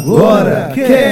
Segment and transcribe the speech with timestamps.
[0.00, 1.09] Agora Cast.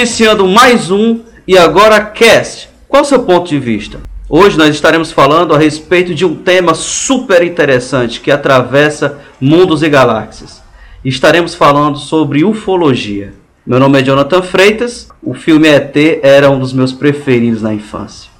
[0.00, 2.70] Iniciando mais um e agora cast.
[2.88, 4.00] Qual o seu ponto de vista?
[4.30, 9.90] Hoje nós estaremos falando a respeito de um tema super interessante que atravessa mundos e
[9.90, 10.62] galáxias.
[11.04, 13.34] Estaremos falando sobre ufologia.
[13.66, 15.06] Meu nome é Jonathan Freitas.
[15.22, 18.30] O filme ET era um dos meus preferidos na infância.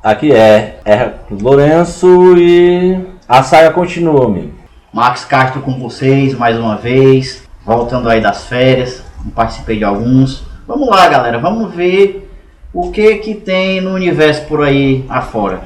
[0.00, 2.96] Aqui é Hercules Lourenço e
[3.28, 4.52] a saga continua, amigo.
[4.92, 9.02] Max Castro com vocês mais uma vez, voltando aí das férias,
[9.34, 10.46] participei de alguns.
[10.68, 12.30] Vamos lá, galera, vamos ver
[12.74, 15.62] o que que tem no universo por aí afora.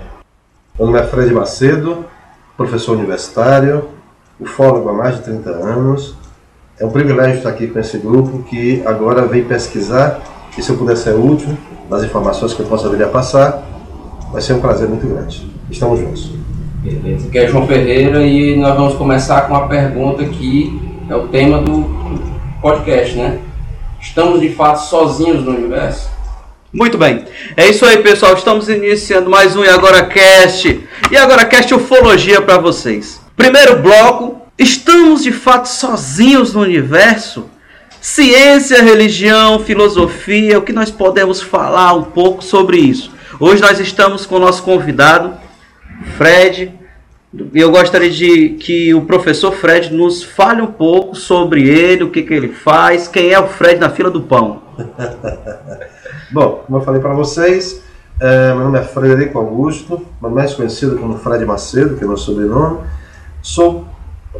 [0.78, 2.04] Meu nome é Fred Macedo,
[2.56, 3.88] professor universitário,
[4.38, 6.14] ufólogo há mais de 30 anos.
[6.78, 10.20] É um privilégio estar aqui com esse grupo que agora vem pesquisar
[10.56, 11.58] e se eu puder ser útil
[11.90, 13.60] nas informações que eu possa vir a passar,
[14.30, 15.50] vai ser um prazer muito grande.
[15.68, 16.30] Estamos juntos.
[16.76, 17.26] Beleza.
[17.26, 20.80] Aqui é João Ferreira e nós vamos começar com uma pergunta que
[21.10, 21.90] é o tema do
[22.60, 23.40] podcast, né?
[24.02, 26.10] Estamos de fato sozinhos no universo?
[26.72, 27.24] Muito bem.
[27.56, 28.34] É isso aí, pessoal.
[28.34, 30.86] Estamos iniciando mais um e agora cast.
[31.10, 33.20] E agora cast ufologia para vocês.
[33.36, 37.48] Primeiro bloco, estamos de fato sozinhos no universo?
[38.00, 43.12] Ciência, religião, filosofia, o que nós podemos falar um pouco sobre isso?
[43.38, 45.34] Hoje nós estamos com o nosso convidado,
[46.18, 46.72] Fred.
[47.54, 52.22] Eu gostaria de que o professor Fred nos fale um pouco sobre ele, o que,
[52.22, 54.62] que ele faz, quem é o Fred na fila do pão.
[56.30, 57.82] Bom, como eu falei para vocês,
[58.20, 62.80] é, meu nome é Frederico Augusto, mais conhecido como Fred Macedo, que é meu sobrenome.
[63.40, 63.86] Sou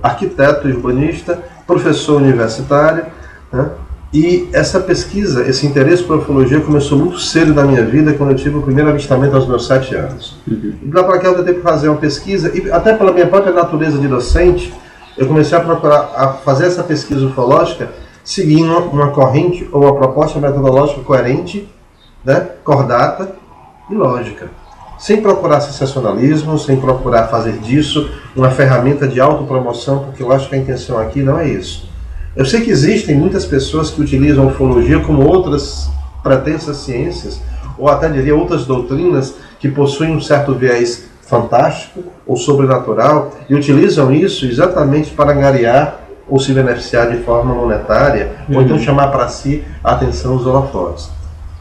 [0.03, 3.07] arquiteto urbanista, professor universitário,
[3.51, 3.71] né?
[4.13, 8.37] E essa pesquisa, esse interesse por ufologia começou muito cedo na minha vida, quando eu
[8.37, 10.37] tive o primeiro avistamento aos meus sete anos.
[10.47, 13.97] E lá para cá eu tentei fazer uma pesquisa, e até pela minha própria natureza
[13.99, 14.73] de docente,
[15.17, 17.89] eu comecei a procurar a fazer essa pesquisa ufológica
[18.23, 21.69] seguindo uma corrente ou uma proposta metodológica coerente,
[22.23, 23.33] né, cordata
[23.91, 24.51] e lógica.
[24.99, 30.55] Sem procurar sensacionalismo, sem procurar fazer disso uma ferramenta de autopromoção, porque eu acho que
[30.55, 31.91] a intenção aqui não é isso.
[32.35, 35.91] Eu sei que existem muitas pessoas que utilizam a ufologia como outras
[36.23, 37.39] pretensas ciências,
[37.77, 44.11] ou até diria outras doutrinas que possuem um certo viés fantástico ou sobrenatural e utilizam
[44.11, 49.63] isso exatamente para angariar ou se beneficiar de forma monetária, ou então chamar para si
[49.85, 51.11] a atenção dos holofotes.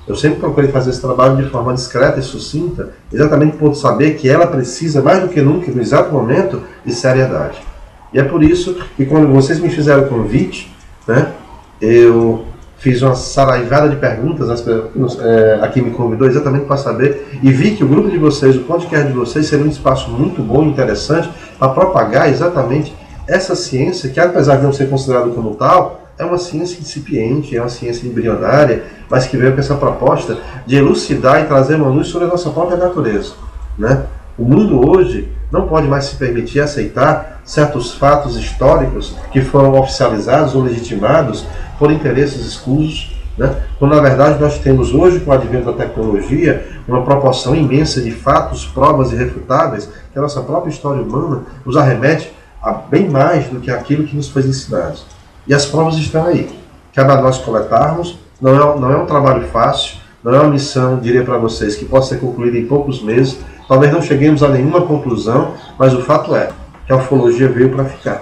[0.07, 4.29] Eu sempre procurei fazer esse trabalho de forma discreta e sucinta, exatamente por saber que
[4.29, 7.70] ela precisa, mais do que nunca, no exato momento, de seriedade.
[8.13, 10.73] E é por isso que quando vocês me fizeram o convite,
[11.07, 11.31] né,
[11.79, 12.45] eu
[12.77, 17.27] fiz uma saraivada de perguntas pe- nos- é, a quem me convidou exatamente para saber
[17.41, 20.41] e vi que o grupo de vocês, o podcast de vocês, seria um espaço muito
[20.41, 21.29] bom interessante
[21.59, 22.93] para propagar exatamente
[23.27, 27.61] essa ciência que, apesar de não ser considerado como tal, é uma ciência incipiente, é
[27.61, 32.07] uma ciência embrionária, mas que veio com essa proposta de elucidar e trazer uma luz
[32.07, 33.33] sobre a nossa própria natureza.
[33.77, 34.03] Né?
[34.37, 40.55] O mundo hoje não pode mais se permitir aceitar certos fatos históricos que foram oficializados
[40.55, 41.45] ou legitimados
[41.77, 43.55] por interesses escusos, né?
[43.77, 48.11] quando na verdade nós temos hoje, com o advento da tecnologia, uma proporção imensa de
[48.11, 52.31] fatos, provas irrefutáveis que a nossa própria história humana nos arremete
[52.61, 54.99] a bem mais do que aquilo que nos foi ensinado.
[55.47, 56.49] E as provas estão aí.
[56.93, 60.99] Cabe a nós coletarmos, não é, não é um trabalho fácil, não é uma missão,
[60.99, 63.39] diria para vocês, que possa ser concluída em poucos meses.
[63.71, 66.49] Talvez não cheguemos a nenhuma conclusão, mas o fato é
[66.85, 68.21] que a ufologia veio para ficar.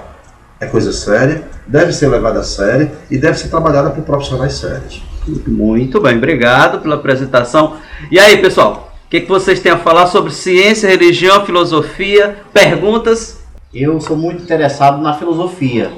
[0.59, 5.01] É coisa séria, deve ser levada a sério e deve ser trabalhada por profissionais sérios.
[5.47, 7.77] Muito bem, obrigado pela apresentação.
[8.11, 12.37] E aí, pessoal, o que, que vocês têm a falar sobre ciência, religião, filosofia?
[12.53, 13.43] Perguntas?
[13.73, 15.91] Eu sou muito interessado na filosofia.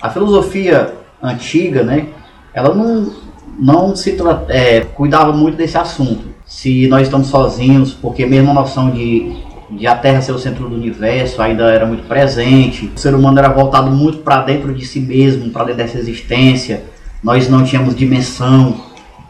[0.00, 2.06] A filosofia antiga, né,
[2.54, 3.12] ela não,
[3.58, 4.16] não se
[4.48, 6.32] é, cuidava muito desse assunto.
[6.46, 9.34] Se nós estamos sozinhos, porque mesmo a noção de,
[9.70, 12.90] de a Terra ser o centro do universo ainda era muito presente.
[12.94, 16.84] O ser humano era voltado muito para dentro de si mesmo, para dentro dessa existência.
[17.22, 18.76] Nós não tínhamos dimensão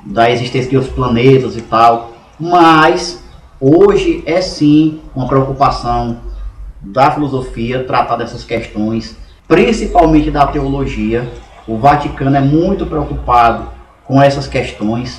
[0.05, 2.13] da existência de outros planetas e tal.
[2.39, 3.23] Mas
[3.61, 6.19] hoje é sim uma preocupação
[6.83, 9.17] da filosofia tratar dessas questões
[9.47, 11.29] principalmente da teologia.
[11.67, 13.69] O Vaticano é muito preocupado
[14.05, 15.19] com essas questões.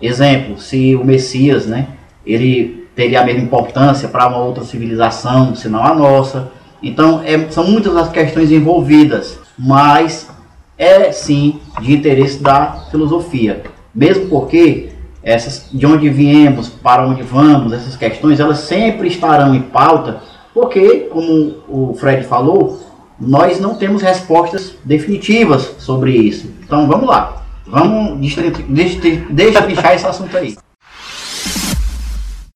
[0.00, 1.88] Exemplo, se o Messias, né,
[2.24, 6.50] ele teria a mesma importância para uma outra civilização, senão a nossa.
[6.82, 10.28] Então, é, são muitas as questões envolvidas, mas
[10.76, 13.62] é sim de interesse da filosofia.
[13.94, 14.90] Mesmo porque
[15.22, 20.20] essas, de onde viemos, para onde vamos, essas questões, elas sempre estarão em pauta,
[20.54, 22.80] porque, como o Fred falou,
[23.20, 26.50] nós não temos respostas definitivas sobre isso.
[26.64, 27.37] Então vamos lá,
[27.68, 30.56] vamos destrinchar esse assunto aí.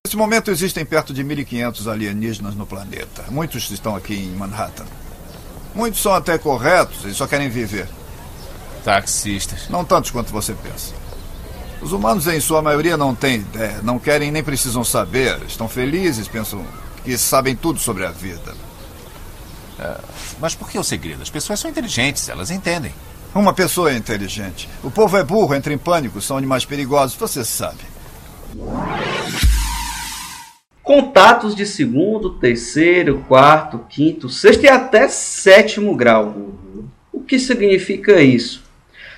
[0.04, 3.24] Nesse momento existem perto de 1.500 alienígenas no planeta.
[3.30, 4.84] Muitos estão aqui em Manhattan.
[5.74, 7.88] Muitos são até corretos e só querem viver.
[8.84, 9.68] Taxistas.
[9.70, 10.94] Não tantos quanto você pensa.
[11.80, 15.40] Os humanos, em sua maioria, não têm ideia, não querem nem precisam saber.
[15.48, 16.64] Estão felizes, pensam
[17.04, 18.54] que sabem tudo sobre a vida.
[19.80, 19.96] É,
[20.40, 21.22] mas por que o segredo?
[21.22, 22.92] As pessoas são inteligentes, elas entendem.
[23.34, 24.68] Uma pessoa é inteligente.
[24.84, 27.78] O povo é burro, entra em pânico, são animais perigosos, você sabe.
[30.82, 36.34] Contatos de segundo, terceiro, quarto, quinto, sexto e até sétimo grau.
[37.10, 38.62] O que significa isso?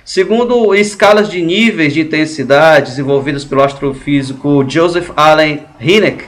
[0.05, 6.25] Segundo escalas de níveis de intensidade desenvolvidas pelo astrofísico Joseph Allen Hynek,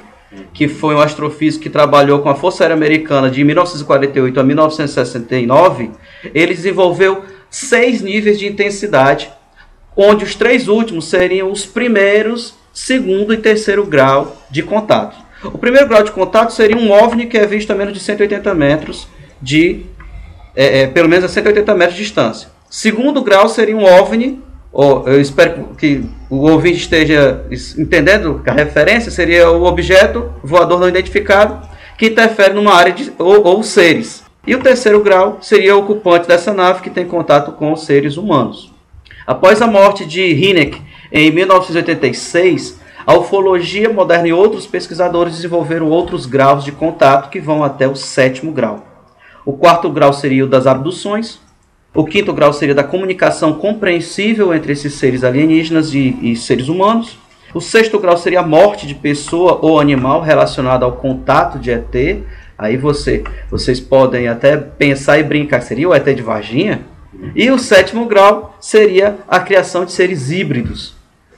[0.53, 5.91] que foi um astrofísico que trabalhou com a Força Aérea Americana de 1948 a 1969,
[6.33, 9.31] ele desenvolveu seis níveis de intensidade,
[9.95, 15.17] onde os três últimos seriam os primeiros, segundo e terceiro grau de contato.
[15.43, 18.53] O primeiro grau de contato seria um OVNI que é visto a menos de 180
[18.53, 19.07] metros
[19.41, 19.85] de,
[20.55, 22.49] é, é, pelo menos a 180 metros de distância.
[22.69, 24.41] Segundo grau seria um OVNI,
[24.71, 27.45] ou, eu espero que o ouvinte esteja
[27.77, 31.67] entendendo que a referência seria o objeto voador não identificado
[31.97, 34.23] que interfere numa área de, ou, ou seres.
[34.47, 38.15] E o terceiro grau seria o ocupante dessa nave que tem contato com os seres
[38.15, 38.71] humanos.
[39.25, 46.25] Após a morte de Hynek em 1986, a ufologia moderna e outros pesquisadores desenvolveram outros
[46.25, 48.85] graus de contato que vão até o sétimo grau.
[49.45, 51.41] O quarto grau seria o das abduções.
[51.93, 57.17] O quinto grau seria da comunicação compreensível entre esses seres alienígenas e, e seres humanos.
[57.53, 62.23] O sexto grau seria a morte de pessoa ou animal relacionada ao contato de ET.
[62.57, 66.81] Aí você, vocês podem até pensar e brincar, seria o ET de Varginha?
[67.35, 70.93] E o sétimo grau seria a criação de seres híbridos,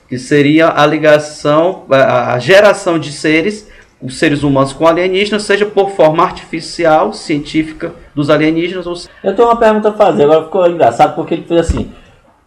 [0.08, 3.68] que seria a ligação, a geração de seres,
[4.00, 8.86] os seres humanos com alienígenas, seja por forma artificial, científica dos alienígenas.
[8.86, 8.94] Ou...
[9.22, 11.92] Eu tenho uma pergunta a fazer, agora ficou engraçado porque ele fez assim.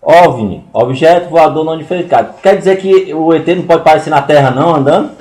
[0.05, 2.33] OVNI, objeto voador não identificado.
[2.41, 5.11] Quer dizer que o ET não pode aparecer na Terra não, andando?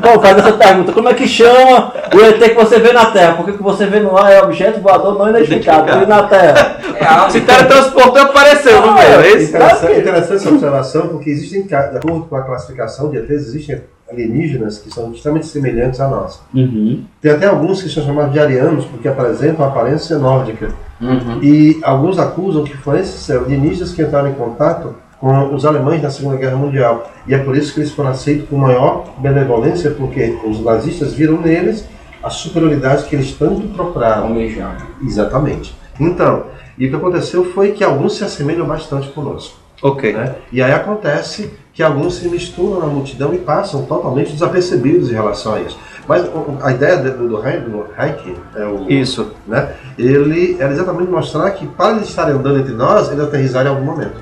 [0.00, 0.92] não, eu fazer essa pergunta.
[0.92, 3.34] Como é que chama o ET que você vê na Terra?
[3.34, 6.02] Porque que você vê no ar é objeto voador não identificado.
[6.02, 6.78] E na Terra?
[6.98, 9.20] É, se teletransportou, apareceu no meio.
[9.20, 13.82] É interessante, interessante essa observação, porque existem, de acordo com a classificação de ETs, existem
[14.10, 16.40] alienígenas que são extremamente semelhantes a nós.
[16.54, 17.04] Uhum.
[17.20, 20.70] Tem até alguns que são chamados de arianos, porque apresentam aparência nórdica.
[21.00, 21.42] Uhum.
[21.42, 26.10] E alguns acusam que foram esses alienígenas que entraram em contato com os alemães na
[26.10, 27.10] Segunda Guerra Mundial.
[27.26, 31.40] E é por isso que eles foram aceitos com maior benevolência, porque os nazistas viram
[31.40, 31.84] neles
[32.22, 34.24] a superioridade que eles tanto procuraram.
[34.24, 34.86] Almejaram.
[35.02, 35.76] Exatamente.
[36.00, 36.44] Então,
[36.76, 39.56] e o que aconteceu foi que alguns se assemelham bastante conosco.
[39.82, 40.12] Ok.
[40.12, 40.34] Né?
[40.52, 45.54] E aí acontece que alguns se misturam na multidão e passam totalmente desapercebidos em relação
[45.54, 45.78] a isso.
[46.08, 46.24] Mas
[46.62, 49.30] a ideia do, do é o, Isso.
[49.46, 53.74] Né, ele era exatamente mostrar que para eles estarem andando entre nós, eles aterrissaram em
[53.74, 54.16] algum momento.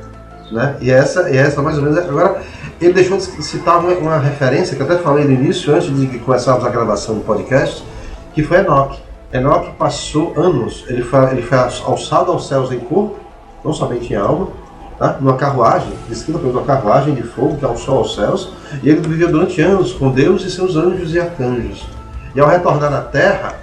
[0.51, 0.77] Né?
[0.81, 1.99] E essa, e essa mais ou menos.
[1.99, 2.43] Agora,
[2.81, 6.19] ele deixou de citar uma, uma referência que eu até falei no início, antes de
[6.19, 7.85] começarmos a gravação do podcast,
[8.35, 9.01] que foi Enoch.
[9.33, 13.17] Enoch passou anos, ele foi, ele foi alçado aos céus em corpo,
[13.65, 14.49] não somente em alma,
[14.99, 15.17] tá?
[15.21, 19.31] numa carruagem, descrita por uma carruagem de fogo que alçou aos céus, e ele viveu
[19.31, 21.87] durante anos com Deus e seus anjos e arcanjos.
[22.35, 23.55] E ao retornar à terra,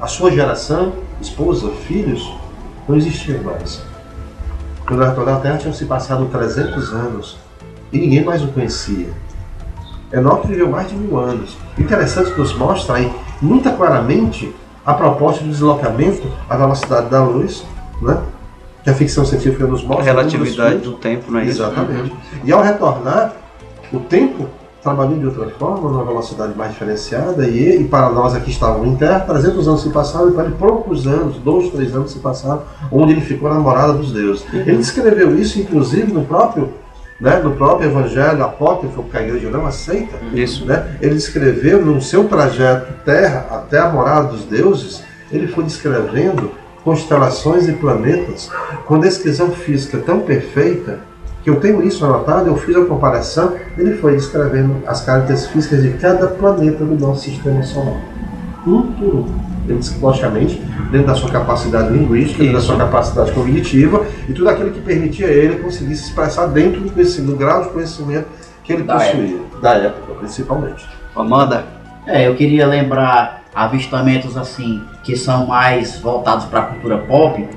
[0.00, 2.32] a sua geração, esposa, filhos,
[2.88, 3.82] não existiam mais.
[4.86, 7.38] Quando ele retornou à terra, tinham se passado 300 anos
[7.92, 9.08] e ninguém mais o conhecia.
[10.12, 11.56] Enoque viveu mais de mil anos.
[11.76, 14.54] Interessante que nos mostra aí, muito claramente,
[14.84, 17.66] a proposta do deslocamento à velocidade da luz,
[18.00, 18.16] né?
[18.86, 20.04] Que a ficção científica nos A mostra.
[20.04, 21.60] relatividade nos do tempo, não é isso?
[21.60, 22.12] Exatamente.
[22.44, 23.32] E ao retornar,
[23.92, 24.46] o tempo
[24.80, 28.94] trabalhou de outra forma, numa velocidade mais diferenciada, e, e para nós aqui estávamos em
[28.94, 32.62] terra, 300 anos se passaram, e para ele poucos anos, dois, três anos se passaram,
[32.92, 34.46] onde ele ficou na morada dos deuses.
[34.52, 36.72] Ele descreveu isso, inclusive, no próprio,
[37.20, 40.64] né, no próprio evangelho apócrifo, que a igreja não aceita, Isso.
[40.64, 45.02] né, ele descreveu no seu trajeto terra até a morada dos deuses,
[45.32, 46.52] ele foi descrevendo
[46.86, 48.48] constelações e planetas
[48.86, 51.00] com descrição física tão perfeita
[51.42, 55.82] que eu tenho isso anotado, eu fiz a comparação, ele foi descrevendo as características físicas
[55.82, 58.00] de cada planeta do nosso sistema solar.
[58.64, 59.26] Um por um.
[59.68, 60.62] Ele disse logicamente,
[60.92, 65.26] dentro da sua capacidade linguística, dentro da sua capacidade cognitiva e tudo aquilo que permitia
[65.26, 68.28] a ele conseguir se expressar dentro do, conhecimento, do grau de conhecimento
[68.62, 69.40] que ele Da possuía.
[69.60, 70.86] Da época, principalmente.
[71.16, 71.64] Amanda,
[72.06, 77.48] É, eu queria lembrar avistamentos assim que são mais voltados para a cultura pop.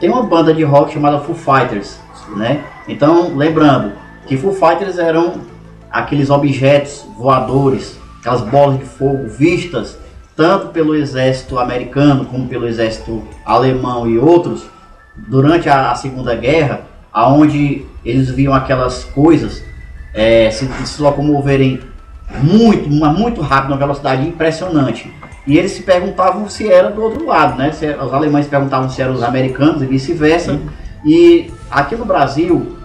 [0.00, 2.00] Tem uma banda de rock chamada Foo Fighters,
[2.34, 2.64] né?
[2.88, 3.92] Então, lembrando
[4.26, 5.42] que Foo Fighters eram
[5.90, 9.98] aqueles objetos voadores, aquelas bolas de fogo vistas
[10.34, 14.64] tanto pelo exército americano como pelo exército alemão e outros
[15.14, 16.80] durante a, Segunda Guerra,
[17.12, 19.62] aonde eles viam aquelas coisas
[20.14, 21.80] é, se, se locomoverem
[22.42, 25.12] muito, muito rápido, uma velocidade impressionante.
[25.46, 27.72] E eles se perguntavam se era do outro lado, né?
[27.72, 30.60] Se, os alemães perguntavam se eram os americanos e vice-versa.
[31.04, 32.76] E aqui no Brasil,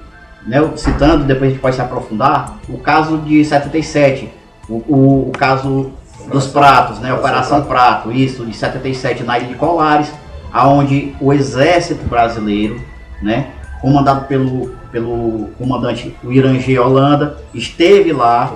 [0.46, 4.32] né, citando, depois a gente pode se aprofundar, o caso de 77,
[4.68, 5.92] o, o, o caso
[6.32, 7.14] dos pratos, né?
[7.14, 10.12] Operação Prato, isso, de 77 na Ilha de Colares,
[10.52, 12.82] aonde o exército brasileiro,
[13.22, 13.48] né?
[13.82, 18.52] Comandado pelo, pelo comandante Irangê Holanda, esteve lá,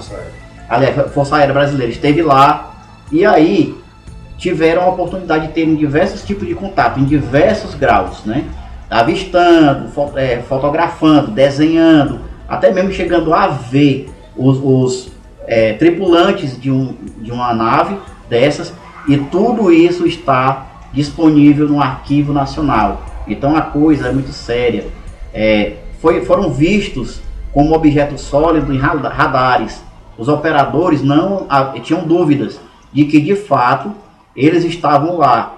[0.68, 2.74] aliás, Força Aérea Brasileira esteve lá,
[3.12, 3.81] e aí
[4.42, 8.44] tiveram a oportunidade de terem diversos tipos de contato, em diversos graus, né?
[8.90, 15.12] Avistando, é, fotografando, desenhando, até mesmo chegando a ver os, os,
[15.48, 17.96] é, tripulantes de, um, de uma nave
[18.28, 18.74] dessas,
[19.08, 23.04] e tudo isso está disponível no Arquivo Nacional.
[23.28, 24.88] Então a coisa é muito séria.
[25.32, 27.22] É, foi- foram vistos
[27.54, 29.84] como objetos sólidos em rada- radares.
[30.18, 32.60] Os operadores não ah, tinham dúvidas
[32.92, 33.92] de que de fato
[34.36, 35.58] eles estavam lá.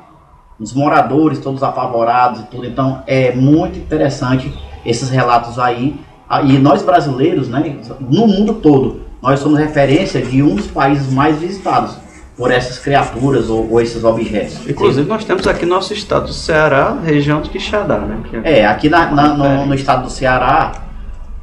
[0.59, 2.65] Os moradores todos apavorados e tudo.
[2.65, 4.53] Então é muito interessante
[4.85, 5.95] esses relatos aí.
[6.29, 11.11] Ah, E nós brasileiros, né, no mundo todo, nós somos referência de um dos países
[11.11, 11.97] mais visitados
[12.37, 14.67] por essas criaturas ou, ou esses objetos.
[14.67, 18.17] inclusive nós temos aqui nosso estado do Ceará, região de Quixadá, né?
[18.29, 20.71] Que É, aqui na- na- no, no estado do Ceará,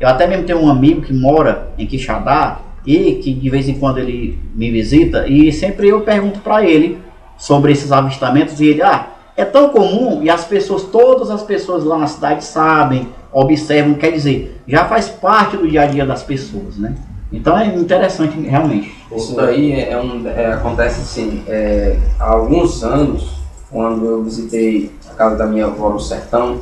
[0.01, 3.75] eu até mesmo tenho um amigo que mora em Quixadá e que de vez em
[3.75, 6.99] quando ele me visita e sempre eu pergunto para ele
[7.41, 11.83] sobre esses avistamentos e ele, ah, é tão comum e as pessoas, todas as pessoas
[11.83, 16.23] lá na cidade sabem, observam, quer dizer, já faz parte do dia a dia das
[16.23, 16.95] pessoas, né?
[17.33, 18.95] Então é interessante realmente.
[19.11, 23.31] Isso daí é um, é, acontece assim, é, há alguns anos,
[23.71, 26.61] quando eu visitei a casa da minha avó no sertão,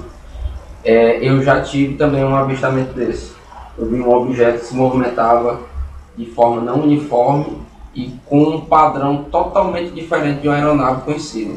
[0.85, 3.32] é, eu já tive também um avistamento desse.
[3.76, 5.61] Eu vi um objeto que se movimentava
[6.16, 7.58] de forma não uniforme
[7.99, 11.55] e com um padrão totalmente diferente de uma aeronave conhecida.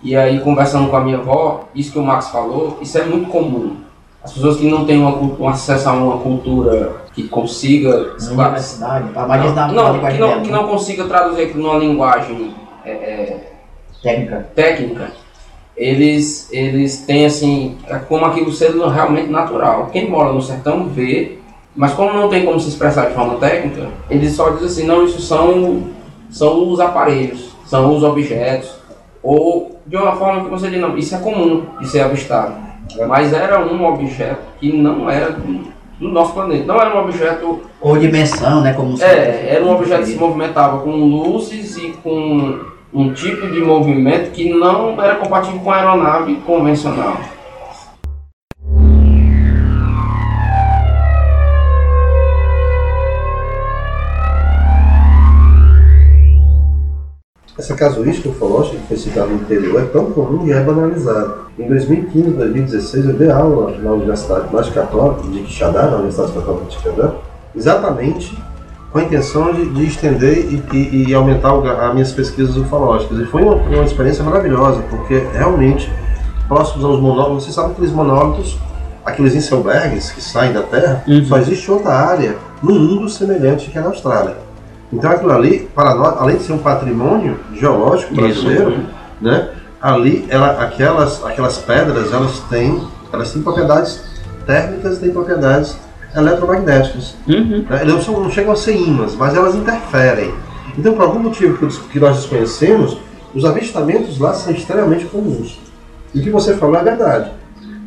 [0.00, 3.28] E aí, conversando com a minha avó, isso que o Max falou, isso é muito
[3.28, 3.78] comum.
[4.22, 9.12] As pessoas que não têm uma, um acesso a uma cultura que consiga Na universidade,
[9.12, 9.26] tá?
[9.26, 10.56] mas diz na, na não, que não, que né?
[10.56, 12.54] não consiga traduzir aquilo numa linguagem
[12.84, 13.52] é, é,
[14.00, 14.48] técnica.
[14.54, 15.12] técnica,
[15.76, 19.88] eles, eles têm assim, é como aquilo sendo realmente natural.
[19.90, 21.39] Quem mora no sertão vê,
[21.74, 25.04] mas como não tem como se expressar de forma técnica, eles só dizem assim, não,
[25.04, 25.84] isso são,
[26.28, 28.74] são os aparelhos, são os objetos,
[29.22, 32.54] ou de uma forma que você diz, não, isso é comum de ser avistado.
[33.06, 37.96] Mas era um objeto que não era do, nosso planeta, não era um objeto Ou
[37.98, 38.72] dimensão, né?
[38.72, 42.58] Como é, era um objeto que se movimentava com luzes e com
[42.92, 47.16] um tipo de movimento que não era compatível com a aeronave convencional.
[57.60, 61.34] Essa casuística ufológica que foi citada no interior é tão comum e é banalizada.
[61.58, 66.64] Em 2015 2016, eu dei aula na Universidade mais Católica de Quixadá, na Universidade Católica
[66.70, 67.12] de Quixadá,
[67.54, 68.34] exatamente
[68.90, 73.18] com a intenção de, de estender e, e- e aumentar o as minhas pesquisas ufológicas.
[73.18, 75.92] E foi uma, uma experiência maravilhosa, porque realmente,
[76.48, 78.56] próximos aos monólitos, vocês sabem aqueles monólitos,
[79.04, 83.82] aqueles Inselbergs que saem da Terra, só existe outra área no mundo semelhante que é
[83.82, 84.48] na Austrália.
[84.92, 88.86] Então aquilo ali, para nós, além de ser um patrimônio geológico brasileiro,
[89.20, 92.82] né, ali ela, aquelas, aquelas pedras elas têm,
[93.12, 94.02] elas têm propriedades
[94.46, 95.76] térmicas e têm propriedades
[96.14, 97.14] eletromagnéticas.
[97.28, 97.64] Uhum.
[97.68, 97.80] Né?
[97.82, 100.34] Elas não, não chegam a ser ímãs, mas elas interferem.
[100.76, 102.98] Então, por algum motivo que, que nós desconhecemos,
[103.34, 105.58] os avistamentos lá são extremamente comuns.
[106.12, 107.30] E o que você falou é verdade.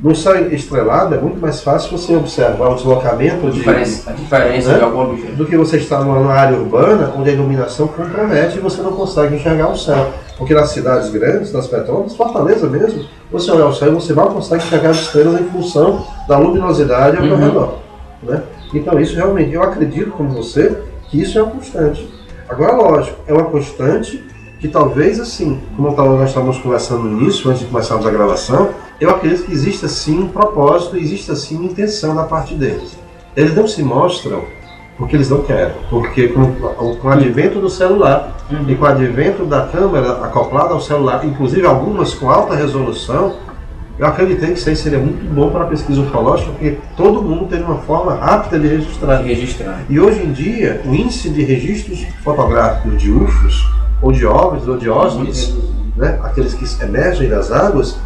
[0.04, 4.14] No céu estrelado é muito mais fácil você observar o deslocamento A de, diferença, a
[4.14, 4.78] diferença Né?
[4.80, 5.36] de algum objeto.
[5.38, 9.36] do que você está numa área urbana onde a iluminação compromete e você não consegue
[9.38, 10.10] enxergar o céu.
[10.38, 14.28] Porque nas cidades grandes, nas metrópoles, Fortaleza mesmo, você olhar o céu e você mal
[14.32, 17.38] consegue enxergar as estrelas em função da luminosidade ao Uhum.
[17.38, 17.76] redor.
[18.24, 18.44] Né?
[18.74, 20.80] Então isso realmente, eu acredito como você
[21.10, 22.14] que isso é uma constante.
[22.50, 24.22] Agora, lógico, é uma constante
[24.60, 28.70] que talvez assim, como nós estávamos conversando no início, antes de começarmos a gravação,
[29.00, 32.98] eu acredito que existe sim um propósito, existe assim uma intenção da parte deles.
[33.36, 34.44] Eles não se mostram
[34.98, 39.44] porque eles não querem, porque com, com o advento do celular e com o advento
[39.44, 43.36] da câmera acoplada ao celular, inclusive algumas com alta resolução,
[43.98, 47.46] eu acreditei que isso aí seria muito bom para a pesquisa ufológica, porque todo mundo
[47.48, 49.18] tem uma forma rápida de registrar.
[49.18, 49.82] De registrar.
[49.90, 53.68] E hoje em dia, o índice de registros fotográficos de UFOs,
[54.02, 55.56] ou de OVNIs, ou de OSNIs,
[55.96, 57.98] né, aqueles que emergem das águas,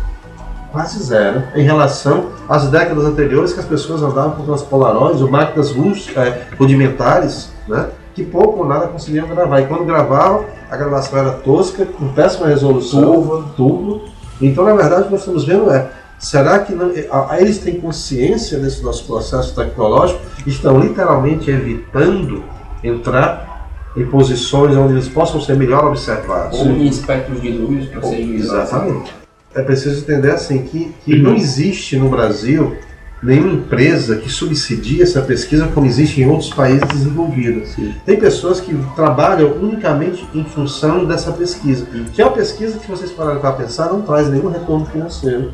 [0.72, 5.30] quase zero em relação às décadas anteriores que as pessoas andavam com aquelas polaroids ou
[5.30, 9.62] máquinas rus- eh, rudimentares, né, que pouco ou nada conseguiam gravar.
[9.62, 14.06] E quando gravavam, a gravação era tosca, com péssima resolução, turvo.
[14.42, 15.88] Então, na verdade, o que nós estamos vendo é,
[16.20, 22.44] será que não, ah, eles têm consciência desse nosso processo tecnológico estão literalmente evitando
[22.84, 26.60] entrar em posições onde eles possam ser melhor observados?
[26.60, 28.36] Ou em espectros de luz para serem.
[28.36, 29.14] Exatamente.
[29.58, 32.78] É preciso entender assim que, que não existe no Brasil
[33.24, 37.76] nenhuma empresa que subsidie essa pesquisa como existe em outros países desenvolvidos.
[38.06, 41.88] Tem pessoas que trabalham unicamente em função dessa pesquisa.
[42.14, 45.52] Que é uma pesquisa que vocês pararam para pensar não traz nenhum retorno financeiro.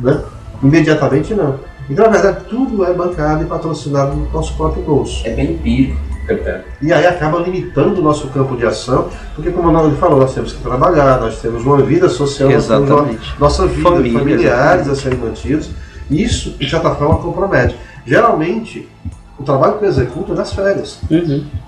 [0.00, 0.20] Né?
[0.60, 1.60] Imediatamente não.
[1.88, 5.24] Então, na verdade, tudo é bancado e patrocinado no nosso próprio bolso.
[5.24, 6.00] É bem empírico.
[6.82, 10.34] E aí acaba limitando o nosso campo de ação, porque como o Naldo falou, nós
[10.34, 13.34] temos que trabalhar, nós temos uma vida social, uma- Exatamente.
[13.38, 15.70] nossa vida, Família, familiares a serem mantidos.
[16.10, 17.76] Isso, de certa forma, compromete.
[18.06, 18.88] Geralmente,
[19.38, 20.98] o trabalho que eu executo é nas férias.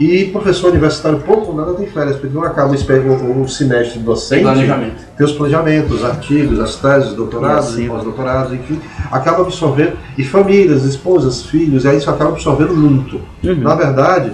[0.01, 4.43] E professor universitário pouco ou nada tem férias, porque não acaba o, o semestre docente,
[4.43, 4.95] Planejamento.
[5.17, 8.81] tem os planejamentos, os artigos, as teses, doutorados, E assim, pós-doutorados, enfim,
[9.13, 13.21] acaba absorvendo, e famílias, esposas, filhos, aí isso acaba absorvendo muito.
[13.43, 14.33] Na verdade,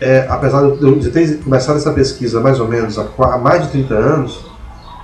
[0.00, 3.94] é, apesar de eu ter começado essa pesquisa mais ou menos há mais de 30
[3.94, 4.46] anos,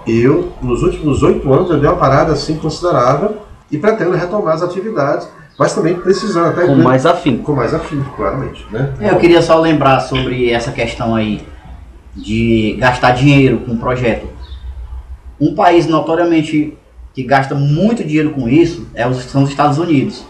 [0.06, 3.38] eu, nos últimos oito anos, eu dei uma parada assim considerável
[3.70, 5.28] e pretendo retomar as atividades,
[5.58, 7.44] mas também precisando até Com mais afinco.
[7.44, 8.66] com mais afinco, claramente.
[8.70, 8.92] Né?
[9.00, 11.46] É, Eu queria só lembrar sobre essa questão aí
[12.14, 14.26] de gastar dinheiro com um projeto.
[15.40, 16.76] Um país notoriamente
[17.14, 20.24] que gasta muito dinheiro com isso é os, são os Estados Unidos.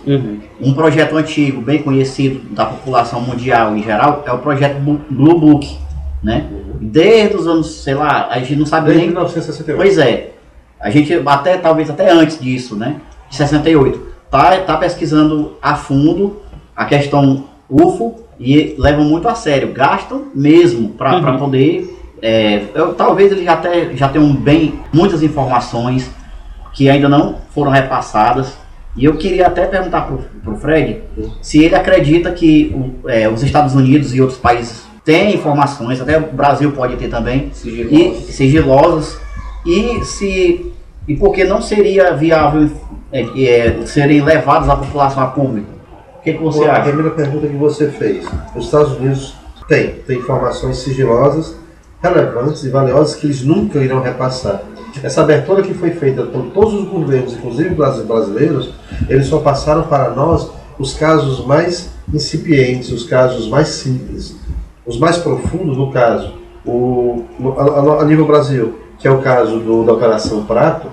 [0.61, 4.79] Um projeto antigo, bem conhecido da população mundial em geral, é o projeto
[5.11, 5.77] Blue Book.
[6.23, 6.47] Né?
[6.81, 9.77] Desde os anos, sei lá, a gente não sabe Desde nem 1968.
[9.77, 10.31] Pois é.
[10.81, 12.97] A gente até talvez até antes disso, né?
[13.31, 14.01] De 68.
[14.31, 16.39] Tá, tá pesquisando a fundo
[16.75, 21.97] a questão UFO e levam muito a sério, gastam mesmo para poder.
[22.21, 26.11] é, eu- talvez eles já, até, já tenham bem muitas informações
[26.73, 28.57] que ainda não foram repassadas.
[28.97, 31.01] E eu queria até perguntar pro, pro Fred
[31.41, 36.19] se ele acredita que o- é, os Estados Unidos e outros países têm informações, até
[36.19, 38.25] o Brasil pode ter também, e Sigilosos.
[38.35, 39.21] sigilosas
[39.67, 40.73] e se
[41.09, 42.71] e por que não seria viável
[43.11, 45.69] é, é, serem levados à população a público?
[46.19, 46.83] O que, que você a acha?
[46.83, 48.25] primeira pergunta que você fez.
[48.55, 49.35] Os Estados Unidos
[49.69, 51.57] têm, tem informações sigilosas,
[52.01, 54.63] relevantes e valiosas que eles nunca irão repassar.
[55.03, 58.73] Essa abertura que foi feita por todos os governos, inclusive brasi- brasileiros,
[59.09, 64.37] eles só passaram para nós os casos mais incipientes, os casos mais simples.
[64.87, 66.35] Os mais profundos, no caso,
[66.67, 67.25] o,
[67.57, 70.89] a, a- nível Brasil, que é o caso do- da Operação Prato,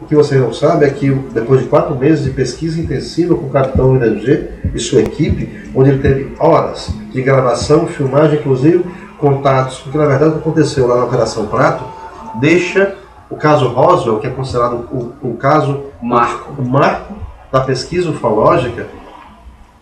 [0.00, 3.46] o que você não sabe é que depois de quatro meses de pesquisa intensiva com
[3.46, 8.84] o capitão ING e sua equipe, onde ele teve horas de gravação, filmagem, inclusive
[9.18, 11.84] contatos, porque na verdade o que aconteceu lá na Operação Prato
[12.40, 12.96] deixa
[13.34, 16.52] o caso Roswell, que é considerado o, o caso, Marco.
[16.56, 17.14] o marco
[17.50, 18.86] da pesquisa ufológica,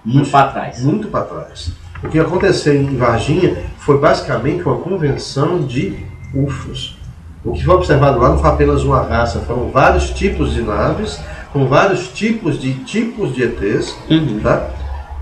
[0.02, 0.82] Muito para trás.
[0.82, 1.72] muito para trás.
[2.02, 5.98] O que aconteceu em Varginha foi basicamente uma convenção de
[6.34, 6.98] UFOs.
[7.44, 11.20] O que foi observado lá não foi apenas uma raça, foram vários tipos de naves,
[11.52, 13.94] com vários tipos de tipos de ETs,
[14.42, 14.66] tá?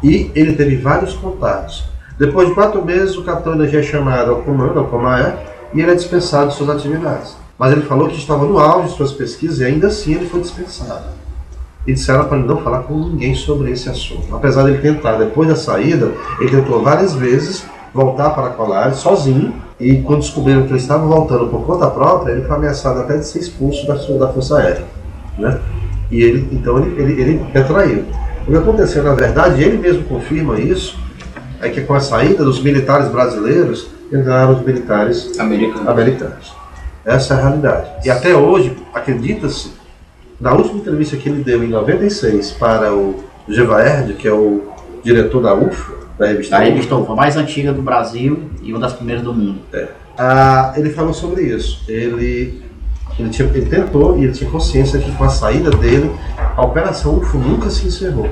[0.02, 1.84] e ele teve vários contatos.
[2.16, 5.36] Depois de quatro meses, o capitão Energia é chamado ao comando, ao Comaé,
[5.74, 7.39] e ele é dispensado de suas atividades.
[7.60, 10.40] Mas ele falou que estava no auge de suas pesquisas e ainda assim ele foi
[10.40, 11.04] dispensado.
[11.86, 14.34] E disseram para ele não falar com ninguém sobre esse assunto.
[14.34, 19.52] Apesar dele tentar, depois da saída, ele tentou várias vezes voltar para Colares sozinho.
[19.78, 23.26] E quando descobriram que ele estava voltando por conta própria, ele foi ameaçado até de
[23.26, 24.86] ser expulso da, da Força Aérea.
[25.36, 25.60] Né?
[26.10, 28.06] E ele, então, ele, ele, ele retraiu.
[28.48, 30.98] O que aconteceu, na verdade, ele mesmo confirma isso,
[31.60, 35.90] é que com a saída dos militares brasileiros, entraram os militares Americano.
[35.90, 36.59] americanos.
[37.04, 37.90] Essa é a realidade.
[38.04, 39.72] E até hoje, acredita-se,
[40.40, 44.70] na última entrevista que ele deu em 96 para o Gevaerd, que é o
[45.02, 48.92] diretor da UFA, da revista Da revista UFA, mais antiga do Brasil e uma das
[48.92, 49.60] primeiras do mundo.
[50.18, 51.82] ah, ele falou sobre isso.
[51.88, 52.62] Ele,
[53.18, 56.10] ele, tinha, ele tentou e ele tinha consciência que com a saída dele,
[56.56, 58.28] a Operação UFO nunca se encerrou,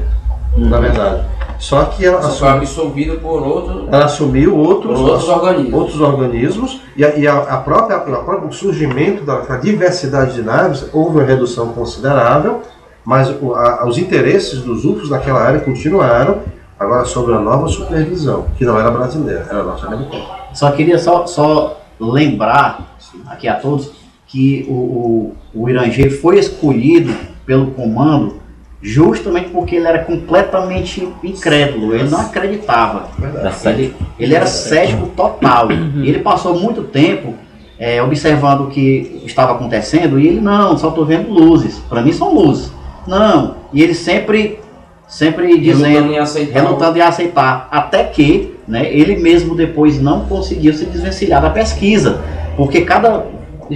[0.57, 1.25] na verdade.
[1.59, 5.75] Só que ela, foi assumiu, absorvido por outro, ela assumiu outros, outros organismos.
[5.75, 10.35] outros organismos e, a, e a, a própria, a própria- o surgimento da, da diversidade
[10.35, 12.63] de naves houve uma redução considerável,
[13.05, 16.39] mas o- a- os interesses dos UFOs naquela área continuaram,
[16.79, 20.25] agora sob uma nova supervisão, que não era brasileira, era norte-americana.
[20.55, 23.91] Só queria só, só lembrar aqui a todos
[24.29, 27.13] que o, o, o Irangê foi escolhido
[27.45, 28.37] pelo comando
[28.81, 33.09] justamente porque ele era completamente incrédulo, ele não acreditava.
[33.65, 35.69] Ele, ele era cético total.
[35.73, 37.35] E ele passou muito tempo
[37.79, 41.79] é, observando o que estava acontecendo e ele, não, só estou vendo luzes.
[41.89, 42.73] Para mim são luzes.
[43.07, 43.57] Não.
[43.73, 44.59] E ele sempre,
[45.07, 46.61] sempre dizendo, Relutando em aceitar.
[46.61, 47.69] relutando em aceitar.
[47.71, 52.21] Até que né, ele mesmo depois não conseguiu se desvencilhar da pesquisa.
[52.57, 53.27] Porque cada,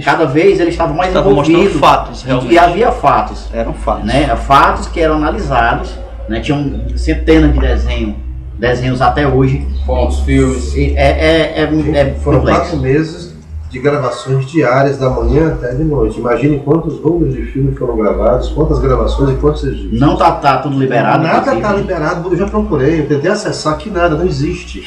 [0.01, 1.79] cada vez ele estava mais Estava mostrando envolvido.
[1.79, 2.53] fatos, e- realmente.
[2.53, 4.05] E havia fatos Eram fatos.
[4.05, 5.91] né, fatos que eram analisados,
[6.27, 8.15] né, tinham centenas de desenhos,
[8.57, 9.67] desenhos até hoje.
[9.85, 10.73] Fontes, filmes.
[10.75, 12.61] E É, é, é, é Foram complexo.
[12.61, 13.33] quatro meses
[13.69, 16.19] de gravações diárias, da manhã até de noite.
[16.19, 19.99] Imagine quantos rolos de filme foram gravados, quantas gravações e quantos registros.
[19.99, 21.23] Não tá, tá tudo liberado.
[21.23, 24.83] Nada está liberado, eu já procurei, eu tentei acessar que nada, não existe.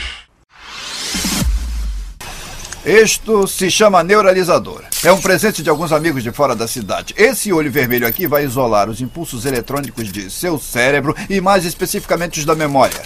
[2.87, 4.85] Isto se chama neuralizador.
[5.05, 7.13] É um presente de alguns amigos de fora da cidade.
[7.17, 12.39] Esse olho vermelho aqui vai isolar os impulsos eletrônicos de seu cérebro e mais especificamente
[12.39, 13.03] os da memória.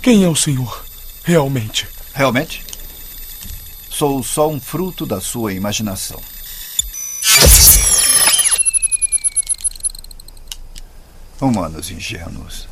[0.00, 0.82] Quem é o senhor?
[1.22, 1.86] Realmente.
[2.14, 2.64] Realmente?
[3.90, 6.18] Sou só um fruto da sua imaginação.
[11.38, 12.66] Humanos ingênuos.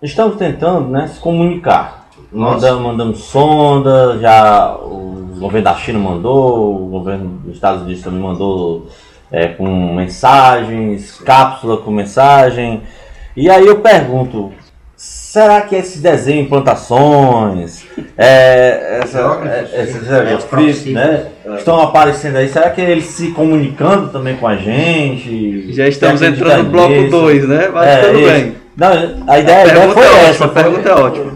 [0.00, 2.01] Estamos tentando né, se comunicar.
[2.32, 8.20] Mandamos, mandamos sonda, já o governo da China mandou, o governo dos Estados Unidos também
[8.20, 8.88] mandou
[9.30, 12.82] é, com mensagens, cápsula com mensagem.
[13.36, 14.50] E aí eu pergunto,
[15.32, 17.84] será que esse desenho em plantações,
[18.18, 24.36] é, essa, é, esses hieróglifos, né, estão aparecendo aí, será que eles se comunicando também
[24.36, 25.72] com a gente?
[25.72, 27.10] Já estamos entrando no bloco nisso?
[27.10, 27.70] 2, né?
[27.72, 28.30] Mas É, tudo isso.
[28.30, 28.54] bem.
[28.76, 30.28] Não, a ideia, a A ideia pergunta foi é essa.
[30.28, 31.32] ótima, a foi- pergunta é ótima.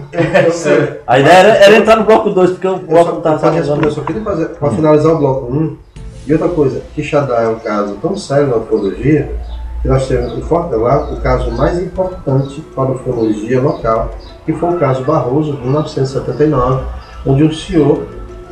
[1.06, 3.86] A ideia era, era entrar no bloco 2, porque o bloco não tá pra responder,
[3.86, 5.76] eu só queria fazer, para finalizar o bloco 1,
[6.26, 9.45] e outra coisa, Quixadá é um caso tão sério na ufologia, que
[9.86, 14.10] nós temos em Forte lá o caso mais importante para a ufologia local,
[14.44, 16.84] que foi o caso Barroso, de 1979,
[17.24, 18.06] onde um senhor,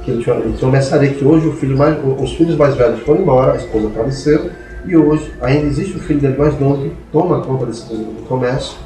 [0.04, 3.00] que ele tinha, ele tinha um messaria, que hoje filho mais, os filhos mais velhos
[3.00, 4.50] foram embora, a esposa faleceu,
[4.86, 7.86] e hoje ainda existe o filho dele mais novo que toma conta desse
[8.28, 8.76] comércio,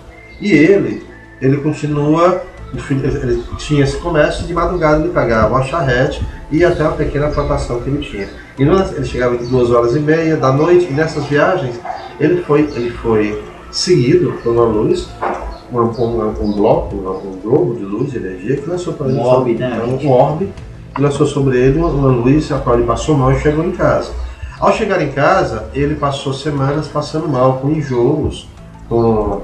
[0.40, 1.02] e ele,
[1.40, 2.42] ele continua,
[2.90, 7.80] ele, tinha esse comércio, de madrugada ele pegava uma charrete e até uma pequena plantação
[7.80, 8.28] que ele tinha.
[8.58, 11.78] E numa- ele chegava em duas horas e meia da noite, e nessas viagens
[12.20, 15.08] ele foi, ele foi seguido por uma luz,
[15.72, 19.18] um, um, um bloco, um, um globo de luz, de energia, que lançou para ele
[19.18, 19.80] Um orbe, né?
[20.02, 20.52] um orbe,
[20.94, 23.72] que lançou sobre ele uma, uma luz, a qual ele passou mal e chegou em
[23.72, 24.10] casa.
[24.58, 28.48] Ao chegar em casa, ele passou semanas passando mal, com enjoos,
[28.88, 29.42] com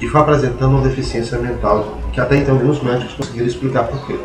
[0.00, 4.18] e foi apresentando uma deficiência mental, que até então os médicos conseguiram explicar por quê.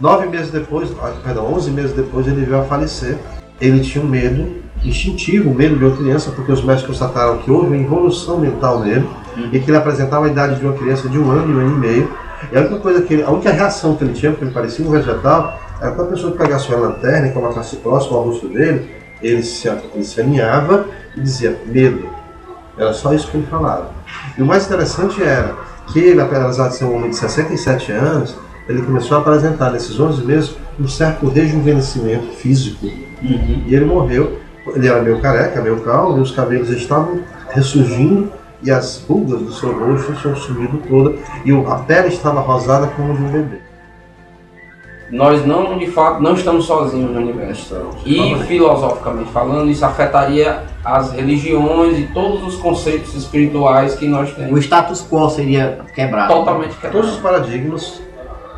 [0.00, 3.16] Nove meses depois, ah, perdão, onze meses depois, ele veio a falecer.
[3.60, 7.50] Ele tinha um medo instintivo, um medo de uma criança, porque os médicos constataram que
[7.50, 9.08] houve uma involução mental nele
[9.52, 11.78] e que ele apresentava a idade de uma criança de um ano um ano e
[11.78, 12.12] meio.
[12.50, 14.84] E a única coisa que ele, a única reação que ele tinha, porque ele parecia
[14.84, 18.90] um vegetal, era quando a pessoa pegasse uma lanterna e colocasse próximo ao rosto dele,
[19.22, 22.08] ele se, ele se aninhava e dizia medo.
[22.76, 24.01] Era só isso que ele falava.
[24.36, 25.54] E o mais interessante era
[25.86, 28.36] que ele, apesar de ser um homem de 67 anos,
[28.68, 32.86] ele começou a apresentar nesses 11 meses um certo rejuvenescimento físico.
[32.86, 34.38] E ele morreu,
[34.74, 37.20] ele era meio careca, meio calmo, e os cabelos estavam
[37.50, 42.86] ressurgindo e as rugas do seu rosto tinham sumido toda e a pele estava rosada
[42.88, 43.71] como de um bebê.
[45.12, 47.76] Nós não, de fato, não estamos sozinhos no universo.
[48.06, 54.34] E filosoficamente falando, isso afetaria as religiões e todos os conceitos espirituais que nós O
[54.34, 54.64] temos.
[54.64, 56.32] status quo seria quebrado.
[56.32, 58.00] Totalmente Todos os paradigmas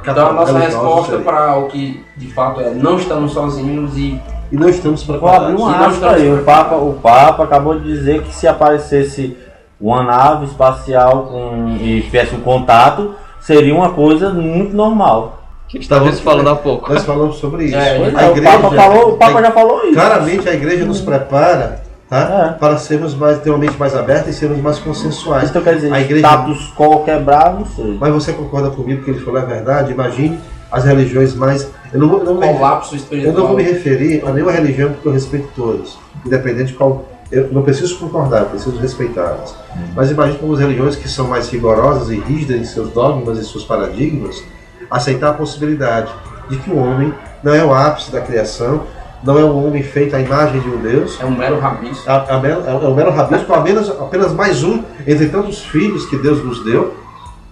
[0.00, 4.20] Então a nossa resposta para o que de fato é não estamos sozinhos e
[4.52, 5.60] e não estamos preparados.
[5.60, 6.32] um E aspas estamos aí.
[6.32, 9.36] O Papa, o Papa acabou de dizer que se aparecesse
[9.80, 15.43] uma nave espacial com, e tivesse um contato, seria uma coisa muito normal.
[15.68, 16.92] Que estávamos falando há pouco.
[16.92, 17.74] Nós falamos sobre isso.
[17.76, 19.94] É, a é, o igreja, Papa, falou, o Papa já falou isso.
[19.94, 22.58] Claramente a igreja nos prepara tá, É.
[22.58, 25.50] para sermos mais, ter uma mente mais aberta e sermos mais consensuais.
[25.50, 27.96] Então quer dizer, a igreja, status quo quebrar, não sei.
[27.98, 29.90] Mas você concorda comigo que ele falou a verdade?
[29.92, 30.38] Imagine
[30.70, 31.68] as religiões mais.
[31.92, 33.34] Eu não, vou- eu não me- Colapso Eu espiritual.
[33.34, 37.08] não vou me referir a nenhuma religião porque eu respeito todas, independente de qual.
[37.32, 39.56] Eu não preciso concordar, eu preciso respeitá-las.
[39.96, 43.44] Mas imagine como as religiões que são mais rigorosas e rígidas em seus dogmas e
[43.44, 44.44] seus paradigmas,
[44.90, 46.10] aceitar a possibilidade
[46.48, 48.82] de que o homem não é o ápice da criação,
[49.22, 52.10] não é um homem feito à imagem de um Deus, É um mero rabisco.
[52.10, 56.16] a- a mero- é o mero rabisco, apenas, apenas mais um entre tantos filhos que
[56.16, 56.94] Deus nos deu.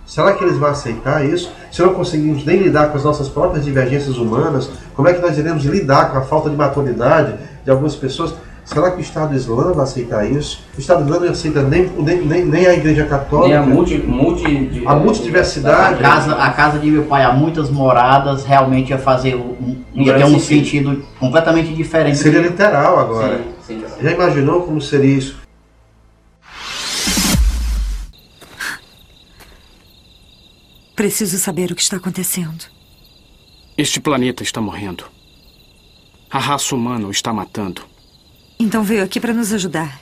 [0.05, 1.51] Será que eles vão aceitar isso?
[1.71, 5.39] Se não conseguimos nem lidar com as nossas próprias divergências humanas, como é que nós
[5.39, 8.35] iremos lidar com a falta de maturidade de algumas pessoas?
[8.73, 10.61] Será que o Estado Islâmico vai aceitar isso?
[10.77, 13.61] O Estado Islâmico não aceita nem, nem, nem, nem a Igreja Nem Católica.
[13.61, 16.01] a multi, multi, A A multidiversidade.
[16.01, 20.15] casa, a casa de meu pai, há muitas moradas, realmente ia fazer um, Um ia
[20.17, 20.91] ter um sentido.
[20.91, 22.17] sentido completamente diferente.
[22.17, 23.39] Seria literal agora.
[23.67, 24.03] Sim, sim, sim.
[24.03, 25.37] Já imaginou como seria isso?
[30.95, 32.65] Preciso saber o que está acontecendo.
[33.77, 35.05] Este planeta está morrendo.
[36.31, 37.83] A raça humana o está matando.
[38.63, 40.01] Então veio aqui para nos ajudar.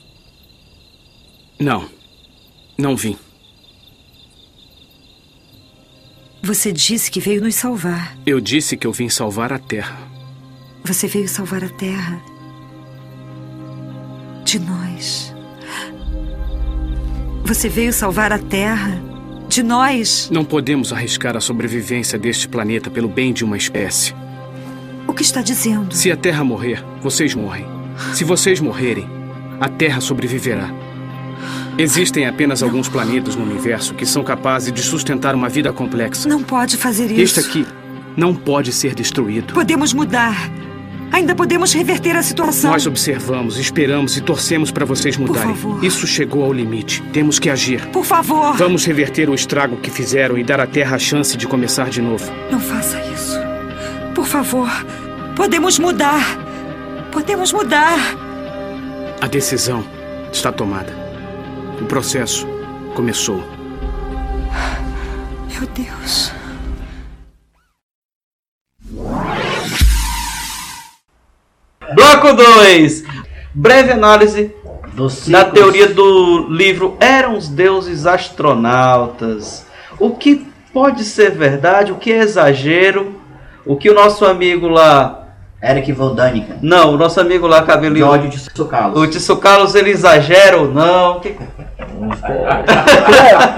[1.59, 1.89] Não.
[2.77, 3.17] Não vim.
[6.43, 8.19] Você disse que veio nos salvar.
[8.27, 9.99] Eu disse que eu vim salvar a Terra.
[10.85, 12.23] Você veio salvar a Terra.
[14.45, 15.35] De nós.
[17.47, 19.03] Você veio salvar a Terra.
[19.49, 20.29] De nós.
[20.31, 24.15] Não podemos arriscar a sobrevivência deste planeta pelo bem de uma espécie.
[25.09, 25.95] O que está dizendo?
[25.95, 27.80] Se a Terra morrer, vocês morrem.
[28.15, 29.09] Se vocês morrerem,
[29.61, 30.71] a Terra sobreviverá.
[31.79, 36.29] Existem apenas alguns planetas no universo que são capazes de sustentar uma vida complexa.
[36.29, 37.39] Não pode fazer isso.
[37.39, 37.67] Este aqui
[38.17, 39.55] não pode ser destruído.
[39.55, 40.51] Podemos mudar.
[41.13, 42.71] Ainda podemos reverter a situação.
[42.71, 45.57] Nós observamos, esperamos e torcemos para vocês mudarem.
[45.83, 47.03] Isso chegou ao limite.
[47.13, 47.85] Temos que agir.
[47.87, 48.57] Por favor.
[48.57, 52.01] Vamos reverter o estrago que fizeram e dar à Terra a chance de começar de
[52.01, 52.31] novo.
[52.51, 53.39] Não faça isso.
[54.15, 54.69] Por favor.
[55.35, 56.50] Podemos mudar.
[57.13, 57.99] Podemos mudar.
[59.21, 59.85] A decisão
[60.33, 60.93] está tomada.
[61.81, 62.47] O processo
[62.95, 63.43] começou.
[65.53, 66.33] Meu Deus.
[71.95, 73.05] Bloco 2.
[73.53, 74.55] Breve análise
[75.29, 79.67] da teoria do livro Eram os Deuses Astronautas.
[79.99, 83.21] O que pode ser verdade, o que é exagero,
[83.67, 85.20] o que o nosso amigo lá.
[85.63, 86.57] Eric Voldanica.
[86.63, 88.07] Não, o nosso amigo lá, cabelinho.
[88.07, 88.99] George de Socalos.
[88.99, 91.21] O Tissot Carlos, ele exagera ou não?
[91.21, 91.37] Que-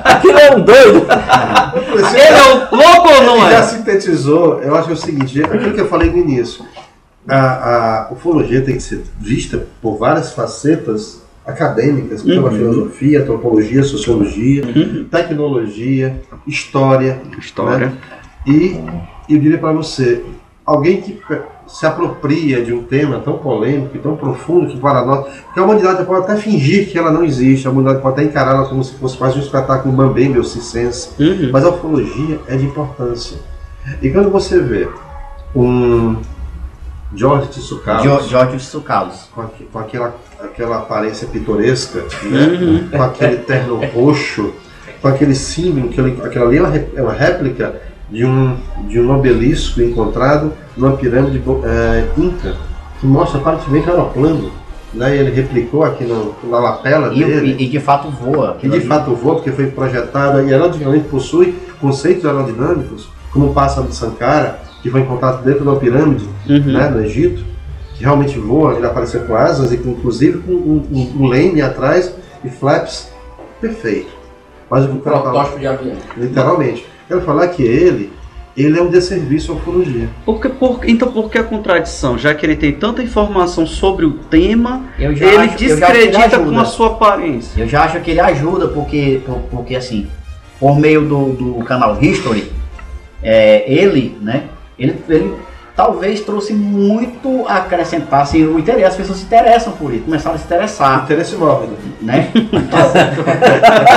[0.04, 1.06] Aquilo é um doido.
[2.14, 3.62] Ele é o louco ou não Ele já é?
[3.62, 6.64] sintetizou, eu acho que é o seguinte, aquilo que eu falei no início.
[7.28, 13.82] A, a ufologia tem que ser vista por várias facetas acadêmicas, como a filosofia, antropologia,
[13.84, 14.62] sociologia,
[15.10, 17.20] tecnologia, história.
[17.38, 17.86] História.
[17.88, 17.92] né?
[18.46, 18.80] E
[19.28, 20.24] eu diria para você,
[20.66, 21.20] alguém que
[21.66, 25.62] se apropria de um tema tão polêmico e tão profundo que para nós, que a
[25.62, 28.94] humanidade pode até fingir que ela não existe, a humanidade pode até encará-la como se
[28.94, 31.50] fosse quase um espetáculo mambembe ou circense, Uhum.
[31.52, 33.38] mas a ufologia é de importância.
[34.02, 34.88] E quando você vê
[35.54, 36.16] um
[37.14, 39.28] George Tsoukalos Jo- George de Socalos.
[39.34, 42.88] com, aque- com aquela, aquela aparência pitoresca, né?
[42.90, 44.52] com aquele terno roxo,
[45.00, 46.58] com aquele símbolo, que ele- aquilo ali
[46.96, 47.80] é uma réplica
[48.12, 48.56] de um,
[48.88, 52.54] de um obelisco encontrado numa pirâmide é, inca,
[53.00, 54.52] que mostra aparentemente um aeroplano.
[54.94, 55.16] Né?
[55.16, 57.56] E ele replicou aqui no, na lapela E, dele.
[57.58, 58.58] e- e de fato voa.
[58.62, 63.86] E de fato voa, porque foi projetado e aerodinamicamente possui conceitos aerodinâmicos, como o pássaro
[63.88, 67.42] de Sankara, que foi encontrado dentro da pirâmide, né, no Egito,
[67.94, 72.14] que realmente voa, ele apareceu com asas e inclusive com um, um, um leme atrás
[72.44, 73.10] e flaps
[73.60, 74.10] perfeito.
[74.68, 75.96] Mas o Protótipo de avião.
[76.16, 78.10] literalmente, quero falar que ele,
[78.56, 80.08] ele é um desserviço à ufologia.
[80.24, 82.16] Por que- por- então por que a contradição?
[82.18, 84.84] Já que ele tem tanta informação sobre o tema,
[85.24, 87.60] ele acho- que ele descredita com a sua aparência.
[87.60, 90.06] Eu já acho que ele ajuda, porque, por- porque assim,
[90.58, 92.50] por meio do, do canal History,
[93.22, 94.44] é, ele, né,
[94.78, 95.34] ele, ele
[95.76, 100.36] talvez trouxe muito a acrescentar, assim, o interesse, as pessoas se interessam por isso, começaram
[100.36, 101.76] a se interessar, Interesse mórbido.
[102.00, 102.28] né?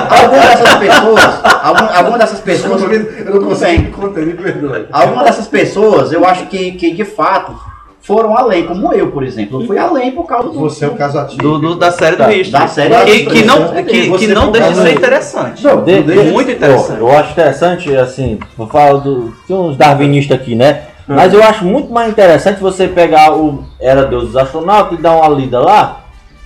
[0.10, 3.92] algumas dessas pessoas, algum, algumas dessas pessoas, Eu não consigo bem.
[3.92, 4.88] conter, me perdoe.
[4.92, 7.56] Algumas dessas pessoas, eu acho que, que de fato
[8.02, 9.62] foram além, como eu, por exemplo.
[9.62, 10.60] Eu fui além por causa do.
[10.60, 11.42] Você é um caso ativo.
[11.42, 12.52] Do, do- da série do History.
[12.52, 15.64] da série que, que não, que, que não deixa de ser interessante.
[15.64, 17.00] Não, de- de- muito interessante.
[17.00, 19.34] Pô, eu acho interessante, assim, vou falar do.
[19.48, 20.82] Tem uns darwinistas aqui, né?
[21.08, 25.12] Mas eu acho muito mais interessante você pegar o Era Deus dos Astronautas e dar
[25.16, 26.02] uma lida lá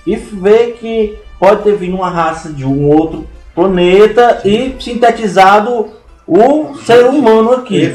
[0.06, 5.88] e ver que pode ter vindo uma raça de um outro planeta e sintetizado
[6.26, 7.92] o ser humano aqui.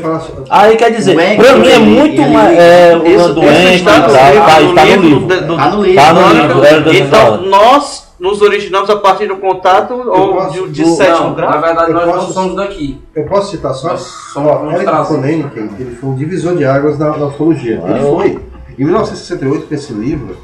[0.49, 2.57] Aí quer dizer, pra mim é muito ele- mais.
[2.57, 5.27] É, Isso, doente, isso está no tá, livro, tá, no está no livro livro.
[5.27, 6.03] de- do- Tá no livro.
[6.03, 10.83] Tá no Tá Então, nós nos originamos a partir do contato ou posso- de, de
[10.83, 11.61] do- sétimo Não, na grau?
[11.61, 13.01] verdade Eu nós posso- não somos daqui.
[13.15, 13.89] Eu posso citar só?
[13.89, 14.91] Nós somos Eric.
[15.07, 17.81] Konenken, ele foi um divisor de águas da, da ufologia.
[17.85, 18.39] Ele foi.
[18.77, 20.37] Em 1968, com esse livro,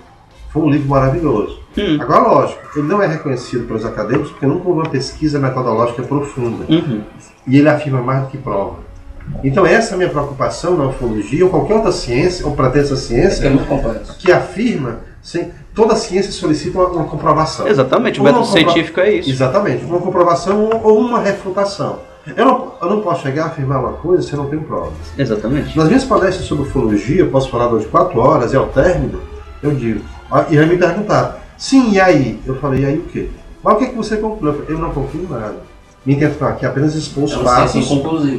[0.51, 1.59] foi um livro maravilhoso.
[1.77, 1.97] Hum.
[2.01, 6.65] Agora, lógico, ele não é reconhecido pelos acadêmicos porque nunca houve uma pesquisa metodológica profunda.
[6.69, 7.01] Uhum.
[7.47, 8.75] E ele afirma mais do que prova.
[9.43, 12.87] Então, essa é a minha preocupação na ufologia ou qualquer outra ciência, ou pretensa É
[12.87, 14.17] que é ciência, muito complexo.
[14.17, 17.67] que afirma, sem, toda ciência solicita uma, uma comprovação.
[17.67, 19.29] Exatamente, o método compro- científico é isso.
[19.29, 21.99] Exatamente, uma comprovação ou- uma refutação.
[22.37, 24.93] Eu não, eu não posso chegar a afirmar uma coisa se eu não tenho provas.
[25.17, 25.75] Exatamente.
[25.75, 29.19] Nas minhas palestras sobre ufologia, eu posso falar durante quatro horas e ao término,
[29.63, 32.39] eu digo, ah, e aí me perguntaram, sim, e aí?
[32.45, 33.27] Eu falei, e aí o quê?
[33.63, 34.53] Mas o que, é que você concluiu?
[34.53, 35.55] Eu falei, Eu não concluo nada.
[36.05, 37.75] Minha intenção aqui apenas expor os É fatos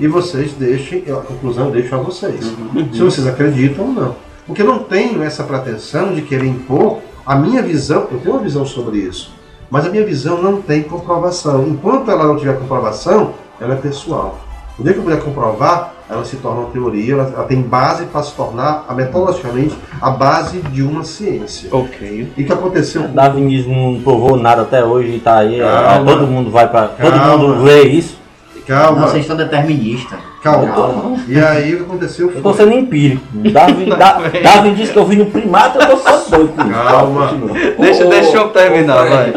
[0.01, 2.45] e vocês deixem, a conclusão eu deixo a vocês.
[2.45, 2.89] Uhum.
[2.93, 4.17] Se vocês acreditam ou não.
[4.47, 8.43] Porque eu não tenho essa pretensão de querer impor a minha visão, eu tenho uma
[8.43, 9.33] visão sobre isso,
[9.71, 11.67] mas a minha visão não tem comprovação.
[11.67, 14.39] Enquanto ela não tiver comprovação, ela é pessoal.
[14.79, 18.07] O dia que eu puder comprovar, ela se torna uma teoria, ela, ela tem base
[18.07, 21.69] para se tornar, a, metodologicamente, a base de uma ciência.
[21.71, 22.33] Ok.
[22.37, 25.61] E o que aconteceu Darwinismo não provou nada até hoje e tá aí.
[25.61, 26.11] é, Calma.
[26.13, 26.89] todo mundo vai pra.
[26.89, 28.22] Todo mundo vê isso.
[28.67, 30.19] Calma, Não, vocês estão deterministas.
[30.43, 31.17] calma.
[31.29, 32.65] E aí o que aconteceu Eu tô foi.
[32.65, 33.23] sendo empírico.
[33.35, 36.53] Darwin, Da- Darwin disse que eu vi no primata, eu tô só doido.
[36.55, 37.31] Calma.
[37.79, 39.33] Deixa, deixa eu terminar, vai.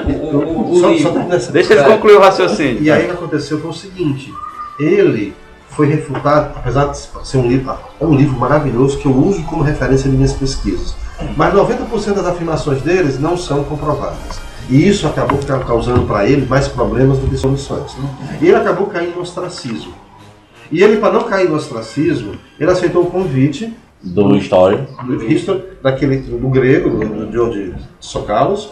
[1.52, 2.82] Deixa ele concluir o raciocínio.
[2.82, 4.32] E aí o que aconteceu foi o seguinte,
[4.80, 5.34] ele
[5.70, 9.62] foi refutado, apesar de ser um livro, é um livro maravilhoso que eu uso como
[9.64, 10.96] referência de minhas pesquisas.
[11.36, 14.40] Mas 90% das afirmações deles não são comprovadas.
[14.70, 17.96] E isso acabou ca- causando para ele mais problemas do que soluções.
[18.42, 19.94] E ele acabou caindo no ostracismo.
[20.72, 24.88] E ele, para não cair no ostracismo, ele aceitou o convite Do História.
[25.04, 28.72] do History, daquele do grego, do George Socalos,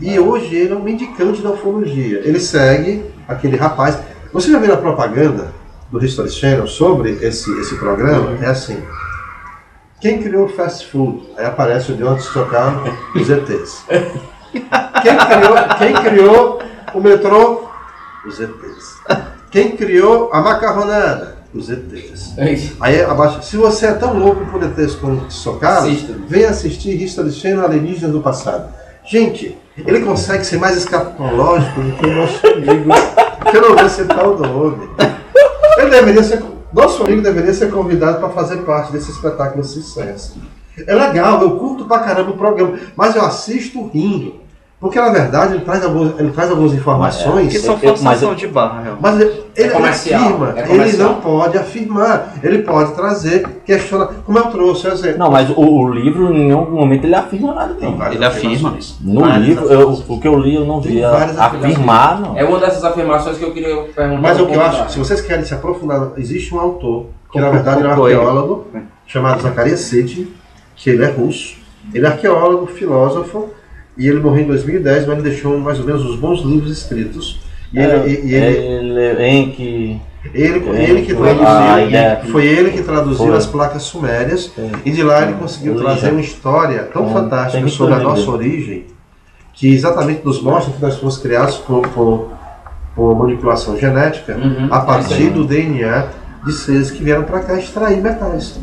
[0.00, 2.20] e hoje ele é um mendicante da ufologia.
[2.24, 3.98] Ele segue aquele rapaz.
[4.32, 5.52] Você já viu a propaganda
[5.90, 8.36] do History Channel sobre esse, esse programa?
[8.40, 8.78] É assim.
[10.00, 11.24] Quem criou o fast food?
[11.36, 13.84] Aí aparece o George Socalos, os ETs.
[15.02, 16.62] Quem criou, quem criou
[16.94, 17.64] o metrô?
[18.26, 19.02] Os ETs.
[19.50, 21.36] Quem criou a macarronada?
[21.52, 22.34] Os ETs.
[22.80, 25.30] Aí abaixo, se você é tão louco por ETs como
[25.90, 26.14] Assista.
[26.26, 28.72] venha assistir History Channel Alienígenas do Passado.
[29.04, 32.90] Gente, ele consegue ser mais escatológico do que o nosso amigo,
[33.50, 34.88] que eu não vou citar o nome.
[35.78, 40.38] Ele deveria ser, nosso amigo deveria ser convidado para fazer parte desse espetáculo de sucesso.
[40.86, 44.40] É legal, eu curto pra caramba o programa, mas eu assisto rindo.
[44.84, 47.50] Porque na verdade ele traz, alguns, ele traz algumas informações.
[47.50, 49.02] Que são Eu- eu- mas forçação eu- de barra, realmente.
[49.02, 54.36] Mas ele, ele comercial, afirma, é ele não pode afirmar, ele pode trazer, questionar, como
[54.38, 55.18] eu trouxe exemplo.
[55.20, 57.72] Não, mas o, o livro em nenhum momento ele afirma nada.
[57.72, 58.12] Tem Não.
[58.12, 58.52] Ele afirma.
[58.52, 58.96] afirmações.
[59.00, 62.36] No Várias livro, eu- o que eu li eu não vi afirmar, não.
[62.36, 64.20] É uma dessas afirmações que eu queria perguntar.
[64.20, 67.48] Mas o que eu acho, se vocês querem se aprofundar, existe um autor, que na
[67.48, 68.66] verdade ele é um arqueólogo,
[69.06, 70.28] chamado Zacarias Sitchin,
[70.76, 71.56] que ele é russo.
[71.92, 73.48] Ele é arqueólogo, filósofo,
[73.96, 77.40] e ele morreu em 2010, mas ele deixou mais ou menos os bons livros escritos.
[77.72, 78.56] E ele, É, e- e ele,
[79.00, 80.00] ele, em que
[80.32, 82.20] ele, é, ele que traduziu, ideia.
[82.30, 83.36] foi ele que traduziu Foi.
[83.36, 84.70] as placas sumérias, É.
[84.84, 88.84] e de lá ele conseguiu trazer uma história tão fantástica sobre a nossa origem,
[89.52, 92.30] que exatamente nos mostra que nós fomos criados por, por,
[92.94, 94.68] por manipulação genética Uhum.
[94.70, 96.06] a partir do DNA
[96.44, 98.58] de seres que vieram para cá extrair metais.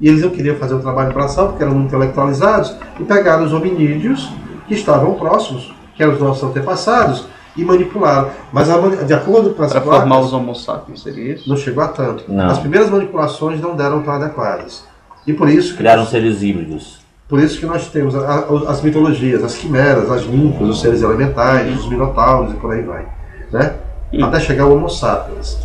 [0.00, 3.52] E eles não queriam fazer o trabalho braçal porque eram muito intelectualizados e pegaram os
[3.52, 4.28] hominídeos
[4.66, 8.30] que estavam próximos, que eram os nossos antepassados, e manipularam.
[8.52, 11.48] Mas a de acordo com as Para placas, formar os homo sapiens, seria isso?
[11.48, 12.24] não chegou a tanto.
[12.28, 12.46] Não.
[12.46, 14.84] As primeiras manipulações não deram tão adequadas.
[15.26, 17.02] E por isso que criaram seres híbridos.
[17.28, 21.00] por isso que nós temos a- a- as mitologias, as quimeras, as ninfas, os seres
[21.02, 23.06] elementais, os minotauros e por aí vai.
[23.52, 23.74] Né?
[24.22, 25.56] Até chegar ao Homo sapiens.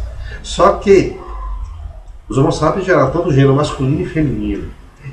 [0.41, 1.17] Só que
[2.29, 4.69] os Homo sapiens geraram tanto gênero masculino e feminino.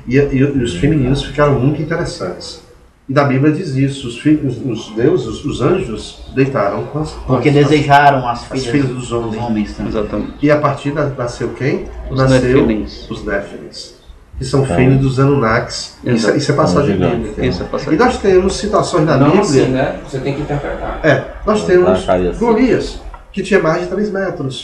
[0.07, 2.63] E, e- e os femininos ficaram muito interessantes.
[3.09, 7.11] E na Bíblia diz isso: os, filhos, os deuses, os, os anjos, deitaram com as.
[7.11, 9.41] Porque as- desejaram as as filhas, filhas dos homens.
[9.41, 9.91] homens também.
[9.91, 10.33] Exatamente.
[10.41, 11.85] E a partir da, nasceu quem?
[12.09, 13.09] Os nasceu Nefilins.
[13.09, 13.97] os Néfilins.
[14.37, 14.75] que são Tá.
[14.75, 15.97] filhos dos Anunnakis.
[16.03, 17.15] Isso, é- isso é passagem Gigante.
[17.15, 17.43] bíblica.
[17.45, 17.93] Isso é passagem.
[17.95, 19.41] E nós temos citações na Não Bíblia.
[19.41, 19.99] assim, né?
[20.07, 20.99] Você tem que interpretar.
[21.03, 22.05] É, nós temos.
[22.37, 22.99] Golias,
[23.37, 24.63] que tinha mais de 3 metros.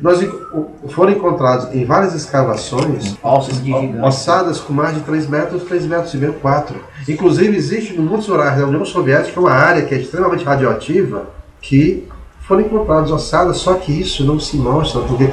[0.00, 3.70] Nós enco- o- foram encontrados em várias escavações Ossos de
[4.02, 6.76] ossadas com mais de 3 metros, 3 metros e meio, 4.
[7.06, 11.24] Inclusive, existe no Montes Urais da União Soviética uma área que é extremamente radioativa
[11.60, 12.08] que
[12.40, 15.28] foram encontradas ossadas, só que isso não se mostra, porque,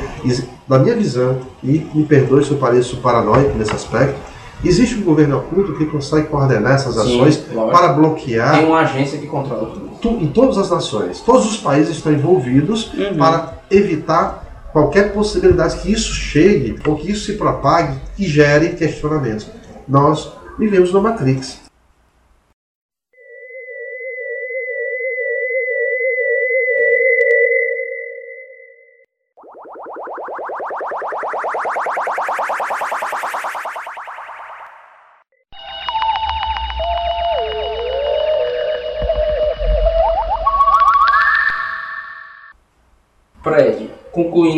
[0.67, 4.19] na minha visão, e me perdoe se eu pareço paranoico nesse aspecto,
[4.65, 7.71] existe um governo oculto que consegue coordenar essas Sim, ações lógico.
[7.71, 11.19] para bloquear Tem uma agência que controla tudo em todas as nações.
[11.21, 17.25] Todos os países estão envolvidos para evitar qualquer possibilidade que isso chegue ou que isso
[17.25, 19.47] se propague e gere questionamentos.
[19.87, 21.62] Nós vivemos numa Matrix.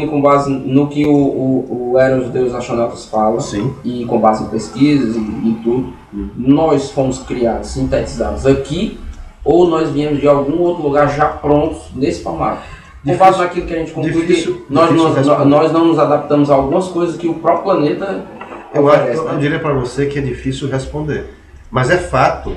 [0.08, 3.74] Com base no que o, o, o Eros Deus Astronautas fala, Sim.
[3.84, 5.93] e com base em pesquisas e, e tudo,
[6.36, 9.00] nós fomos criados, sintetizados aqui,
[9.43, 12.62] ou nós viemos de algum outro lugar já prontos nesse formato.
[13.04, 15.86] Com Difícil- base naquilo que a gente conclui, difícil- que nós, difícil nós, nós não
[15.86, 18.26] nos adaptamos a algumas coisas que o próprio planeta
[18.74, 19.18] Eu, oferece.
[19.20, 19.39] eu, eu né?
[19.39, 21.30] diria para você que é difícil responder.
[21.70, 22.52] Mas é fato.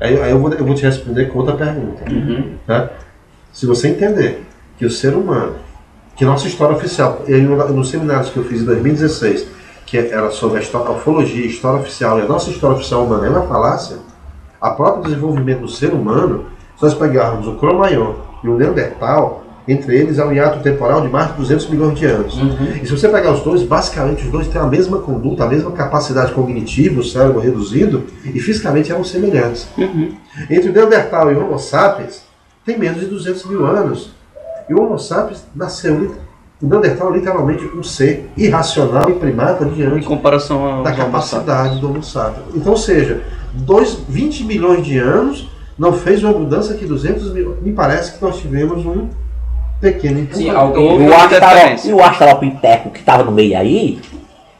[0.00, 2.02] Aí, aí eu, vou, eu vou te responder com outra pergunta.
[2.10, 2.52] Uhum.
[2.66, 2.88] Tá?
[3.52, 4.46] Se você entender
[4.78, 5.56] que o ser humano,
[6.20, 9.46] que nossa história oficial, no- nos seminários que eu fiz em 2016,
[9.86, 13.04] que era sobre a, histó- a ufologia, a história oficial, e a nossa história oficial
[13.06, 13.96] humana é uma falácia,
[14.60, 16.44] a próprio desenvolvimento do ser humano,
[16.76, 21.08] se nós pegarmos o Cro-Magnon e o Neandertal, entre eles há um hiato temporal de
[21.08, 22.36] mais de 200 milhões de anos.
[22.82, 25.70] E se você pegar os dois, basicamente os dois têm a mesma conduta, a mesma
[25.70, 29.68] capacidade cognitiva, o cérebro reduzido, e fisicamente eram semelhantes.
[30.50, 32.24] Entre o Neandertal e o Homo sapiens,
[32.66, 34.10] tem menos de 200 mil anos.
[34.70, 36.14] E o Homo sapiens nasceu,
[36.62, 41.90] Neandertal é literalmente um ser irracional e primata Em diante comparação ao da capacidade do
[41.90, 42.54] Homo sapiens.
[42.54, 43.20] Então, ou seja,
[43.52, 47.56] dois, 20 milhões de anos não fez uma mudança que 200 mil.
[47.60, 49.08] Me parece que nós tivemos um
[49.80, 54.00] pequeno Sim, alguém E o e o Astralopiteco que tava no meio aí,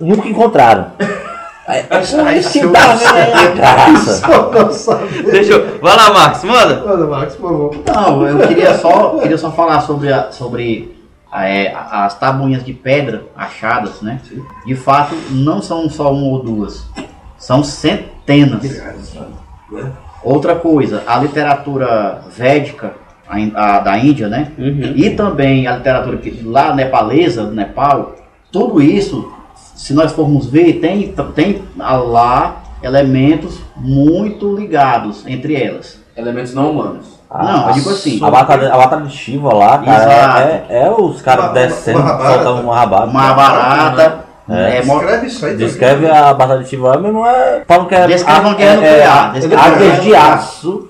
[0.01, 0.87] nunca encontraram.
[1.73, 2.61] É por aí isso que.
[5.31, 5.79] Deixa eu...
[5.81, 6.85] Vai lá, Marcos, manda.
[6.87, 7.75] Manda, Max, por favor.
[7.87, 10.97] Não, eu queria só, queria só falar sobre, a- sobre
[11.33, 14.21] é, as tabuinhas de pedra achadas, né?
[14.67, 16.87] De fato, não são só uma ou duas,
[17.39, 18.63] são centenas.
[20.23, 22.93] Outra coisa, a literatura védica
[23.29, 24.51] a a da Índia, né?
[24.59, 28.17] E também a literatura que- lá nepalesa, do Nepal,
[28.51, 29.33] tudo isso,
[29.81, 35.99] se nós formos ver, tem, tem lá elementos muito ligados entre elas.
[36.17, 37.07] Elementos não humanos.
[37.33, 38.23] Não, eu digo assim.
[38.23, 42.61] A batalha, a batalha de Shiva lá, cara, é, é os caras Uma- descendo, soltando
[42.63, 43.07] uma rabata.
[43.07, 44.19] Uma barata.
[44.51, 44.79] É.
[44.79, 45.57] É, mo- Escreve isso aí.
[45.57, 46.21] Descreve também.
[46.23, 47.63] a batalha de Shiva, mas não é.
[47.67, 48.07] Falam que é.
[48.07, 50.89] Descreve a- guerra é- é- descreve de aço,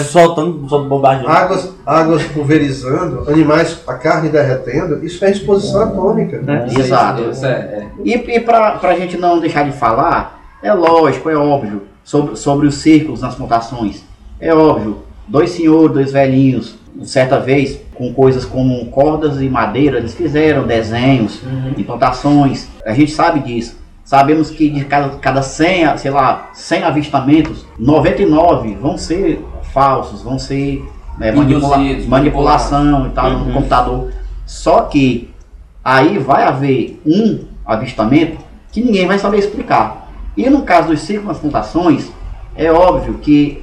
[0.00, 1.28] soltando, soltando bombardeio.
[1.28, 6.42] Águas, águas pulverizando, animais, a carne derretendo, isso é exposição atômica.
[6.78, 7.30] Exato.
[7.30, 7.86] Isso é, é.
[8.04, 12.66] E, e para a gente não deixar de falar, é lógico, é óbvio, sobre, sobre
[12.66, 14.02] os círculos nas mutações.
[14.40, 20.14] É óbvio, dois senhores, dois velhinhos, certa vez, com coisas como cordas e madeira, eles
[20.14, 21.40] fizeram desenhos,
[21.76, 22.68] implantações.
[22.84, 23.84] A gente sabe disso.
[24.04, 29.44] Sabemos que de cada, cada 100, sei lá, 100 avistamentos, 99 vão ser
[29.80, 30.82] falsos, vão ser
[31.20, 34.10] é, manipula- Induzidos, manipulação e tal no computador.
[34.46, 35.28] Só que
[35.84, 38.38] aí vai haver um avistamento
[38.72, 40.10] que ninguém vai saber explicar.
[40.34, 41.02] E no caso dos
[41.38, 42.10] plantações,
[42.54, 43.62] é óbvio que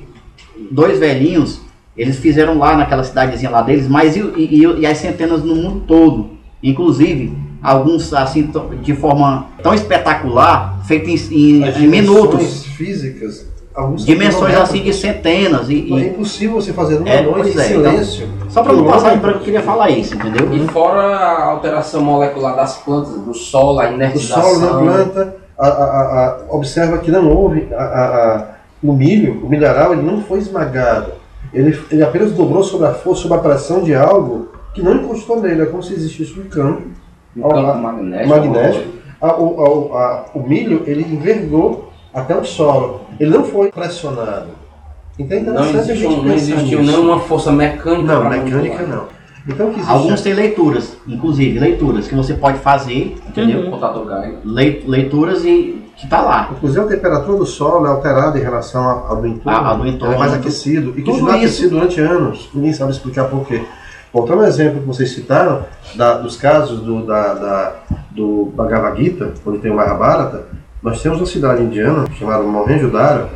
[0.70, 1.62] dois velhinhos,
[1.98, 5.84] eles fizeram lá naquela cidadezinha lá deles, mas e, e- e as centenas no mundo
[5.88, 6.30] todo.
[6.62, 8.52] Inclusive, alguns assim
[8.84, 12.66] de forma tão espetacular, feito em, em- As em minutos.
[12.66, 15.70] físicas, alguns Dimensões assim de centenas.
[15.70, 18.28] E, É e- impossível você fazer numa É, noite é, então, silêncio.
[18.50, 20.54] só para não o passar em branco, eu queria falar isso, entendeu?
[20.54, 24.44] E fora a alteração molecular das plantas, do solo, a O inertização.
[24.44, 28.46] solo na planta, a- a- a- a- observa que não houve a- a- a-
[28.84, 31.12] o milho, o mineral, ele não foi esmagado.
[31.54, 35.40] Ele, ele apenas dobrou sobre a força, sobre a pressão de algo que não encostou
[35.40, 35.62] nele.
[35.62, 36.82] É como se existisse um campo
[37.38, 38.30] Um campo magnético.
[38.30, 38.90] magnético.
[39.22, 39.92] A- o,
[40.34, 43.02] o milho ele envergou até o solo.
[43.20, 44.48] Ele não foi pressionado.
[45.18, 46.92] Então é Não interessante a existiu, gente não pensar existiu nisso.
[46.92, 48.02] nenhuma força mecânica.
[48.14, 48.88] Não, mecânica manipular.
[48.88, 49.24] não.
[49.46, 53.60] Então que existe Alguns têm leituras, inclusive leituras que você pode fazer, entendeu?
[53.62, 54.38] O computador Geiger.
[54.46, 56.50] Lei- leituras e que está lá.
[56.56, 59.60] Inclusive a temperatura do solo é alterada em relação ao do entorno.
[59.60, 60.14] A- a do entorno.
[60.16, 60.92] Ela é mais aquecido.
[60.92, 61.38] E Tudo continua isso.
[61.40, 62.50] aquecido durante anos.
[62.54, 63.62] Ninguém sabe explicar por quê.
[64.14, 65.64] Voltando ao exemplo que vocês citaram,
[65.96, 67.76] da- dos casos do, da, da,
[68.12, 70.46] do Bhagavad Gita, onde tem o Mahabharata,
[70.84, 73.30] nós temos uma cidade indiana chamada Mohenjo-Daro,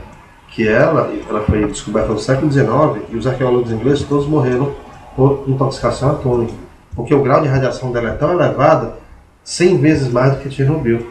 [0.50, 4.74] que ela, ela foi descoberta no século XIX e os arqueólogos ingleses todos morreram
[5.16, 6.54] por intoxicação atômica,
[6.94, 8.94] porque o grau de radiação dela é tão elevado,
[9.44, 11.08] 100 vezes mais do que Chernobyl.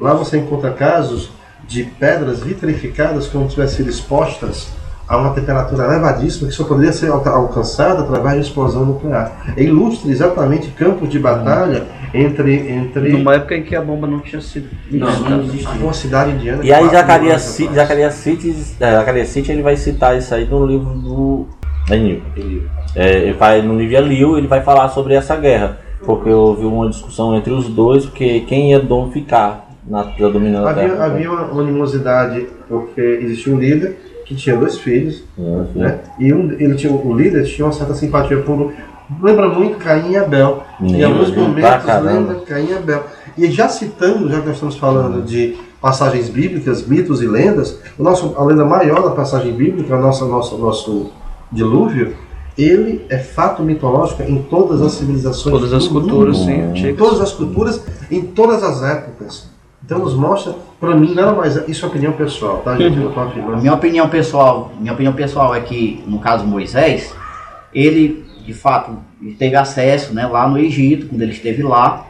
[0.00, 1.30] Lá você encontra casos
[1.68, 4.72] de pedras vitrificadas como se tivessem sido expostas
[5.12, 9.52] a uma temperatura elevadíssima que só poderia ser alca- alcançada através de explosão nuclear.
[9.58, 11.82] E ilustra exatamente campos de batalha
[12.14, 12.66] entre.
[12.70, 14.70] entre Numa época em que a bomba não tinha sido.
[14.90, 15.68] Não, não existia.
[15.82, 16.64] uma cidade indiana.
[16.64, 17.76] E aí Zacarias, mil anos Ci- atrás.
[17.76, 21.46] Zacarias City, é, Zacarias City ele vai citar isso aí no livro do
[21.90, 22.22] Enil.
[22.96, 25.76] É, ele vai, no livro de Eliu, ele vai falar sobre essa guerra.
[26.04, 30.66] Porque houve uma discussão entre os dois, porque quem ia dom ficar na, na dominando
[30.66, 33.98] a Havia, havia uma animosidade porque existia um líder
[34.34, 35.66] que tinha dois filhos, Uhum.
[35.74, 35.98] né?
[36.18, 38.72] E um, ele tinha, o líder tinha uma certa simpatia por.
[39.22, 40.62] Lembra muito Caim e Abel.
[40.80, 43.04] em Lembra, alguns momentos lembra Caim e Abel.
[43.36, 48.02] E já citando, já que nós estamos falando de passagens bíblicas, mitos e lendas, o
[48.02, 51.10] nosso, a lenda maior da passagem bíblica, a nossa, nosso, nosso
[51.50, 52.14] dilúvio,
[52.56, 55.54] ele é fato mitológico em todas as civilizações.
[55.54, 56.08] Todas as do mundo.
[56.08, 59.50] culturas, sim, Em todas as culturas, em todas as épocas.
[59.84, 61.56] Então nos mostra, para mim, nada mais.
[61.56, 62.96] é- Isso é opinião pessoal, tá, gente?
[62.96, 63.58] Eu não tô afirmando.
[63.58, 67.14] Minha opinião pessoal, minha opinião pessoal é que, no caso Moisés,
[67.74, 68.96] ele, de fato,
[69.38, 72.06] teve acesso, né, lá no Egito, quando ele esteve lá,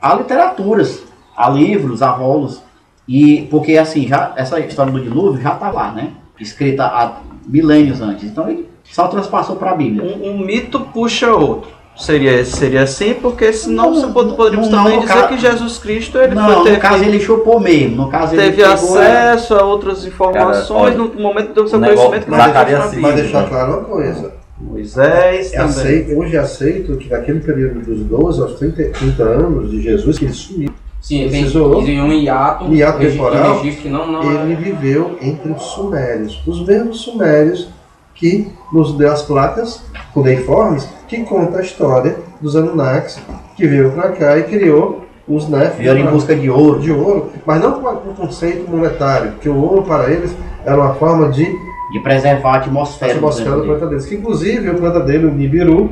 [0.00, 1.02] a literaturas,
[1.36, 2.62] a livros, a rolos,
[3.06, 7.16] e porque assim, já essa história do dilúvio já está lá, né, escrita há
[7.46, 8.24] milênios antes.
[8.24, 10.02] Então ele só transpassou para a Bíblia.
[10.16, 11.70] Um, um mito puxa outro.
[11.96, 16.16] Seria, seria assim, porque senão Não, poderíamos não, também no dizer ca- que Jesus Cristo
[16.16, 19.64] ele não, foi no caso ele chupou mesmo, no caso ele teve pegou- acesso a
[19.64, 23.48] outras informações olha, no momento do seu conhecimento que não Zacarias existe Sim, Mas deixar
[23.48, 24.32] claro uma coisa.
[24.58, 25.70] Moisés É também.
[25.70, 30.18] aceito, hoje é aceito que naquele período dos 12 aos 30, 30 anos de Jesus,
[30.18, 30.70] que ele sumiu,
[31.02, 31.82] Sim, ele tem Precisou.
[31.82, 34.56] em um hiato, Um hiato temporal, registro não, não ele é.
[34.56, 36.42] viveu entre os sumérios.
[36.46, 37.68] Os mesmos sumérios
[38.14, 39.82] que nos deu as placas
[40.12, 43.18] cuneiformes que conta a história dos Anunnakis
[43.56, 46.80] que veio para cá e criou os Nephilim Vieram em busca de ouro.
[46.80, 50.34] de ouro, mas não com um conceito monetário, porque o ouro para eles
[50.64, 51.44] era uma forma de
[51.92, 53.12] de preservar a atmosfera.
[53.12, 54.06] a atmosfera do do planeta deles.
[54.06, 55.90] Que inclusive o planeta dele, o Nibiru,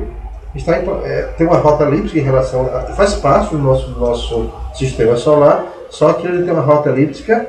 [0.55, 3.99] está em- é, tem uma rota elíptica em relação a, faz parte do nosso, do
[3.99, 7.45] nosso sistema solar, só que ele tem uma rota elíptica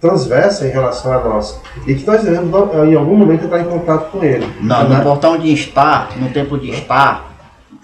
[0.00, 1.58] transversa em relação à nossa.
[1.86, 2.50] E que nós devemos,
[2.88, 4.46] em algum momento, entrar em contato com ele.
[4.60, 4.96] Não, Né?
[4.98, 7.24] no portão de Star, no templo de Star,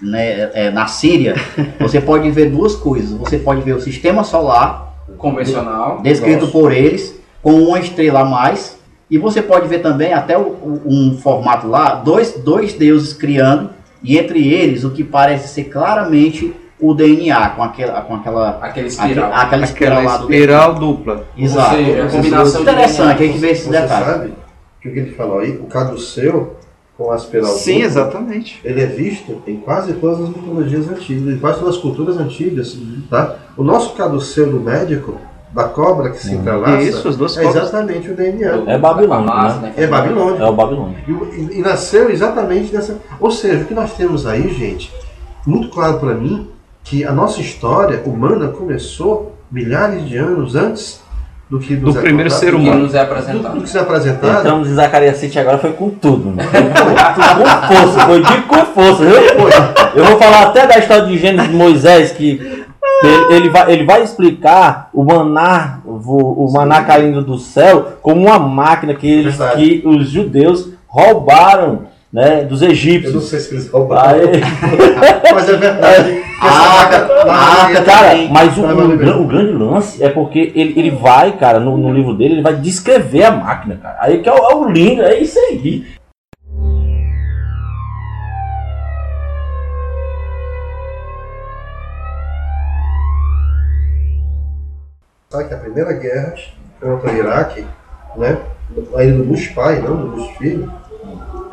[0.01, 1.35] né, é, na Síria,
[1.79, 3.11] você pode ver duas coisas.
[3.17, 5.99] Você pode ver o sistema solar, convencional.
[6.01, 8.77] descrito por eles, com uma estrela a mais.
[9.09, 13.69] E você pode ver também até o- o- um formato lá, dois, dois deuses criando,
[14.01, 18.01] e entre eles o que parece ser claramente o DNA, com aquela.
[18.01, 19.31] Com aquela Aquele espiral.
[19.31, 21.25] aque- aquela espiral Aquela lá do espiral dupla.
[21.37, 21.75] Exato.
[21.75, 24.05] Seja, a combinação Interessante, gente vê esses Você detalhes.
[24.07, 24.33] sabe
[24.81, 26.55] que o que ele falou aí, o caduceu
[26.97, 28.61] com a espiral Sim, dupla, exatamente.
[28.63, 32.77] ele é visto em quase todas as mitologias antigas, em quase todas as culturas antigas.
[33.09, 33.35] Tá?
[33.57, 35.15] O nosso caduceu do médico,
[35.53, 37.63] da cobra que se entrelaça, Isso, as duas é cobras.
[37.63, 38.63] exatamente o DNA.
[38.67, 39.73] É Babilônia, Farmácia, né?
[39.77, 40.39] É Babilônia.
[40.43, 40.97] É o Babilônia.
[41.07, 42.97] E, e- e nasceu exatamente dessa.
[43.19, 44.91] Ou seja, o que nós temos aí, gente,
[45.47, 46.49] muito claro para mim
[46.85, 51.01] que a nossa história humana começou milhares de anos antes
[51.49, 52.83] do que Do nos é primeiro ser humano.
[52.83, 53.61] nos é Do, do apresentado.
[53.61, 54.39] que se apresentado.
[54.39, 56.43] Entramos em Zacarias City agora foi com tudo, né?
[56.43, 59.15] Foi com força, foi de com força, viu?
[59.95, 62.39] Eu vou falar até da história de Gênesis de Moisés, que
[63.03, 68.21] ele, ele vai, ele vai explicar o maná, o, o maná caindo do céu, como
[68.21, 71.81] uma máquina que, eles, que os judeus roubaram
[72.15, 73.25] né, dos Eu não egípcios.
[73.29, 74.19] sei se eles roubaram.
[74.19, 74.39] Aí,
[75.35, 76.11] Mas é verdade.
[76.11, 78.31] essa A arca- arca, Cara, também.
[78.31, 81.93] mas o, o gran- o grande lance é porque ele, ele vai, cara, no, no
[81.93, 83.97] livro dele, ele vai descrever a máquina, cara.
[83.99, 85.85] Aí que é o, é o lindo, é isso aí.
[95.29, 96.33] Sabe que a primeira guerra
[96.79, 97.65] contra o Iraque,
[98.15, 98.41] né,
[98.95, 100.71] ainda do Bush pai, não do Bush filho,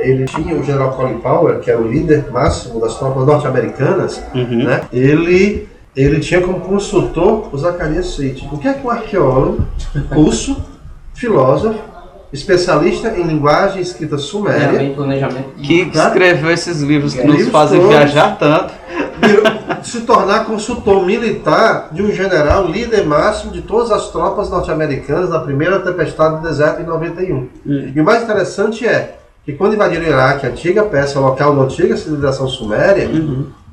[0.03, 4.83] ele tinha o general Colin Powell, que era o líder máximo das tropas norte-americanas, né,
[4.93, 8.49] ele, ele tinha como consultor o Zacarias Sitchin.
[8.53, 9.67] O que é que um arqueólogo
[10.11, 10.63] russo,
[11.15, 11.79] filósofo,
[12.33, 15.51] especialista em linguagem escrita suméria, planejamento.
[15.63, 16.09] Que Tá?
[16.09, 17.95] escreveu esses livros que Livros nos fazem todos.
[17.95, 18.73] viajar tanto.
[19.21, 19.45] virou,
[19.83, 25.41] se tornar consultor militar de um general líder máximo de todas as tropas norte-americanas na
[25.41, 27.49] primeira tempestade do deserto em 91.
[27.95, 31.63] E o mais interessante é que quando invadiram o Iraque, a antiga Pérsia, local da
[31.63, 33.09] antiga civilização suméria,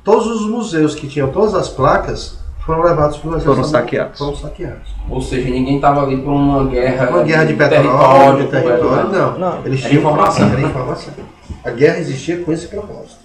[0.03, 4.20] todos os museus que tinham todas as placas foram levados pelo exército Foram saqueados.
[4.20, 4.95] Foram saqueados.
[5.09, 7.09] Ou seja, ninguém estava ali por uma guerra.
[7.09, 9.39] Uma guerra de petróleo, território, de território, não.
[9.39, 10.49] Não, Eles era tinham informação.
[10.49, 11.13] Era informação.
[11.63, 13.18] A guerra existia com esse propósito.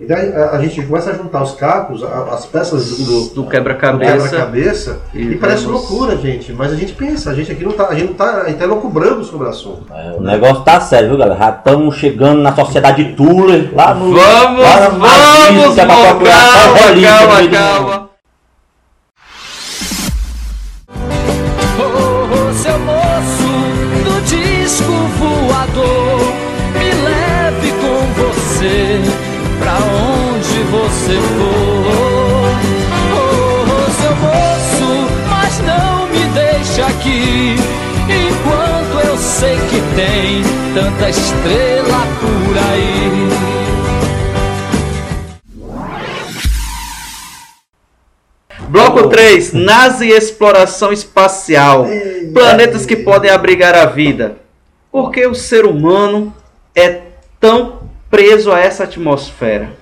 [0.00, 4.12] Então a, a gente começa a juntar os cacos, a- as peças do, do- quebra-cabeça.
[4.28, 6.52] quebra-cabeça e, E parece loucura, gente.
[6.52, 8.58] Mas a gente pensa, a gente aqui não tá, a gente não tá, a gente
[8.58, 9.86] tá elocubrando sobre o assunto.
[9.92, 11.38] É, o negócio tá sério, viu, galera?
[11.40, 14.14] Já estamos chegando na sociedade Tuller, lá no.
[14.14, 17.58] Vamos, lá no nazismo, vamos, que é calma, relíquia calma, meio do mundo.
[17.58, 18.08] calma.
[21.80, 23.48] Oh, seu moço
[24.04, 26.27] do disco voador,
[31.08, 31.88] você for.
[33.16, 37.56] Oh, seu moço, mas não me deixe aqui,
[38.04, 40.42] enquanto eu sei que tem
[40.74, 43.28] tanta estrela por aí.
[48.68, 51.86] Bloco 3, NASA e exploração espacial.
[52.34, 54.36] Planetas que podem abrigar a vida.
[54.92, 56.34] Por que o ser humano
[56.74, 57.00] é
[57.40, 59.77] tão preso a essa atmosfera?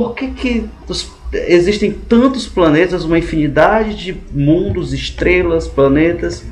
[0.00, 6.44] Por que, que os- existem tantos planetas, uma infinidade de mundos, estrelas, planetas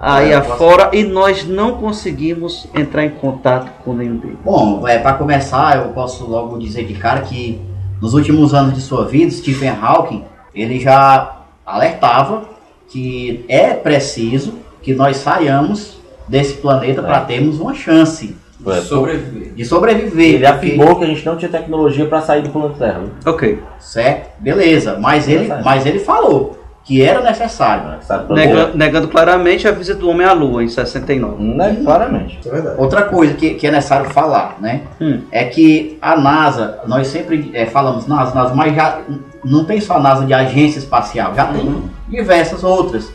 [0.00, 4.36] aí É, afora e nós não conseguimos entrar em contato com nenhum deles?
[4.44, 7.60] Bom, é, para começar, eu posso logo dizer de cara que
[8.00, 10.24] nos últimos anos de sua vida, Stephen Hawking,
[10.54, 12.44] ele já alertava
[12.88, 18.36] que é preciso que nós saiamos desse planeta para termos uma chance
[18.66, 19.52] É, Sobreviver.
[19.54, 20.26] de sobreviver.
[20.26, 23.00] Ele porque- afirmou que a gente não tinha tecnologia para sair do planeta Terra.
[23.00, 23.32] viu?
[23.32, 23.62] Ok.
[23.78, 24.30] Certo?
[24.40, 27.96] Beleza, mas ele, mas ele falou que era necessário.
[28.02, 31.42] Sabe pra Nega- negando claramente a visita do homem à Lua em 69.
[31.42, 31.78] Né?
[31.82, 32.38] Claramente.
[32.46, 32.74] É.
[32.76, 34.82] Outra coisa que, que é necessário falar, né?
[35.00, 35.20] Hum.
[35.32, 38.98] É que a NASA, nós sempre é, falamos NASA, NASA, mas já
[39.44, 43.10] não tem só a NASA de agência espacial, já tem diversas outras.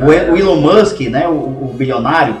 [0.00, 2.36] O, E- o Elon Musk, né, o, o bilionário,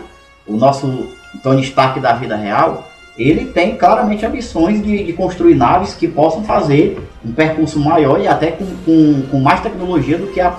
[0.46, 1.06] o nosso
[1.42, 6.42] Tony Stark da vida real, ele tem claramente ambições de, de construir naves que possam
[6.44, 10.54] fazer um percurso maior e até com, com, com mais tecnologia do que a,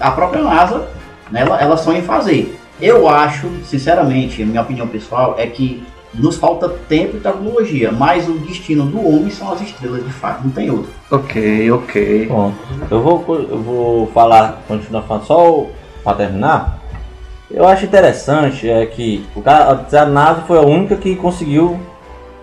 [0.00, 0.88] a própria NASA
[1.30, 2.58] né, ela, ela sonha em fazer.
[2.80, 5.82] Eu acho, sinceramente, a minha opinião pessoal é que
[6.14, 10.44] nos falta tempo e tecnologia, mas o destino do homem são as estrelas de fato,
[10.44, 10.90] não tem outro.
[11.10, 12.26] Ok, ok.
[12.26, 12.52] Bom,
[12.90, 15.66] eu vou, eu vou falar, continuar falando só
[16.02, 16.77] para terminar.
[17.50, 21.80] Eu acho interessante é que o cara, a NASA foi a única que conseguiu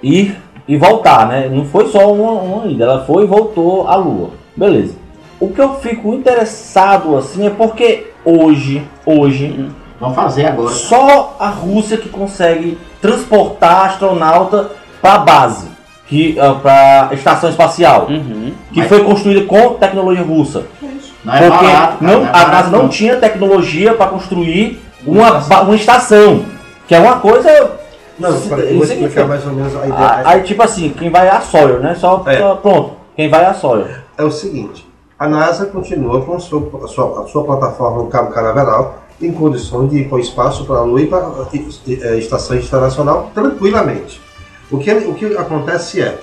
[0.02, 0.36] ir
[0.68, 1.48] e voltar, né?
[1.52, 4.32] Não foi só uma, uma ida, ela foi e voltou à Lua.
[4.56, 4.96] Beleza.
[5.40, 10.70] O que eu fico interessado assim é porque hoje, hoje, Vamos fazer agora.
[10.70, 15.68] só a Rússia que consegue transportar astronauta para a base,
[16.08, 18.52] que para estação espacial, Uhum.
[18.74, 20.64] que Mas- foi construída com tecnologia russa.
[21.24, 24.80] Não é Porque barato, cara, não, não é a NASA não tinha tecnologia para construir
[25.06, 26.46] uma, uma estação,
[26.88, 27.72] que é uma coisa.
[28.18, 30.22] Não, eu vou explicar mais ou menos a ideia.
[30.26, 31.96] Aí, tipo assim, quem vai é a Sawyer, né?
[31.96, 32.38] Só, É.
[32.38, 32.92] só- pronto.
[33.16, 34.04] Quem vai é a Sawyer.
[34.18, 34.88] é o seguinte:
[35.20, 39.32] a NASA continua com a sua, a sua, a sua plataforma no Cabo Canaveral em
[39.32, 44.22] condições de ir para o espaço, para a Lua e para a Estação Internacional tranquilamente.
[44.72, 46.18] O que, o que acontece é,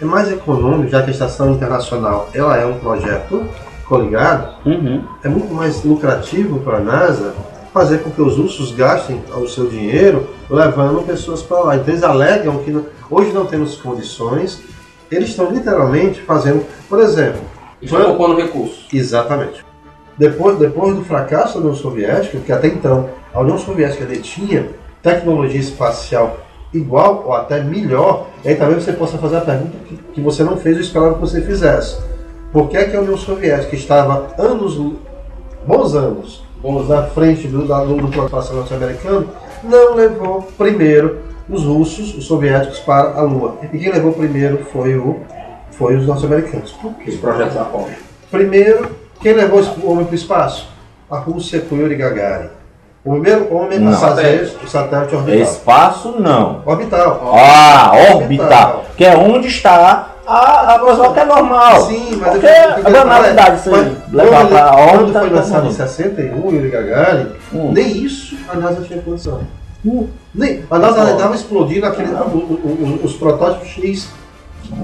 [0.00, 3.44] é mais econômico, já que a Estação Internacional ela é um projeto
[3.86, 5.02] coligado, Uhum.
[5.24, 7.34] é muito mais lucrativo para a NASA
[7.72, 11.76] fazer com que os russos gastem o seu dinheiro levando pessoas para lá.
[11.76, 14.62] Então eles alegam que não- hoje não temos condições,
[15.10, 17.40] eles estão literalmente fazendo, por exemplo,
[17.80, 18.86] Estão poupando recursos.
[18.92, 19.64] Exatamente.
[20.18, 25.60] Depois, depois do fracasso da União Soviética, que até então a União Soviética detinha tecnologia
[25.60, 26.38] espacial
[26.74, 30.42] igual ou até melhor, e aí talvez você possa fazer a pergunta que, que você
[30.42, 31.98] não fez, eu esperava que você fizesse.
[32.52, 34.76] Por que, é que a União Soviética estava anos,
[35.66, 39.28] bons anos, Bons na frente do, da, do, do norte-americano,
[39.62, 43.56] não levou primeiro os russos, os soviéticos, para a Lua.
[43.72, 45.20] E quem levou primeiro foi, o,
[45.70, 46.72] foi os norte-americanos.
[46.72, 47.10] Por quê?
[47.10, 47.88] Os projetos Apollo.
[48.30, 48.90] Primeiro,
[49.20, 50.68] quem levou o homem para o espaço?
[51.10, 52.50] A Rússia com Yuri Gagarin.
[53.04, 53.92] O primeiro homem Não.
[53.92, 55.40] a fazer o satélite orbital.
[55.40, 56.62] Espaço não.
[56.66, 57.32] Orbital.
[57.34, 58.16] Ah, Orbital.
[58.16, 58.84] orbital.
[58.96, 61.80] Que é onde está a, a coisa que é normal.
[61.86, 63.96] Sim, mas Porque eu- eu- é banalidade isso aí.
[64.12, 65.72] Levar quando pra Quando foi lançado em todo mundo.
[65.74, 67.72] 61, Yuri Gagarin, Hum.
[67.72, 69.40] nem isso a NASA tinha condição.
[70.34, 74.08] Nem, a NASA estava explodindo aquele, o- o- o- os protótipos X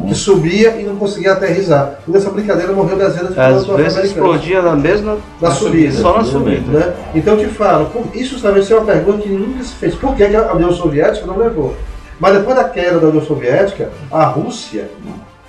[0.09, 1.99] que subia e não conseguia aterrissar.
[2.09, 5.19] E nessa brincadeira morreu dezenas de Às pilotos vezes explodia na mesma.
[5.43, 5.93] Na subida.
[6.01, 6.79] Só na subida.
[6.79, 6.95] Né?
[7.15, 9.95] Então eu te falo, isso também é uma pergunta que nunca se fez.
[9.95, 11.75] Por que a União Soviética não levou?
[12.19, 14.89] Mas depois da queda da União Soviética, a Rússia,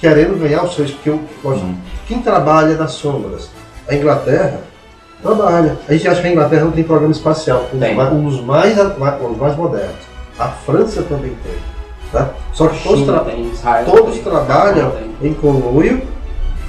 [0.08, 0.92] querendo ganhar os seus.
[0.92, 1.66] Porque eu, gosto-
[2.08, 3.50] quem trabalha nas sombras?
[3.88, 4.60] A Inglaterra
[5.22, 5.78] trabalha.
[5.88, 7.66] A gente acha que a Inglaterra não tem programa espacial.
[7.74, 7.96] Os, Tem.
[7.96, 9.96] ma- os mais, os mais modernos.
[10.38, 11.54] A França também tem.
[12.12, 12.30] Tá?
[12.54, 16.02] Só que todos, tra- tem, Israel todos tem, trabalham em conluio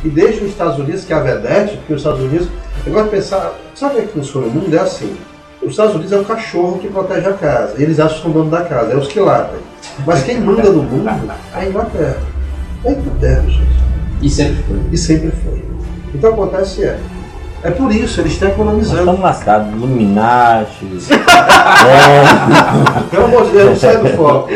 [0.04, 2.48] e deixam os Estados Unidos, que é a vedete, porque os Estados Unidos.
[2.86, 4.74] Eu gosto de pensar, sabe como é que funciona o mundo?
[4.74, 5.16] É assim.
[5.62, 7.74] Os Estados Unidos é um cachorro que protege a casa.
[7.78, 9.58] Eles acham que são dono da casa, é os que latem.
[10.06, 12.18] Mas quem manda no mundo é a Inglaterra.
[12.86, 13.66] É Inglaterra, gente.
[14.22, 14.80] E sempre foi.
[14.92, 15.62] E sempre foi.
[16.14, 16.96] Então acontece é.
[17.64, 18.98] É por isso, eles estão Nós economizando.
[19.00, 20.86] estamos lascados, Illuminati.
[23.10, 24.48] Pelo amor de Deus, não sai do foco.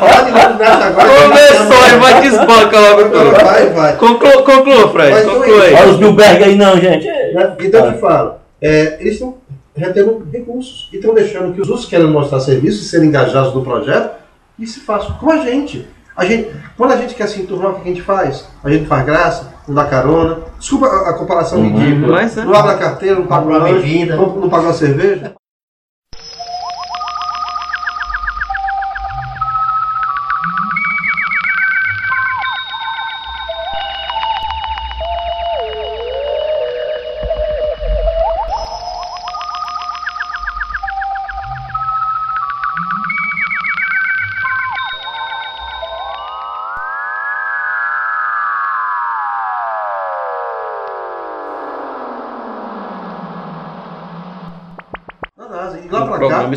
[0.00, 1.08] Falar de Illuminati agora.
[1.22, 3.30] Começou e vai desbanca logo tudo.
[3.44, 3.96] Vai, vai.
[3.96, 5.74] Conclua, conclua Fred, Mas não é conclua aí.
[5.74, 7.06] Olha os Bilberg aí não, gente.
[7.06, 7.56] Né?
[7.60, 9.34] Então eu te falo, é, eles estão
[9.76, 13.62] retendo recursos e estão deixando que os outros querem mostrar serviço e serem engajados no
[13.62, 14.12] projeto
[14.58, 15.86] e se façam com a gente.
[16.16, 16.50] A gente.
[16.76, 18.46] Quando a gente quer se enturmar, o que a gente faz?
[18.64, 20.38] A gente faz graça, não dá carona.
[20.58, 22.12] Desculpa a, a comparação ridícula.
[22.16, 22.44] mas é.
[22.44, 24.16] Não abre a carteira, não paga uma bebida.
[24.16, 25.34] não, não paga uma cerveja.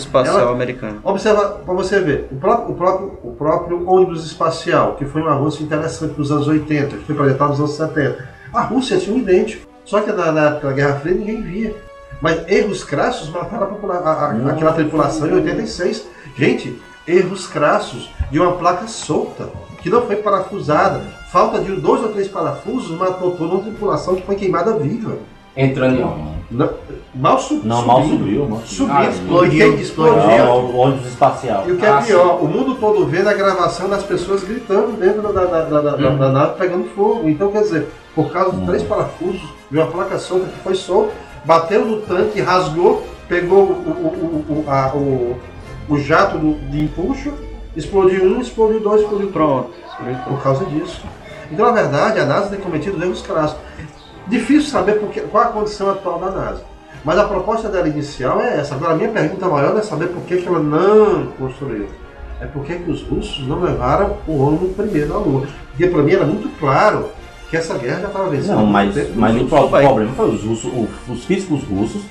[0.01, 0.99] Programa espacial ela- americano.
[1.03, 5.29] Observa para você ver, o próprio, o, próprio, o próprio ônibus espacial, que foi um
[5.29, 8.27] avanço interessante nos anos 80, que foi projetado nos anos 70.
[8.53, 11.75] A Rússia tinha um idêntico, só que na, na época da Guerra Fria ninguém via.
[12.21, 16.07] Mas erros crassos mataram a a- a- aquela tripulação em 86.
[16.37, 19.49] Gente, erros crassos de uma placa solta,
[19.81, 21.01] que não foi parafusada.
[21.31, 25.17] Falta de dois ou três parafusos matou toda uma tripulação que foi queimada viva.
[25.55, 26.33] Entrando em onda.
[26.51, 26.69] Não,
[27.15, 27.63] mal subiu.
[27.67, 30.37] Não, mal subiu, mal Subiu, Ah, explodiu, explodiu.
[30.37, 31.63] Não, o ônibus espacial.
[31.67, 34.91] E o que é Ah, pior, o mundo todo vendo a gravação das pessoas gritando
[34.99, 36.17] dentro da, da, da, da- da- Hum.
[36.17, 37.27] da nave pegando fogo.
[37.27, 39.41] Então, quer dizer, por causa de três parafusos
[39.71, 41.11] de uma placa solta que foi solta,
[41.45, 45.35] bateu no tanque, rasgou, pegou o, o, o, o, a- o,
[45.89, 46.37] o jato
[46.69, 47.31] de empuxo,
[47.75, 49.69] explodiu um, explodiu dois, explodiu Pronto.
[50.27, 51.01] por causa disso.
[51.51, 53.57] Então, na verdade, a NASA tem cometido erros crassos.
[54.27, 56.63] Difícil saber porque, qual a condição atual da NASA.
[57.03, 58.75] Mas a proposta dela inicial é essa.
[58.75, 61.87] Agora, a minha pergunta maior é saber por que, que ela não construiu.
[62.39, 65.47] É por que que os russos não levaram o homem primeiro à Lua.
[65.69, 67.09] Porque, para mim, era muito claro
[67.49, 68.55] que essa guerra já estava vencida.
[68.55, 69.11] Não, mas, tempo.
[69.15, 70.71] mas o problema foi os, russos,
[71.07, 72.01] os físicos russos,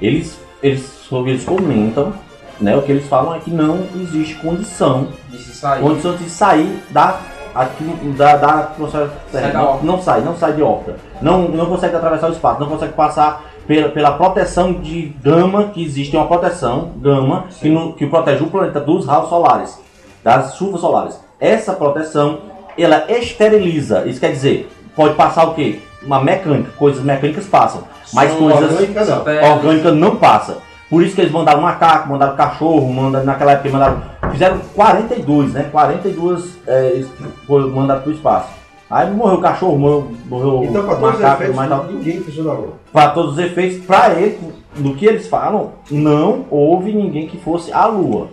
[0.00, 2.12] eles, eles, eles comentam,
[2.60, 5.80] né, o que eles falam é que não existe condição, De se sair.
[5.80, 7.18] condição de sair da,
[7.62, 10.96] atmo- da, da atmosfera da Não, não sai, não sai de órbita.
[11.20, 15.82] Não, não consegue atravessar o espaço, não consegue passar pela, pela proteção de gama, que
[15.84, 19.78] existe uma proteção, gama, que, no- que protege o planeta dos raios solares,
[20.22, 21.18] das chuvas solares.
[21.40, 22.38] Essa proteção,
[22.78, 25.80] ela esteriliza, isso quer dizer, pode passar o quê?
[26.02, 27.82] Uma mecânica, coisas mecânicas passam,
[28.12, 29.24] mas São coisas orgânicas, não.
[29.52, 30.58] Orgânica não passa.
[30.88, 34.02] Por isso que eles mandaram macaco, mandaram cachorro, mandaram, naquela época mandaram.
[34.30, 35.64] Fizeram 42, né?
[35.72, 37.04] 42 é,
[37.46, 38.50] foi mandado pro espaço.
[38.88, 41.84] Aí morreu o cachorro, morreu, morreu Então, para o os macaco, efeitos, mas tal.
[41.86, 42.74] ninguém Lua.
[42.92, 47.72] Para todos os efeitos, para ele, no que eles falam, não houve ninguém que fosse
[47.72, 48.30] à Lua.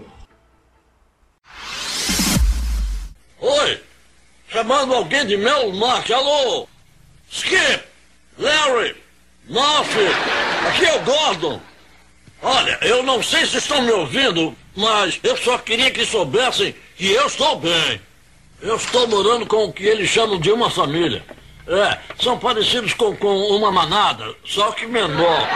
[3.41, 3.82] Oi!
[4.47, 6.68] Chamando alguém de Mel Norte, alô!
[7.32, 7.84] Skip!
[8.38, 8.95] Larry!
[9.49, 10.08] Murphy!
[10.68, 11.60] Aqui é o Gordon!
[12.44, 17.10] Olha, eu não sei se estão me ouvindo, mas eu só queria que soubessem que
[17.10, 18.02] eu estou bem.
[18.62, 21.24] Eu estou morando com o que eles chamam de uma família.
[21.66, 25.48] É, são parecidos com, com uma manada, só que menor.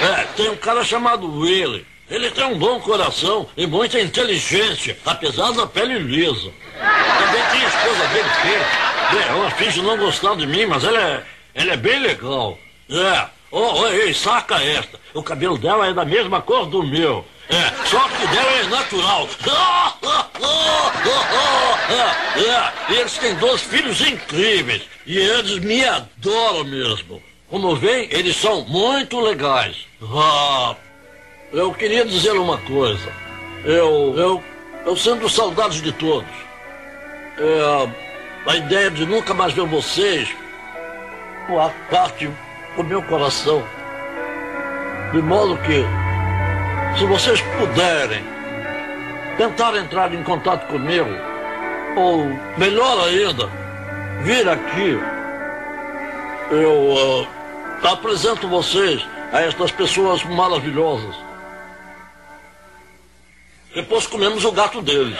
[0.00, 1.84] É, tem um cara chamado Willie.
[2.08, 6.52] Ele tem um bom coração e muita inteligência, apesar da pele lisa.
[7.18, 9.14] Também tem a esposa dele, Kate.
[9.14, 11.24] Bem, ela finge não gostar de mim, mas ela é,
[11.54, 12.56] ela é bem legal.
[12.88, 14.98] É, oh, ei, saca esta.
[15.14, 17.24] O cabelo dela é da mesma cor do meu.
[17.48, 19.28] É, só que dela é natural.
[22.38, 24.82] É, eles têm dois filhos incríveis.
[25.06, 27.22] E eles me adoram mesmo.
[27.48, 29.86] Como vem, eles são muito legais.
[30.02, 30.76] Ah,
[31.52, 33.10] eu queria dizer uma coisa.
[33.64, 34.44] Eu, eu,
[34.84, 36.28] eu sinto saudades de todos.
[37.38, 37.88] é,
[38.46, 40.28] a ideia de nunca mais ver vocês
[41.48, 42.30] uma parte
[42.76, 43.62] do meu coração.
[45.12, 45.84] De modo que,
[46.98, 48.22] se vocês puderem
[49.36, 51.08] tentar entrar em contato comigo,
[51.96, 53.48] ou melhor ainda,
[54.22, 54.98] vir aqui,
[56.50, 57.26] eu
[57.82, 61.14] ah, apresento vocês a estas pessoas maravilhosas.
[63.74, 65.16] Depois comemos o gato deles.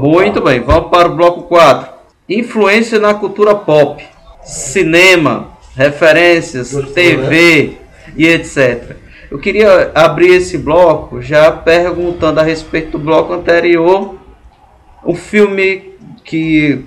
[0.00, 1.92] Muito bem, vamos para o bloco 4.
[2.28, 4.02] Influência na cultura pop,
[4.42, 7.72] cinema, referências, TV
[8.16, 8.96] e etc.
[9.30, 14.14] Eu queria abrir esse bloco já perguntando a respeito do bloco anterior.
[15.04, 15.92] Um filme
[16.24, 16.84] que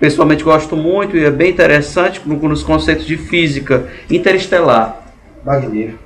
[0.00, 5.02] pessoalmente gosto muito e é bem interessante nos conceitos de física, Interestelar.
[5.44, 5.98] Magnífico.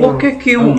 [0.00, 0.74] Por que, que o-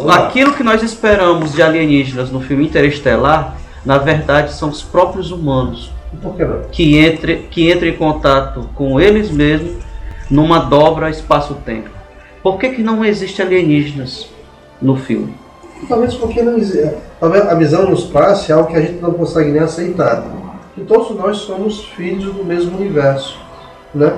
[0.00, 5.30] o- aquilo que nós esperamos de alienígenas no filme Interestelar, na verdade, são os próprios
[5.30, 5.92] humanos
[6.70, 9.82] que entram que entram em contato com eles mesmos
[10.30, 11.90] numa dobra espaço-tempo?
[12.42, 14.28] Por que, que não existe alienígenas
[14.80, 15.34] no filme?
[15.88, 16.94] Talvez porque não existe.
[17.20, 20.24] A visão no espaço é algo que a gente não consegue nem aceitar.
[20.74, 23.38] Que todos nós somos filhos do mesmo universo.
[23.94, 24.12] Né?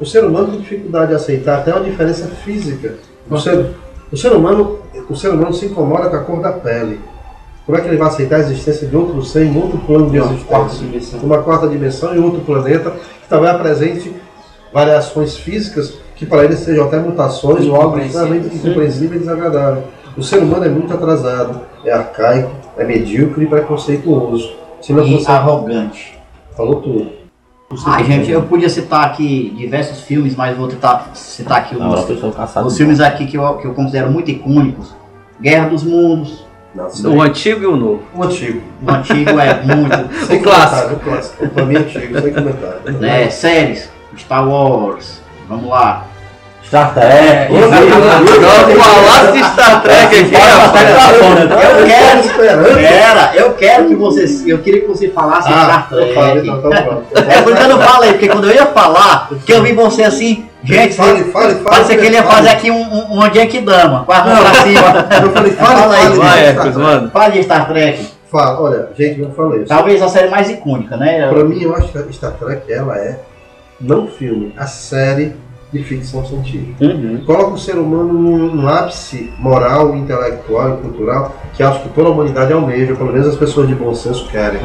[0.00, 2.94] O ser humano tem dificuldade de aceitar até uma diferença física.
[3.30, 3.74] O ser,
[4.12, 7.00] o ser humano, o ser humano se incomoda com a cor da pele.
[7.66, 10.18] Como é que ele vai aceitar a existência de outro ser em outro plano de
[10.18, 11.18] existência?
[11.20, 14.14] Uma quarta dimensão em outro planeta que talvez apresente
[14.72, 19.82] variações físicas que para ele sejam até mutações ou algo extremamente incompreensível e desagradável.
[20.16, 24.54] O ser humano é muito atrasado, é arcaico, é medíocre e preconceituoso.
[24.80, 26.16] Se não E arrogante.
[26.56, 27.10] Falou tudo.
[27.84, 31.74] Ai, gente, eu podia citar aqui diversos filmes, mas vou tentar citar aqui
[32.30, 32.66] cansada.
[32.66, 34.94] os filmes aqui que eu, que eu considero muito icônicos.
[35.40, 36.45] Guerra dos Mundos.
[37.04, 38.02] O antigo e o novo.
[38.14, 38.62] O antigo.
[38.86, 40.26] O antigo é muito.
[40.26, 40.94] Sem O clássico.
[40.94, 41.48] O clássico.
[41.48, 42.80] Pra mim é antigo, sem comentário.
[43.00, 43.90] né, séries.
[44.18, 45.20] Star Wars.
[45.48, 46.04] Vamos lá.
[46.64, 47.52] Star Trek.
[47.52, 47.70] Não
[48.82, 50.90] falasse de Star Trek aqui, rapaz.
[51.50, 52.20] Eu quero.
[52.20, 52.74] esperando.
[52.74, 54.46] Pera, eu quero que vocês.
[54.46, 56.48] Eu queria que você falasse Star eu falo, Trek.
[56.48, 57.04] então pronto.
[57.14, 59.72] É por isso que eu não falei, porque quando eu ia falar, que eu vi
[59.72, 61.64] você assim, gente, Fale, fale, fale.
[61.64, 65.06] parecia que ele ia fazer aqui um, um, uma Genkidama, com a mão pra cima.
[65.22, 66.52] Eu falei, fale, Fala aí.
[66.52, 67.10] Vai, mano.
[67.10, 68.06] Fala de Star Trek.
[68.30, 69.64] Fala, olha, gente, eu falei.
[69.64, 71.28] Talvez a série mais icônica, né?
[71.28, 73.20] Pra mim, eu acho que Star Trek, ela é,
[73.80, 75.34] não filme, a série
[75.72, 76.84] de ficção científica.
[76.84, 77.22] Uhum.
[77.26, 82.12] Coloca o ser humano num, ápice moral, intelectual e cultural que acho que toda a
[82.12, 84.60] humanidade almeja, pelo menos as pessoas de bom senso querem.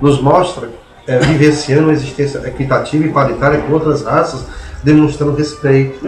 [0.00, 0.68] Nos mostra
[1.06, 4.46] é, vivenciando uma existência equitativa e paritária com outras raças,
[4.82, 5.98] demonstrando respeito,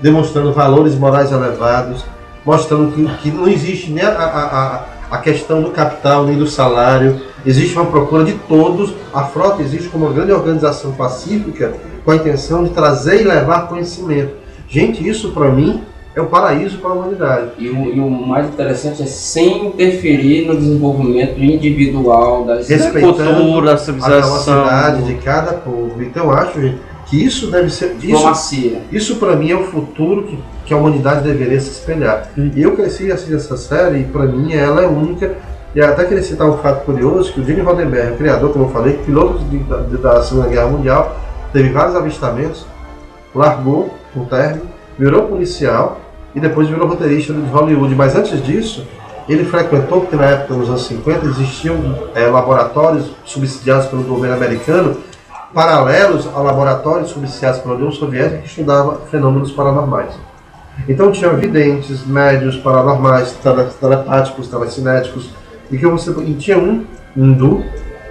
[0.00, 2.04] demonstrando valores morais elevados,
[2.44, 6.46] mostrando que, que não existe nem a, a, a, a questão do capital nem do
[6.46, 8.94] salário, existe uma procura de todos.
[9.12, 13.68] A frota existe como uma grande organização pacífica com a intenção de trazer e levar
[13.68, 14.34] conhecimento.
[14.68, 15.82] Gente, isso para mim
[16.14, 17.50] é o paraíso para a humanidade.
[17.58, 23.74] E o, e o mais interessante é sem interferir no desenvolvimento individual das Respeitando Cultura,
[23.74, 24.62] a civilização.
[24.64, 26.02] capacidade de cada povo.
[26.02, 26.78] Então eu acho gente,
[27.12, 27.88] que isso deve ser.
[27.88, 28.80] Isso, diplomacia.
[28.90, 32.30] isso para mim é o futuro que, que a humanidade deveria se espelhar.
[32.38, 35.34] E eu cresci assistindo essa série e para mim ela é única.
[35.74, 38.70] E até queria citar um fato curioso, que o Gene Roddenberry, o criador, como eu
[38.70, 41.20] falei, piloto de- da, da Segunda Guerra Mundial,
[41.52, 42.64] teve vários avistamentos,
[43.34, 44.62] largou o terno,
[44.98, 46.00] virou policial
[46.34, 47.94] e depois virou roteirista de Hollywood.
[47.94, 48.86] Mas antes disso,
[49.28, 51.76] ele frequentou, porque na época, nos anos 50, existiam
[52.14, 54.96] eh, laboratórios subsidiados pelo governo americano,
[55.54, 60.14] paralelos a laboratórios subsidiados pela União Soviética que estudava fenômenos paranormais.
[60.88, 65.30] Então tinha videntes, médios, paranormais, tele- telepáticos, telecinéticos,
[65.70, 66.84] e que você e tinha um
[67.16, 67.62] hindu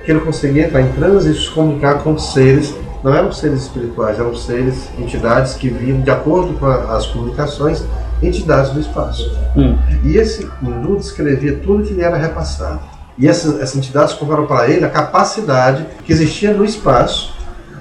[0.06, 4.20] que ele conseguia entrar em transe e se comunicar com seres, não eram seres espirituais,
[4.20, 7.84] eram seres, entidades que vinham de acordo com a- as comunicações,
[8.22, 9.32] entidades do espaço.
[9.58, 9.76] Hum.
[10.04, 12.80] E esse hindu descrevia tudo que lhe era repassado.
[13.18, 17.34] E essas, essas entidades contaram para ele a capacidade que existia no espaço,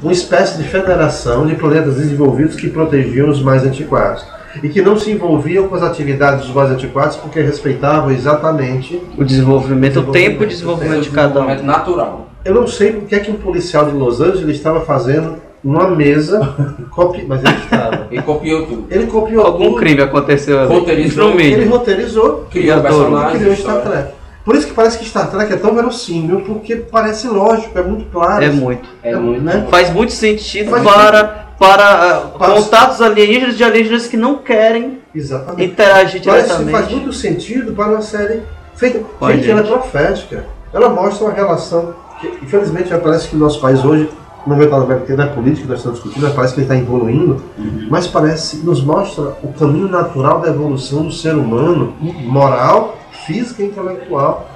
[0.02, 4.24] uma espécie de federação de planetas desenvolvidos que protegiam os mais antiquados.
[4.62, 9.22] E que não se envolviam com as atividades dos mais antiquados porque respeitavam exatamente O
[9.22, 11.46] desenvolvimento, o tempo de desenvolvimento de cada um.
[11.46, 12.30] Desenvolvimento natural.
[12.44, 15.88] eu não sei o que é que um policial de Los Angeles estava fazendo numa
[15.90, 16.56] mesa,
[16.90, 17.24] copi...
[17.28, 18.08] mas ele estava.
[18.10, 18.86] E copiou tudo.
[18.90, 20.72] Ele copiou Algum tudo, crime aconteceu ali.
[20.72, 21.38] Roteirizou.
[21.38, 23.38] Ele roteirizou Criou personagens.
[23.38, 24.19] criou Star Trek.
[24.44, 28.06] Por isso que parece que Star Trek é tão verossímil, porque parece lógico, é muito
[28.10, 28.42] claro.
[28.44, 28.88] É muito.
[29.02, 29.42] É muito.
[29.42, 29.66] né?
[29.70, 34.98] Faz muito sentido Faz para para ah, Para- contatos alienígenas de alienígenas que não querem
[35.14, 35.70] Exatamente.
[35.72, 36.70] interagir Parece que diretamente.
[36.72, 38.42] faz muito sentido para uma série
[38.74, 39.00] feita.
[39.18, 39.72] Com a gente, ela é gente.
[39.72, 40.44] profética.
[40.72, 41.94] Ela mostra uma relação.
[42.18, 44.08] Que, infelizmente, já parece que o nosso país hoje,
[44.46, 47.42] no momento da da política que nós estamos discutindo, parece que ele está evoluindo,
[47.90, 53.66] mas parece nos mostra o caminho natural da evolução do ser humano, moral, física e
[53.66, 54.48] intelectual.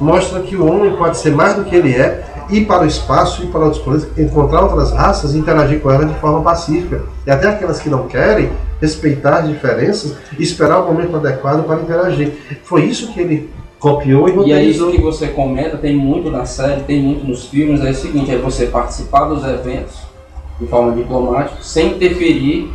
[0.00, 3.42] Mostra que o homem pode ser mais do que ele é, ir para o espaço,
[3.42, 7.02] ir para outros planetas, encontrar outras raças e interagir com elas de forma pacífica.
[7.26, 11.80] E até aquelas que não querem, respeitar as diferenças e esperar o momento adequado para
[11.80, 12.32] interagir.
[12.62, 14.92] Foi isso que ele copiou e E é isso roteirizou.
[14.92, 18.38] que você comenta, tem muito na série, tem muito nos filmes, é o seguinte, é
[18.38, 19.98] você participar dos eventos
[20.60, 22.72] de forma diplomática, sem interferir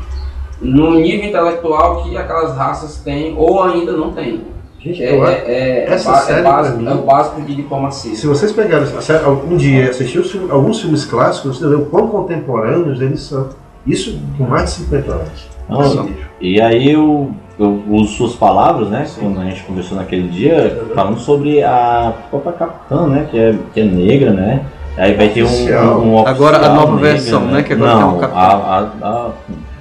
[0.61, 4.41] no nível intelectual que aquelas raças têm ou ainda não têm.
[4.83, 7.41] Gente, É, eu acho- é, é, essa ba- série, é, básico, mim- é o básico
[7.41, 8.15] de diplomacia.
[8.15, 11.67] Se vocês pegarem a série, algum dia e assistir os filmes- alguns filmes clássicos, você
[11.67, 13.49] vê o quão contemporâneos eles são.
[13.87, 15.49] Isso com mais de 50 anos.
[15.69, 16.15] Nível.
[16.41, 19.05] E aí eu, eu uso suas palavras, né?
[19.17, 23.27] Quando a gente conversou naquele dia, falando sobre a própria capitã, né?
[23.31, 24.65] Que é, que é negra, né?
[24.97, 28.09] Aí vai ter um, um, um Agora a nova negra, versão, né, que agora Não,
[28.09, 28.39] tem um capitão.
[28.41, 29.29] a, a, a,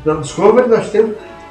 [0.06, 1.10] Na Discovery nós temos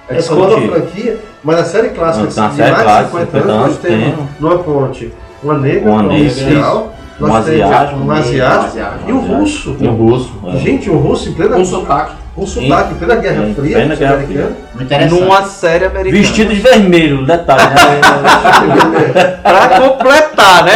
[0.10, 0.82] É essa nova discutível.
[0.82, 3.66] franquia, mas na série clássica Na de série mais de clássica, 50 50 anos, nós
[3.66, 4.28] anos, temos tem.
[4.40, 5.14] numa ponte
[5.44, 9.76] uma negra, Uma negra, oficial, Um nós temos asiático, um um asiático e um russo.
[9.80, 10.34] e o russo.
[10.48, 10.58] é.
[10.58, 12.16] Gente, o russo em plena Com sotaque.
[12.36, 14.52] com sotaque, em plena Guerra Em Fria, plena Guerra americana.
[14.76, 15.20] Muito interessante.
[15.22, 16.22] Numa série americana.
[16.22, 19.38] Vestido de vermelho, detalhe, né?
[19.44, 20.74] Pra completar, né?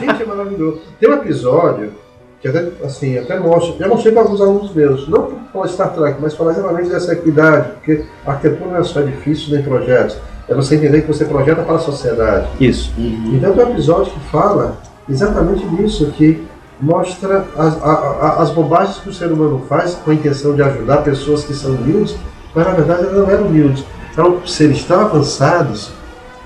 [0.00, 0.80] Gente, é maravilhoso.
[1.00, 1.92] Tem um episódio
[2.40, 5.28] que até, assim, até mostra, já mostrei para alguns alunos meus, não
[5.64, 9.50] de Star Trek, mas falar exatamente dessa equidade, porque a arquitetura não é só edifícios
[9.50, 10.18] nem projetos,
[10.48, 12.46] é você entender que você projeta para a sociedade.
[12.60, 12.92] Isso.
[12.98, 14.76] Então tem um episódio que fala
[15.08, 16.46] exatamente disso, que
[16.80, 17.88] mostra as, a-
[18.20, 21.54] a- as bobagens que o ser humano faz com a intenção de ajudar pessoas que
[21.54, 22.14] são humildes,
[22.54, 23.82] mas na verdade elas não eram humildes,
[24.16, 25.90] eram seres tão avançados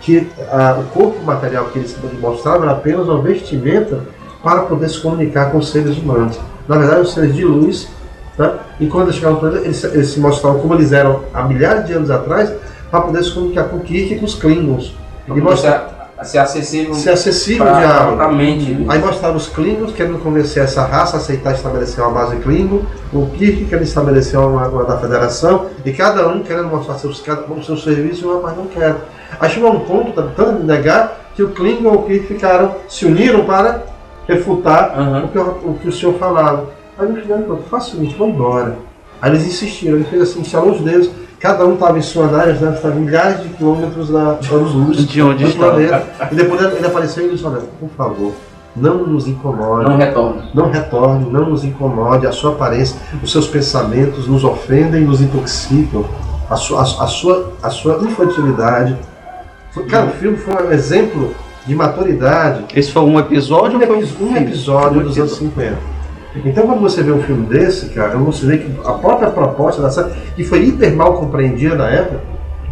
[0.00, 4.00] que ah, o corpo material que eles mostravam era apenas uma vestimenta
[4.42, 6.38] para poder se comunicar com os seres humanos.
[6.68, 7.88] Na verdade, os seres de luz,
[8.36, 8.54] tá?
[8.78, 11.86] e quando eles chegaram no planeta, eles, eles se mostravam como eles eram há milhares
[11.86, 12.52] de anos atrás,
[12.90, 14.94] para poder se comunicar com o Kirk e com os Klingons.
[15.28, 18.72] E mostrar Ser, ser acessível ser acessível pra, pra mente.
[18.72, 18.86] né?
[18.88, 22.82] Aí mostrava os Klingons querendo convencer essa raça a aceitar estabelecer uma base Klingon,
[23.12, 27.42] o Kirk querendo estabelecer uma, uma da federação, e cada um querendo mostrar seus, cada,
[27.62, 28.96] seus serviços, e mas não quer.
[29.38, 33.06] Aí chegou um ponto, tá tentando negar, que o Klingon e o Kirk ficaram, se
[33.06, 33.84] uniram para
[34.28, 35.24] refutar Aham.
[35.24, 36.66] o, que, o- o que o senhor falava.
[36.98, 38.76] Aí no final ele falou, faça o seguinte, vamos embora.
[39.22, 42.52] Aí eles insistiram, ele fez assim, instalou os dedos, cada um estava em sua nave,
[42.64, 46.04] né, estava milhares de quilômetros da anos-luz De onde do planeta.
[46.30, 48.32] E depois ele apareceu e disse, olha, por favor,
[48.76, 50.44] não nos incomode, Não retorna.
[50.54, 56.04] não retorne, não nos incomode, a sua aparência, os seus pensamentos nos ofendem, nos intoxicam,
[56.48, 58.96] a sua, a, a sua, a sua infantilidade.
[59.88, 61.34] Cara, o filme foi um exemplo
[61.66, 64.38] de maturidade, Esse foi um episódio um, ou foi um um filme?
[64.40, 65.76] episódio Um dos anos 50.
[66.44, 69.90] Então, quando você vê um filme desse, cara, você vê que a própria proposta da
[69.90, 72.20] série, que foi hiper mal compreendida na época,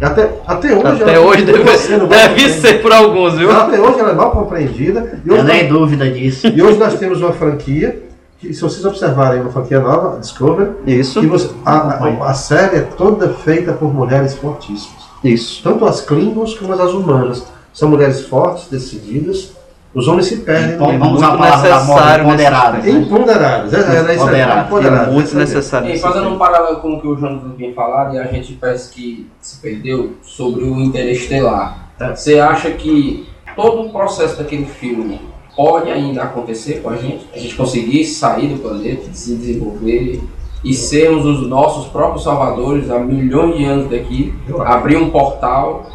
[0.01, 1.03] até, até hoje.
[1.03, 1.59] Até hoje deve,
[2.07, 3.51] deve ser por alguns, viu?
[3.51, 5.19] Até hoje ela é mal compreendida.
[5.25, 6.47] E hoje, Eu nem dúvida disso.
[6.47, 8.01] e hoje nós temos uma franquia,
[8.39, 11.73] que se vocês observarem, uma franquia nova, a Discovery, Isso, que você, a,
[12.05, 15.03] a, a série é toda feita por mulheres fortíssimas.
[15.21, 15.61] isso.
[15.61, 17.45] Tanto as Klingons como as humanas.
[17.73, 19.53] São mulheres fortes, decididas.
[19.93, 20.75] Os homens se perdem.
[20.75, 22.83] Então, vamos usar a palavra da moda, empoderadas.
[22.85, 22.91] né?
[22.91, 23.73] Imponderadas.
[23.73, 24.65] É, é, é, isso aí, Empoderadas.
[24.67, 25.07] empoderadas.
[25.07, 25.89] É muito necessário.
[25.89, 28.91] E fazendo um paralelo com o que o Jonathan tinha falado, e a gente parece
[28.93, 31.89] que se perdeu sobre o Interestelar.
[31.99, 32.15] É.
[32.15, 35.21] Você acha que todo o processo daquele filme
[35.55, 37.27] pode ainda acontecer com a gente?
[37.33, 40.21] A gente conseguir sair do planeta, se desenvolver
[40.63, 44.33] e sermos os nossos próprios salvadores há milhões de anos daqui,
[44.65, 45.85] abrir um portal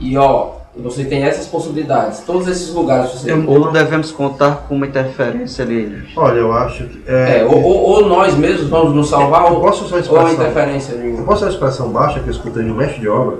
[0.00, 2.20] e ó, você tem essas possibilidades.
[2.20, 6.04] Todos esses lugares você Ou devemos contar com uma interferência ali.
[6.16, 7.02] Olha, eu acho que.
[7.06, 10.18] é, ou, ou- ou nós mesmos vamos nos salvar, eu ou, posso usar a ou
[10.18, 10.32] a expressão.
[10.34, 11.22] interferência Eu nenhuma.
[11.24, 13.36] posso usar a expressão baixa que eu escutei um mestre de obra?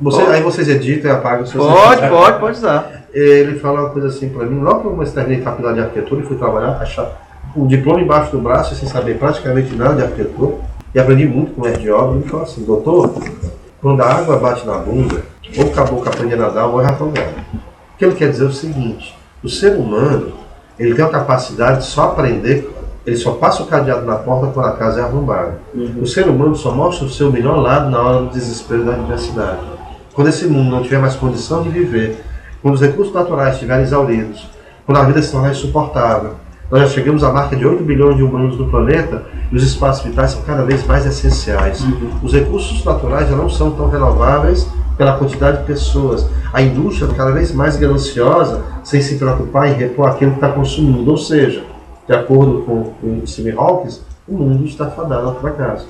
[0.00, 3.04] Você, aí vocês editam e apagam os seus Pode, pode, pode usar.
[3.12, 6.22] Ele fala uma coisa assim pra mim, logo que eu terminei a faculdade de arquitetura
[6.22, 7.20] e fui trabalhar, achar
[7.54, 10.54] um diploma embaixo do braço, sem saber praticamente nada de arquitetura,
[10.94, 13.12] e aprendi muito com o mestre de obra, ele falou assim, doutor,
[13.82, 15.22] quando a água bate na bunda,
[15.56, 17.34] ou o caboclo aprende a nadar, ou morre afogado.
[17.94, 20.32] O que ele quer dizer é o seguinte, o ser humano,
[20.78, 22.70] ele tem a capacidade de só aprender,
[23.04, 25.60] ele só passa o cadeado na porta quando a casa é arrombada.
[26.00, 29.60] O ser humano só mostra o seu melhor lado na hora do desespero da adversidade.
[30.14, 32.24] Quando esse mundo não tiver mais condição de viver,
[32.60, 34.46] quando os recursos naturais estiverem exauridos,
[34.86, 36.36] quando a vida se tornar insuportável,
[36.72, 40.02] Nós já chegamos à marca de 8 bilhões de humanos no planeta e os espaços
[40.06, 41.84] vitais são cada vez mais essenciais.
[42.22, 44.66] Os recursos naturais já não são tão renováveis
[44.96, 46.26] pela quantidade de pessoas.
[46.52, 51.10] A indústria cada vez mais gananciosa sem se preocupar em repor aquilo que está consumindo.
[51.10, 51.62] Ou seja,
[52.06, 55.86] de acordo com o Stephen Hawking, o mundo está fadado ao fracasso.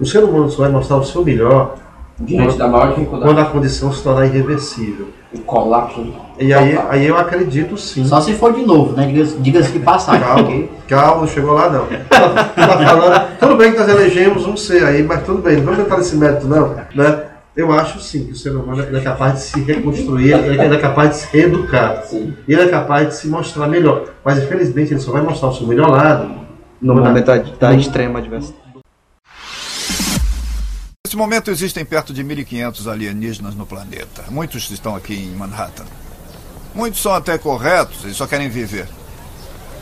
[0.00, 1.76] O ser humano só vai mostrar o seu melhor
[2.18, 3.24] Diante da maior dificuldade.
[3.24, 5.08] quando a condição se tornar irreversível.
[5.34, 6.06] O colapso.
[6.38, 8.04] E aí, aí eu acredito sim.
[8.06, 9.06] Só se for de novo, né?
[9.06, 10.22] Diga-se diga de passagem.
[10.22, 11.84] Calma, porque- calma, não chegou lá não.
[12.08, 15.64] Tá, tá falando, tudo bem que nós elegemos um ser aí, mas tudo bem, não
[15.64, 17.25] vamos entrar nesse mérito não, né?
[17.56, 21.10] Eu acho sim que o ser humano é capaz de se reconstruir, ele é capaz
[21.10, 22.36] de se reeducar, Sim.
[22.46, 24.10] e ele é capaz de se mostrar melhor.
[24.22, 26.46] Mas infelizmente ele só vai mostrar o seu melhor lado
[26.82, 28.60] No momento da, da extrema adversidade.
[31.06, 34.24] Nesse momento existem perto de 1.500 alienígenas no planeta.
[34.28, 35.86] Muitos estão aqui em Manhattan.
[36.74, 38.86] Muitos são até corretos e só querem viver.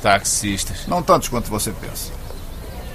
[0.01, 0.87] Taxistas.
[0.87, 2.13] Não tantos quanto você pensa.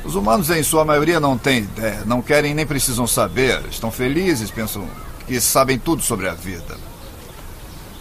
[0.03, 3.61] Os humanos, em sua maioria, não têm ideia, não querem nem precisam saber.
[3.69, 4.87] Estão felizes, pensam
[5.27, 6.77] que sabem tudo sobre a vida.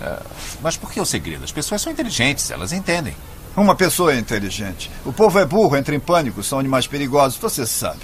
[0.00, 0.18] É,
[0.62, 1.44] Mas por que o segredo?
[1.44, 3.14] As pessoas são inteligentes, elas entendem.
[3.56, 4.90] Uma pessoa é inteligente.
[5.04, 8.02] O povo é burro, entra em pânico, são animais perigosos, você sabe.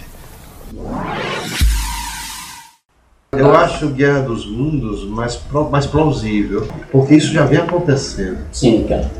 [3.30, 5.40] Eu acho Guerra dos Mundos mais,
[5.70, 8.38] mais plausível, porque isso já vem acontecendo.
[8.52, 9.10] Sim, cara.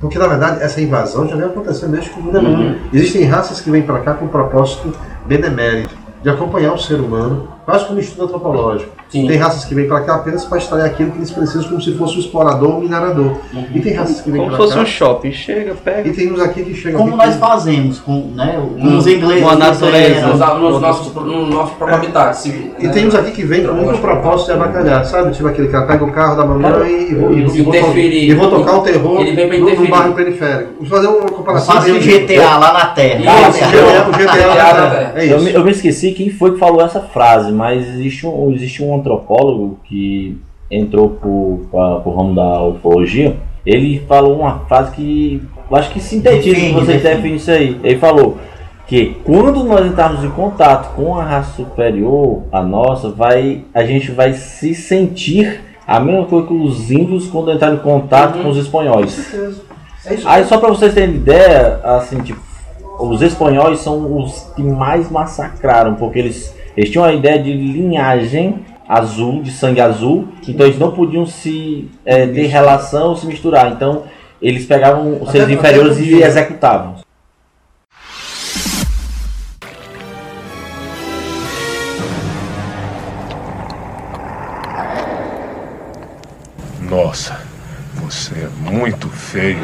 [0.00, 2.62] Porque na verdade essa invasão já vem acontecendo desde que o mundo é mundo.
[2.62, 2.78] Uhum.
[2.92, 4.92] Existem raças que vêm para cá com um propósito
[5.26, 8.97] benemérito, de acompanhar o ser humano, quase como estudo antropológico.
[9.10, 9.26] Sim.
[9.26, 11.94] Tem raças que vêm para cá apenas para extrair aquilo que eles precisam, como se
[11.96, 13.38] fosse um explorador ou um minerador.
[13.74, 14.82] E tem raças que vêm Como se para fosse cá.
[14.82, 15.32] um shopping.
[15.32, 16.08] Chega, pega.
[16.08, 19.06] E tem uns aqui que chegam Como aqui nós fazemos com, né, com Hum, os
[19.06, 19.42] ingleses.
[19.42, 20.14] com a natureza.
[20.32, 20.58] fizeram.
[20.60, 22.34] Nos, nos nossos, no nosso próprio habitat.
[22.36, 25.30] Se, E tem uns aqui que vêm com muito propósito de abacalhar, sabe?
[25.32, 27.78] Tipo aquele cara pega o carro da mamãe e, vou- e, vou- e, vou, to-
[27.78, 28.30] Interferir.
[28.30, 30.72] e vou tocar o terror Ele vem no, no bairro periférico.
[30.80, 31.74] Vou fazer uma comparação.
[31.76, 33.20] Faça o GTA lá na Terra.
[33.50, 35.56] Isso, O GTA, o GTA, GTA, é Eu me, isso.
[35.58, 39.78] eu me esqueci quem foi que falou essa frase, mas existe um, existe um antropólogo
[39.84, 40.38] que
[40.70, 41.10] entrou
[41.70, 43.36] pra, pro ramo da ufologia.
[43.64, 47.14] Ele falou uma frase que eu acho que sintetiza, Define, você define.
[47.14, 47.80] define isso aí.
[47.82, 48.38] Ele falou
[48.86, 54.10] que quando nós entrarmos em contato com a raça superior, a nossa, vai, a gente
[54.10, 58.56] vai se sentir a mesma coisa que os índios quando entraram em contato com os
[58.56, 59.34] espanhóis.
[60.06, 60.16] É.
[60.24, 62.40] Aí só pra vocês terem ideia, assim, tipo,
[62.98, 68.64] os espanhóis são os que mais massacraram, porque eles, eles tinham a ideia de linhagem
[68.88, 73.70] azul, de sangue azul, então eles não podiam se é, ter relação, se misturar.
[73.72, 74.04] Então
[74.40, 76.96] eles pegavam os seres inferiores e executavam.
[86.88, 87.38] Nossa,
[87.96, 89.58] você é muito feio.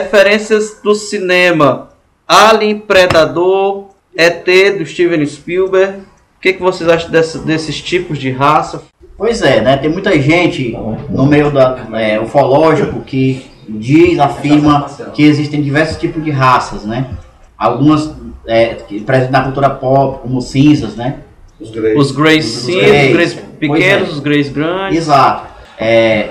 [0.00, 1.88] Referências do cinema:
[2.28, 4.44] Alien, Predador, ET
[4.78, 5.98] do Steven Spielberg.
[5.98, 8.84] O que, que vocês acham dessa- desses tipos de raça?
[9.18, 9.76] Pois é, né?
[9.76, 10.78] Tem muita gente
[11.08, 17.10] no meio da é, ufológico que diz, afirma que existem diversos tipos de raças, né?
[17.58, 18.14] Algumas
[18.46, 21.18] é, presentes na cultura pop, como cinzas, né?
[21.60, 21.98] Os greys.
[21.98, 23.06] Os Greys Os cinzas, Greys.
[23.08, 24.12] os Greys Pois pequenos, é.
[24.12, 24.98] os Greys grandes.
[24.98, 25.46] Exato.
[25.78, 26.28] É,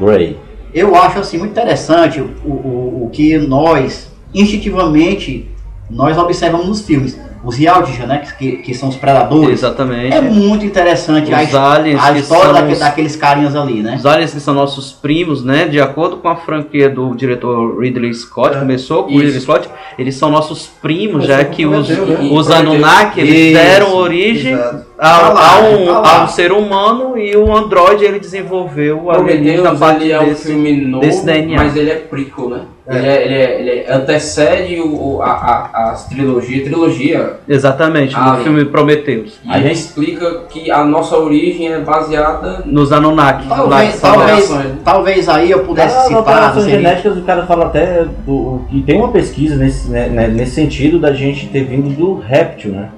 [0.00, 0.38] Grey.
[0.72, 5.46] eu acho assim muito interessante o, o, o que nós instintivamente
[5.90, 7.18] nós observamos nos filmes.
[7.42, 8.22] Os reality, né?
[8.38, 9.60] Que, que são os predadores.
[9.60, 10.14] Exatamente.
[10.14, 13.56] É muito interessante a, Os his- aliens a que história são daque- os- daqueles carinhas
[13.56, 13.96] ali, né?
[13.96, 15.66] Os aliens que são nossos primos, né?
[15.66, 19.22] De acordo com a franquia do diretor Ridley Scott, começou com o Isso.
[19.24, 21.96] Ridley Scott, eles são nossos primos, já que os, né?
[22.30, 22.50] os.
[22.50, 24.84] Anunnaki, eles deram origem exato.
[24.98, 29.14] a, Tá a um, tá a um ser humano e o Android ele desenvolveu a
[29.14, 31.56] Prometheus, ele é um desse, filme novo, desse DNA.
[31.56, 32.60] mas ele é prequel, né?
[32.90, 38.14] Ele, é, ele, é, ele é- antecede o, o- a, a, as trilogia, trilogia, Exatamente,
[38.16, 38.42] no Alien.
[38.44, 39.38] filme Prometheus.
[39.44, 43.46] e A ele gente- explica que a nossa origem é baseada Nos Anunnaki.
[43.48, 44.54] Talvez, talvez,
[44.84, 46.18] talvez aí eu pudesse Nas citar.
[46.18, 50.26] alterações seria- genéticas, o cara fala até do, que tem uma pesquisa nesse, né, né,
[50.26, 52.88] nesse sentido da gente ter vindo do réptil, né?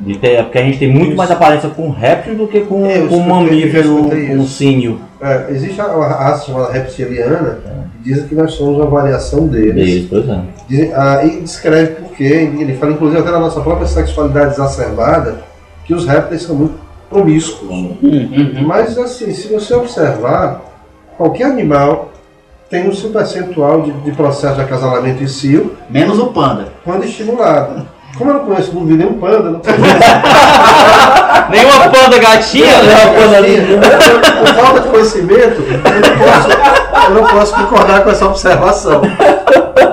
[0.00, 2.98] De ter, porque a gente tem muito mais aparência com réptil do que com, É,
[3.00, 3.96] com escutei- mamífero,
[4.28, 7.58] com símio É, existe a, a raça chamada reptiliana
[8.02, 9.74] que diz que nós somos uma variação deles.
[9.74, 10.44] deles, por exemplo.
[10.68, 12.48] Diz- ah, e descreve por quê.
[12.58, 15.40] Ele fala, inclusive, até na nossa própria sexualidade exacerbada,
[15.84, 16.74] que os répteis são muito
[17.10, 17.68] promíscuos.
[17.70, 18.64] Uhum.
[18.66, 20.62] Mas, assim, se você observar,
[21.16, 22.12] qualquer animal
[22.70, 25.72] tem um seu percentual de, de processo de acasalamento em cio.
[25.90, 26.68] Menos o panda.
[26.84, 27.88] Quando estimulado.
[28.18, 29.60] Como eu não conheço, não vi nenhum panda, não
[31.50, 32.94] Nenhuma panda gatinha, né?
[34.38, 36.48] Por falta de conhecimento, eu não, posso,
[37.06, 39.00] eu não posso concordar com essa observação.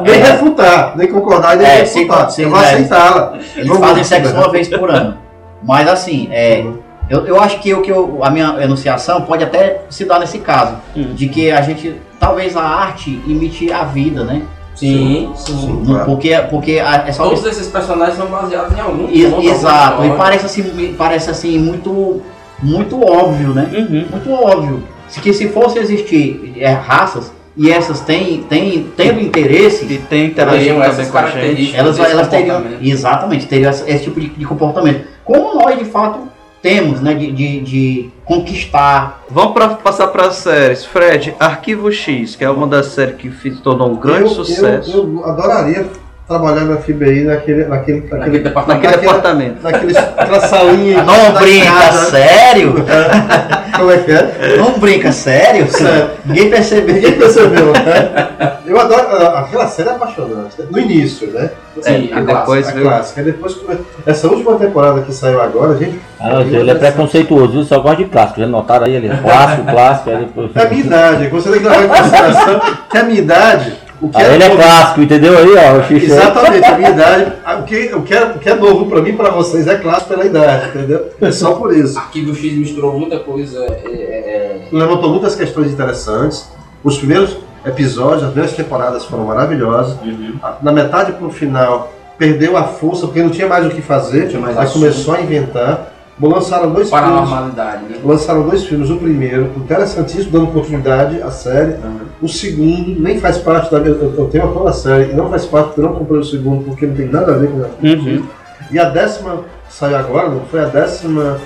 [0.01, 2.29] Nem refutar, nem concordar, nem É, refutar.
[2.31, 3.33] sim, eu vou aceitá-la.
[3.55, 5.17] Eles Não fazem sexo uma vez por ano.
[5.63, 6.65] Mas assim, é,
[7.09, 10.39] eu, eu acho que, o que eu, a minha enunciação pode até se dar nesse
[10.39, 10.75] caso.
[10.95, 14.41] De que a gente, talvez a arte imite a vida, né?
[14.75, 15.83] Sim, sim.
[15.87, 19.47] Não- Porque, porque a- é só Todos esses personagens são baseados em algum E- ponto,
[19.47, 22.21] exato, e parece assim, parece assim muito,
[22.61, 23.69] muito óbvio, né?
[23.73, 24.05] Uhum.
[24.11, 24.83] Muito óbvio.
[25.07, 30.25] Se que se fosse existir é, raças e essas têm, têm tendo interesse e tem
[30.25, 31.75] interagindo também com a gente.
[31.75, 35.05] elas, elas teriam exatamente teriam esse, esse tipo de, de comportamento.
[35.23, 36.19] Como nós de fato
[36.65, 37.13] temos, né?
[37.13, 39.23] De, de, de conquistar.
[39.29, 40.83] Vamos pra, passar para as séries.
[40.83, 44.97] Fred, Arquivo X, que é uma das séries que se tornou um grande eu, sucesso.
[44.97, 45.85] Eu, eu adoraria
[46.27, 48.83] trabalhar na FBI naquele, naquele, naquele, departamento.
[48.83, 49.55] Naquele departamento.
[49.61, 51.03] Naqueles, naquela salinha.
[51.05, 52.73] Não brinca, sério?
[53.77, 54.57] Como é que é?
[54.57, 55.67] Não brinca, sério?
[55.69, 56.11] Sério.
[56.25, 56.95] Ninguém percebeu.
[56.95, 58.57] Ninguém percebeu, né?
[58.65, 59.27] Eu adoro.
[59.37, 60.59] Aquela série é apaixonante.
[60.59, 60.65] né?
[60.69, 61.49] No início, né?
[61.81, 63.23] Sim, a e depois depois a clássica.
[63.23, 65.99] Depois come- Essa última temporada que saiu agora, gente.
[66.19, 67.63] Ah, não, ele é preconceituoso, viu?
[67.63, 68.39] Só gosta de clássico.
[68.39, 69.09] Já notaram aí ele?
[69.09, 70.09] Clássico, clássico.
[70.09, 70.55] Aí depois...
[70.55, 71.27] É a minha idade.
[71.27, 73.73] Você tem que levar em consideração que a minha idade.
[74.01, 75.79] O que Aí ele é novo- clássico, entendeu aí, ó?
[75.79, 76.05] O xixi.
[76.07, 77.33] Exatamente, a minha idade.
[77.45, 79.67] ah, O que, o, que é, o que é novo pra mim e pra vocês
[79.67, 81.07] é clássico pela idade, entendeu?
[81.21, 81.97] É só por isso.
[81.97, 83.63] Arquivo X misturou muita coisa.
[83.65, 86.49] é, é, Levantou muitas questões interessantes.
[86.83, 89.97] Os primeiros episódios, as primeiras temporadas foram maravilhosas.
[90.43, 94.31] A- Na metade pro final, perdeu a força porque não tinha mais o que fazer.
[94.39, 94.81] mais aí assunto.
[94.81, 95.91] começou a inventar.
[96.17, 97.29] Bom, lançaram dois para a filmes.
[97.29, 97.97] normalidade, né?
[98.03, 98.89] Lançaram dois filmes.
[98.89, 101.75] O primeiro, interessantíssimo, dando continuidade à série.
[102.21, 103.77] O segundo, nem faz parte da.
[103.79, 106.23] Eu, eu tenho toda a série, e não faz parte porque eu não comprei o
[106.23, 108.23] segundo, porque não tem nada a ver com o Uhum.
[108.71, 111.39] E a décima saiu agora, não foi a décima.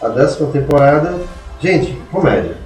[0.00, 1.14] A décima temporada.
[1.60, 2.56] Gente, comédia.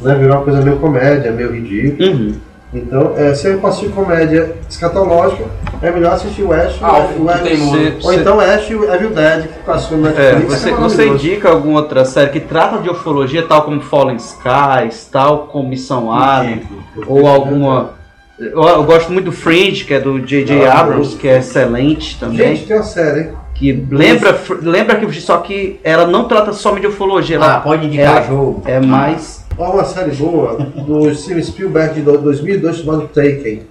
[0.00, 0.14] Né?
[0.14, 2.10] Virou uma coisa meio comédia, meio ridícula.
[2.10, 2.34] Uhum.
[2.76, 5.44] Então, é, se eu assistir comédia escatológica,
[5.80, 7.78] é melhor assistir o Ash, Ah, o, Ash- teimoso.
[8.04, 10.52] ou então Ash e Evil Dead, que passou no É, Netflix.
[10.60, 15.08] você, é você indica alguma outra série que trata de ufologia, tal como Fallen Skies,
[15.10, 16.62] tal como Missão Alien,
[17.06, 17.90] ou alguma.
[18.38, 20.66] Eu, eu gosto muito do Fringe, que é do J.J.
[20.66, 22.56] Ah, Abrams, que é excelente também.
[22.56, 23.28] Gente, tem uma série, hein?
[23.54, 27.36] que lembra, lembra que só que ela não trata somente de ufologia.
[27.36, 28.62] Ela, Ah, pode indicar ela jogo.
[28.66, 29.45] É mais.
[29.58, 33.62] Ó, uma série boa do Steven Spielberg de do- 2002 chamado Taken.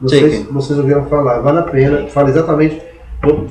[0.00, 0.38] Não sei Taken.
[0.46, 2.06] se vocês ouviram falar, vale a pena.
[2.08, 2.80] Fala exatamente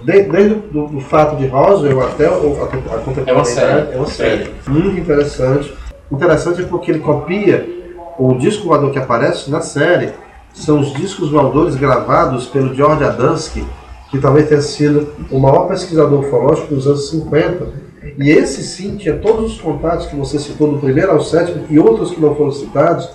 [0.03, 3.29] desde o fato de Roswell até o- a, a contemporaneidade.
[3.29, 3.93] É uma série.
[3.93, 4.49] É uma série.
[4.67, 5.73] Muito interessante.
[6.11, 7.65] Interessante porque ele copia
[8.17, 10.09] o disco voador que aparece na série.
[10.53, 13.63] São os discos voadores gravados pelo George Adamski,
[14.09, 17.90] que talvez tenha sido o maior pesquisador ufológico dos anos 50.
[18.17, 21.77] E esse sim tinha todos os contatos que você citou, do primeiro ao sétimo, e
[21.79, 23.09] outros que não foram citados,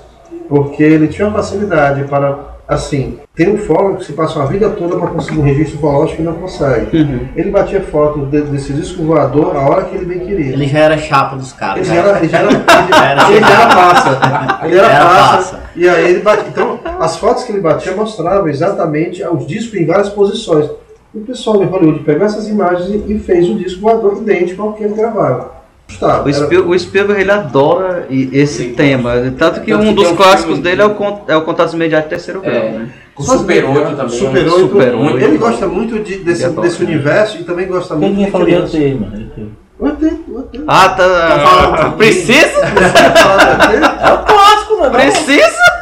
[0.48, 2.38] porque ele tinha uma facilidade para,
[2.68, 6.22] assim, tem um fólogo que se passa uma vida toda para conseguir um registro ufológico
[6.22, 6.96] e não consegue.
[6.96, 7.20] Uhum.
[7.34, 10.52] Ele batia foto de- desse disco voador a hora que ele bem queria.
[10.52, 11.78] Ele já era chapa dos caras.
[11.78, 14.18] Ele já era, ele já era, ele já era passa.
[14.64, 15.36] Ele era, Era passa.
[15.36, 15.60] passa.
[15.74, 16.48] E aí ele batia.
[16.48, 20.70] Então, as fotos que ele batia mostravam exatamente os discos em várias posições.
[21.16, 24.84] O pessoal de Hollywood pegou essas imagens e- fez o disco voador idêntico ao que
[24.84, 25.56] ele gravava.
[25.88, 29.12] Gustavo, O, era- Spiel, o Spielberg ele adora esse tema.
[29.38, 31.72] Tanto que Tanto um que dos um clássicos dele é o, con- é o Contatos
[31.74, 32.52] Imediatos Terceiro Grau.
[32.54, 32.70] É.
[32.72, 32.88] Né?
[33.16, 34.08] O Super 8 também.
[34.18, 34.50] Super né?
[34.50, 35.18] 8, Super 8.
[35.18, 36.90] ele gosta muito de- desse, adora, desse né?
[36.90, 38.66] universo e também gosta Quem muito de de criança.
[38.68, 39.30] você, mano?
[39.78, 40.60] O ET, o ET.
[40.66, 41.94] Ah, tá.
[41.96, 42.60] Precisa?
[42.60, 44.90] É o clássico, mano.
[44.92, 45.75] Precisa?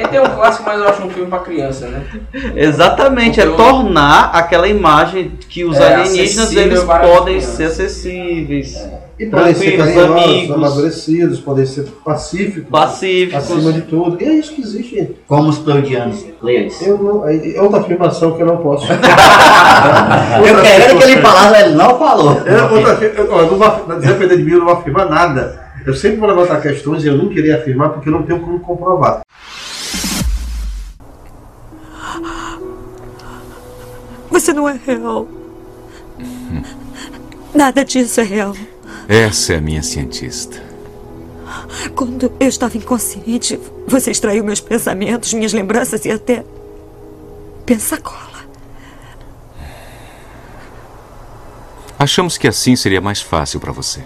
[0.00, 2.02] Ele tem um clássico, mas eu acho um filme pra criança, né?
[2.56, 8.74] Exatamente, é eu- tornar aquela imagem que os É, alienígenas eles podem ser acessíveis.
[9.18, 10.56] E podem ser carinhosos, amigos.
[10.56, 13.34] amadurecidos, podem ser pacíficos, Pacíficos.
[13.50, 14.16] acima de tudo.
[14.18, 15.14] E é isso que existe.
[15.28, 16.24] Como os pleiadianos.
[16.80, 18.86] Eu não, é é outra afirmação que eu não posso.
[20.46, 22.40] Eu querendo que ele falasse, ele não falou.
[22.46, 25.60] É outra, afir- eu, eu não vou, depender de mim, eu não vou afirmar nada.
[25.86, 28.60] Eu sempre vou levantar questões e eu não queria afirmar porque eu não tenho como
[28.60, 29.20] comprovar.
[34.40, 35.28] Você não é real.
[37.54, 38.56] Nada disso é real.
[39.06, 40.62] Essa é a minha cientista.
[41.94, 46.42] Quando eu estava inconsciente, você extraiu meus pensamentos, minhas lembranças e até.
[47.66, 48.40] Pensacola.
[51.98, 54.02] Achamos que assim seria mais fácil para você.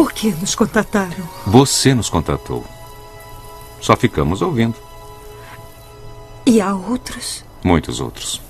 [0.00, 1.28] Por que nos contataram?
[1.46, 2.64] Você nos contatou.
[3.82, 4.74] Só ficamos ouvindo.
[6.46, 7.44] E há outros?
[7.62, 8.40] Muitos outros.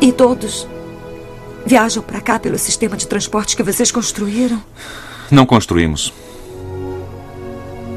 [0.00, 0.66] E todos
[1.64, 4.60] viajam para cá pelo sistema de transporte que vocês construíram?
[5.30, 6.12] Não construímos.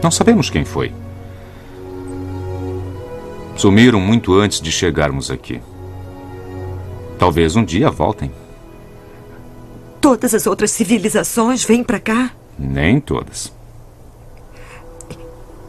[0.03, 0.93] Não sabemos quem foi.
[3.57, 5.59] Sumiram muito antes de chegarmos aqui.
[7.21, 8.31] Talvez um dia voltem.
[10.01, 12.31] Todas as outras civilizações vêm para cá?
[12.57, 13.53] Nem todas.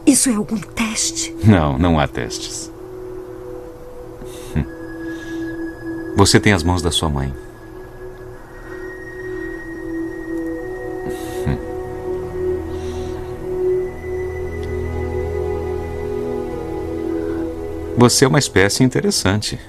[0.07, 1.37] Isso é algum teste?
[1.45, 2.73] Não, não há testes.
[4.57, 4.65] Hum.
[6.17, 7.31] Você tem as mãos da sua mãe.
[11.47, 11.59] Hum.
[17.99, 19.61] Você é uma espécie interessante.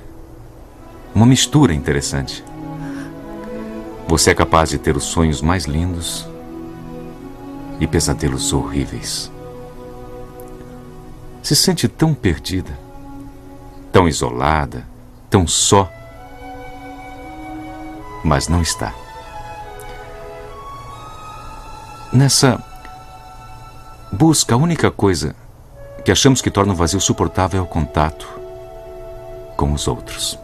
[1.23, 2.43] Uma mistura interessante.
[4.09, 6.27] Você é capaz de ter os sonhos mais lindos
[7.79, 9.31] e pesadelos horríveis.
[11.41, 12.77] Se sente tão perdida,
[13.89, 14.85] tão isolada,
[15.29, 15.89] tão só.
[18.21, 18.93] Mas não está.
[22.11, 22.61] Nessa
[24.11, 25.33] busca, a única coisa
[26.03, 28.27] que achamos que torna o vazio suportável é o contato
[29.55, 30.42] com os outros.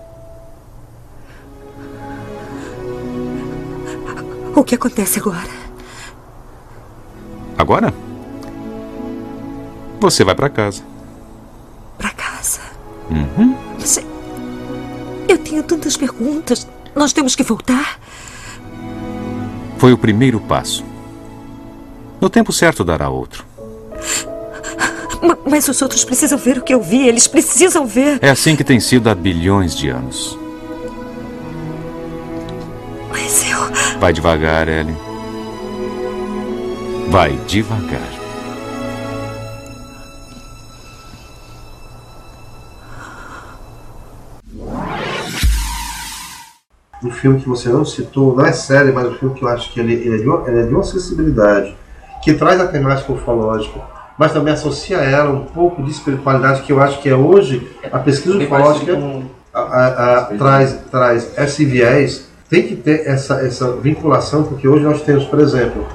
[4.60, 5.48] O que acontece agora?
[7.58, 7.94] Agora?
[10.02, 10.84] Você vai para casa.
[11.98, 12.60] Para casa?
[13.10, 13.56] Uhum.
[13.80, 14.06] Você...
[15.30, 16.68] Eu tenho tantas perguntas.
[16.94, 18.00] Nós temos que voltar?
[19.78, 20.84] Foi o primeiro passo.
[22.20, 23.46] No tempo certo dará outro.
[25.22, 27.08] Ma- Mas os outros precisam ver o que eu vi.
[27.08, 28.20] Eles precisam ver.
[28.22, 30.38] É assim que tem sido há bilhões de anos.
[34.00, 34.96] Vai devagar, Ellen.
[37.10, 38.20] Vai devagar.
[47.04, 49.72] um filme que você não citou, não é série, mas um filme que eu acho
[49.72, 51.76] que ele, ele é, de uma, ele é de uma sensibilidade,
[52.22, 53.80] que traz a temática ufológica,
[54.18, 57.66] mas também associa a ela um pouco de espiritualidade, que eu acho que é hoje
[57.90, 58.98] a pesquisa ufológica
[59.54, 64.84] a- a- a- traz, traz esse viés, tem que ter essa, essa vinculação, porque hoje
[64.84, 65.86] nós temos, por exemplo,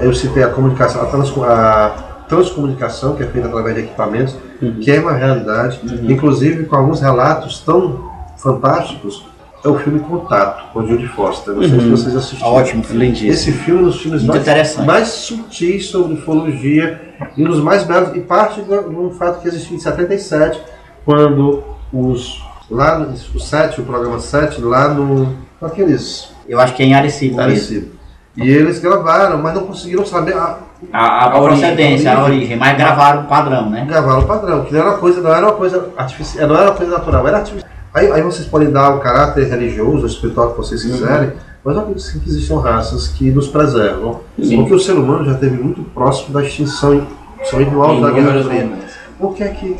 [0.00, 4.36] eu citei a comunicação, a, transco- a transcomunicação, que é feita através de equipamentos,
[4.80, 9.24] que é uma realidade, inclusive com alguns relatos tão fantásticos,
[9.64, 11.54] é o filme Contato, com o Judy Foster.
[11.54, 11.90] Não sei se Uhum.
[11.96, 12.52] vocês assistiram.
[12.52, 13.00] Ótimo filme.
[13.30, 17.00] Esse filme é um dos filmes Muito mais, mais sutis sobre ufologia
[17.36, 20.60] e um dos mais belos, e parte de um fato que existiu em 77,
[21.04, 21.62] quando
[21.92, 22.42] os.
[22.70, 25.34] Lá no o 7, o programa 7, lá no.
[25.60, 26.28] Aqueles.
[26.48, 27.40] Eu acho que é em Arecibo.
[27.40, 27.94] Arecibo.
[28.36, 30.58] E eles gravaram, mas não conseguiram saber a,
[30.92, 33.84] A, a procedência, a origem, mas gravaram o padrão, né?
[33.88, 36.70] gravaram o padrão, que não era uma coisa, não era uma coisa artificial, não era
[36.70, 37.70] uma coisa natural, era artificial.
[37.94, 41.32] Aí, aí vocês podem dar o caráter religioso, espiritual que vocês quiserem,
[41.64, 44.20] mas eu acredito que existem raças que nos preservam.
[44.42, 44.56] Sim.
[44.56, 47.06] Porque o ser humano já esteve muito próximo da extinção,
[47.36, 48.72] principalmente no auge da Guerra Fria.
[49.16, 49.76] Por que é que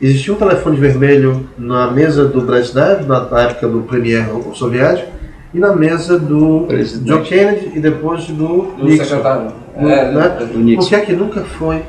[0.00, 5.08] existia um telefone vermelho na mesa do Brezhnev, na, na época do premier soviético,
[5.52, 7.08] e na mesa do Presidente.
[7.08, 9.04] John Kennedy e depois do, Do Nixon?
[9.04, 9.52] secretário.
[9.78, 10.28] No- É, né?
[10.52, 10.80] do Nixon.
[10.82, 11.82] Por que é que nunca foi?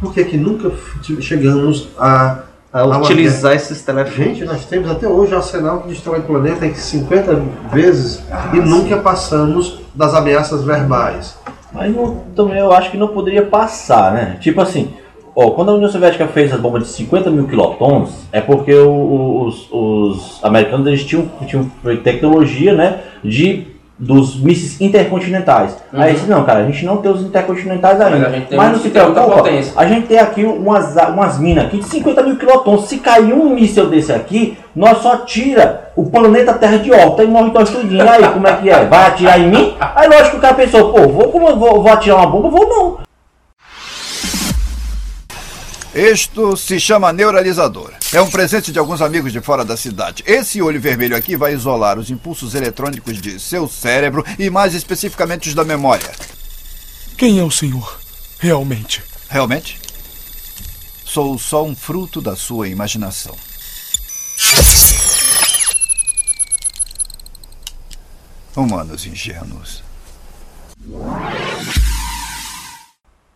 [0.00, 0.70] Por que é que nunca
[1.20, 2.38] chegamos a
[2.72, 4.38] A utilizar esses telefones.
[4.38, 7.42] Gente, nós temos até hoje um arsenal que destrói o planeta em 50
[7.72, 8.22] vezes
[8.54, 11.36] e nunca passamos das ameaças verbais.
[11.72, 14.36] Mas não- também eu acho que não poderia passar, né?
[14.40, 14.94] Tipo assim,
[15.40, 19.68] ó, quando a União Soviética fez as bombas de 50 mil quilotons, é porque os,
[19.72, 21.70] os americanos eles tinham, tinham
[22.02, 23.00] tecnologia, né?
[23.24, 23.66] De
[23.98, 25.76] dos mísseis intercontinentais.
[25.92, 26.00] Uhum.
[26.00, 28.46] Aí disse, não, cara, a gente não tem os intercontinentais Mas ainda.
[28.50, 29.44] Mas uns não se preocupa,
[29.76, 32.86] a gente tem aqui umas, umas minas aqui de 50 mil quilotons.
[32.86, 37.26] Se cair um míssil desse aqui, nós só tira o planeta Terra de órbita e
[37.26, 38.08] morre nós tudinho.
[38.08, 38.86] Aí, como é que é?
[38.86, 39.74] Vai atirar em mim?
[39.78, 42.48] Aí lógico que o cara pensou, pô, vou, vou, vou atirar uma bomba?
[42.48, 43.09] Vou não.
[45.94, 47.92] Isto se chama neuralizador.
[48.12, 50.22] É um presente de alguns amigos de fora da cidade.
[50.24, 55.48] Esse olho vermelho aqui vai isolar os impulsos eletrônicos de seu cérebro e mais especificamente
[55.48, 56.10] os da memória.
[57.16, 57.98] Quem é o senhor?
[58.38, 59.02] Realmente?
[59.28, 59.80] Realmente?
[61.04, 63.36] Sou só um fruto da sua imaginação.
[68.54, 69.82] Humanos ingênuos.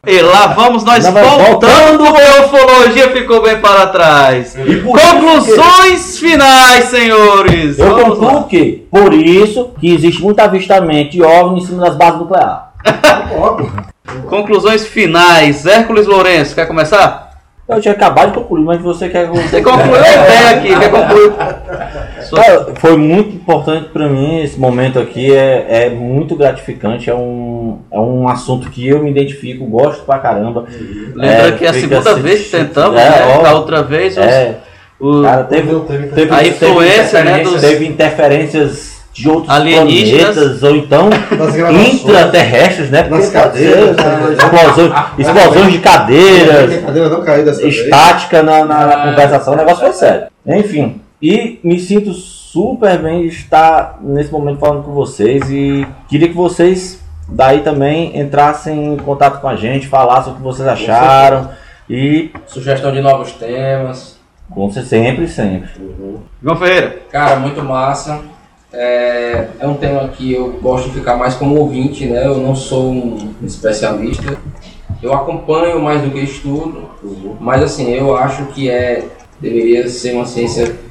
[0.07, 2.07] E lá vamos nós mas voltando, voltando.
[2.07, 4.55] a ufologia ficou bem para trás.
[4.57, 7.79] E Conclusões finais, senhores.
[7.79, 8.27] Eu Vamos lá.
[8.27, 12.59] concluo que, por isso, que existe muito avistamento de OVNI em cima das bases nucleares.
[14.29, 15.65] Conclusões finais.
[15.67, 17.25] Hércules Lourenço, quer começar?
[17.67, 20.91] Eu tinha acabado de concluir, mas você quer que Você concluiu a ideia aqui, quer
[20.91, 21.33] concluir?
[22.31, 27.79] Cara, foi muito importante para mim esse momento aqui, é, é muito gratificante, é um,
[27.91, 30.65] é um assunto que eu me identifico, gosto pra caramba.
[31.15, 33.41] Lembra É, que é a segunda assim- vez que tentamos, É, né?
[33.45, 34.57] ó, outra vez, os- É,
[35.01, 35.75] o- cara, teve,
[36.15, 39.47] teve, a influência, né, teve, dos- teve interferências de outros
[40.27, 41.09] planetas, ou então
[41.73, 43.05] intraterrestres, né?
[43.21, 44.03] Ser, cadeiras, né?
[44.05, 44.33] né?
[44.33, 46.71] explosões, explosões de cadeiras,
[47.61, 50.27] estática na, na- na conversação, o negócio foi sério.
[50.47, 56.29] Enfim, e me sinto super bem de estar nesse momento falando com vocês e queria
[56.29, 61.49] que vocês daí também entrassem em contato com a gente, falassem o que vocês acharam
[61.89, 64.21] e Sugestão de novos temas.
[64.51, 65.71] com você sempre, sempre.
[66.43, 66.99] João Ferreira.
[67.11, 68.21] Cara, muito massa.
[68.71, 72.27] É, é um tema que eu gosto de ficar mais como ouvinte, né?
[72.27, 74.37] Eu não sou um especialista.
[75.03, 76.91] Eu acompanho mais do que estudo,
[77.41, 79.09] mas assim, eu acho que é
[79.41, 80.84] deveria ser uma ciência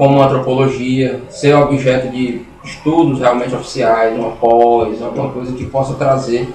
[0.00, 5.92] como a antropologia, ser objeto de estudos realmente oficiais, uma pós, alguma coisa que possa
[5.92, 6.48] trazer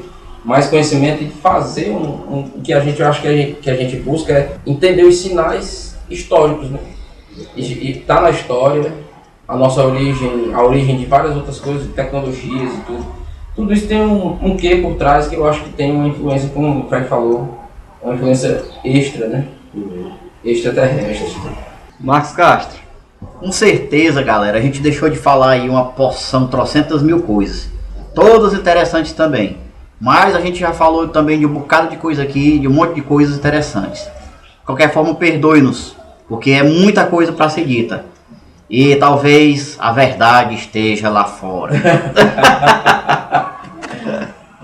[0.43, 3.53] mais conhecimento e fazer um, um- o que a gente eu acho que a gente,
[3.61, 6.79] que a gente busca é entender os sinais históricos, né?
[7.55, 8.91] E, e tá na história
[9.47, 13.05] a nossa origem, a origem de várias outras coisas, tecnologias e tudo.
[13.55, 16.49] Tudo isso tem um, um quê por trás que eu acho que tem uma influência,
[16.49, 17.59] como o Fred falou,
[18.01, 19.47] uma influência extra, né?
[20.43, 21.31] Extraterrestre.
[21.99, 22.84] Marcos Castro.
[23.19, 27.69] Com certeza, galera, a gente deixou de falar aí uma porção, trocentas mil coisas.
[28.13, 29.57] Todas interessantes também.
[29.99, 32.95] Mas a gente já falou também de um bocado de coisa aqui, de um monte
[32.95, 34.01] de coisas interessantes.
[34.03, 35.95] De qualquer forma, perdoe-nos,
[36.27, 38.05] porque é muita coisa para ser dita.
[38.69, 41.75] E talvez a verdade esteja lá fora.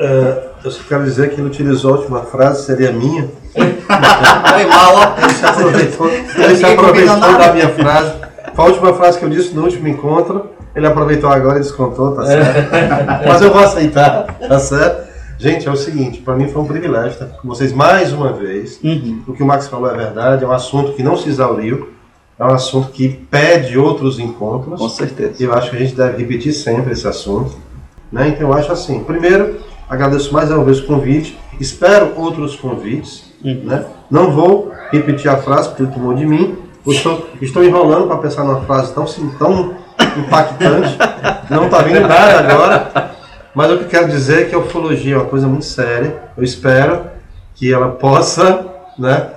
[0.04, 3.30] É, eu só quero dizer que ele utilizou a última frase, seria minha.
[3.54, 5.16] Foi mal, ó.
[5.22, 8.14] Ele se aproveitou, ele se aproveitou da minha frase.
[8.54, 10.50] Foi a última frase que eu disse no último encontro.
[10.76, 12.72] Ele aproveitou agora e descontou, tá certo?
[13.28, 15.12] Mas eu vou aceitar, tá certo?
[15.38, 18.80] Gente, é o seguinte, para mim foi um privilégio estar com vocês mais uma vez.
[19.28, 21.90] O que o Max falou é verdade, é um assunto que não se exauriu,
[22.38, 24.80] é um assunto que pede outros encontros.
[24.80, 25.34] Com certeza.
[25.40, 27.56] E eu acho que a gente deve repetir sempre esse assunto.
[28.12, 28.30] Né?
[28.30, 29.58] Então eu acho assim, primeiro,
[29.90, 33.32] agradeço mais uma vez o convite, espero outros convites.
[33.44, 33.86] Né?
[34.12, 36.58] Não vou repetir a frase porque ele tomou de mim.
[36.88, 39.06] Estou, estou enrolando para pensar numa frase tão,
[39.38, 39.76] tão
[40.18, 40.98] impactante.
[41.50, 43.12] Não está vindo nada agora.
[43.54, 46.16] Mas o que quero dizer é que a ufologia é uma coisa muito séria.
[46.38, 47.02] Eu espero
[47.56, 48.66] que ela possa,
[48.98, 49.28] né?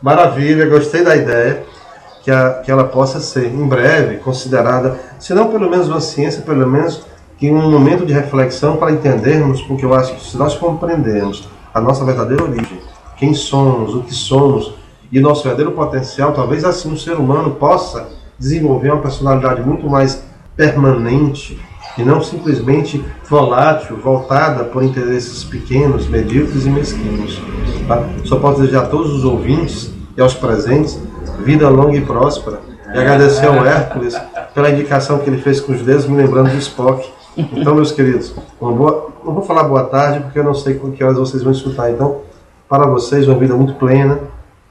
[0.00, 1.62] Maravilha, gostei da ideia.
[2.22, 6.40] Que, a- que ela possa ser, em breve, considerada, se não pelo menos uma ciência,
[6.40, 7.02] pelo menos
[7.36, 11.82] que um momento de reflexão para entendermos, porque eu acho que se nós compreendermos a
[11.82, 12.80] nossa verdadeira origem,
[13.18, 14.72] quem somos, o que somos
[15.10, 18.08] e o nosso verdadeiro potencial, talvez assim um ser humano possa
[18.38, 20.22] desenvolver uma personalidade muito mais
[20.56, 21.60] permanente
[21.96, 27.40] e não simplesmente volátil, voltada por interesses pequenos, medíocres e mesquinhos.
[27.86, 28.02] tá?
[28.24, 31.00] Só posso desejar a todos os ouvintes e aos presentes
[31.44, 32.60] vida longa e próspera.
[32.92, 34.16] E agradecer ao Hércules
[34.54, 37.08] pela indicação que ele fez com os dedos, me lembrando do Spock.
[37.36, 40.92] Então, meus queridos, uma boa, não vou falar boa tarde, porque eu não sei com
[40.92, 41.90] que horas vocês vão escutar.
[41.90, 42.20] Então,
[42.68, 44.20] para vocês, uma vida muito plena,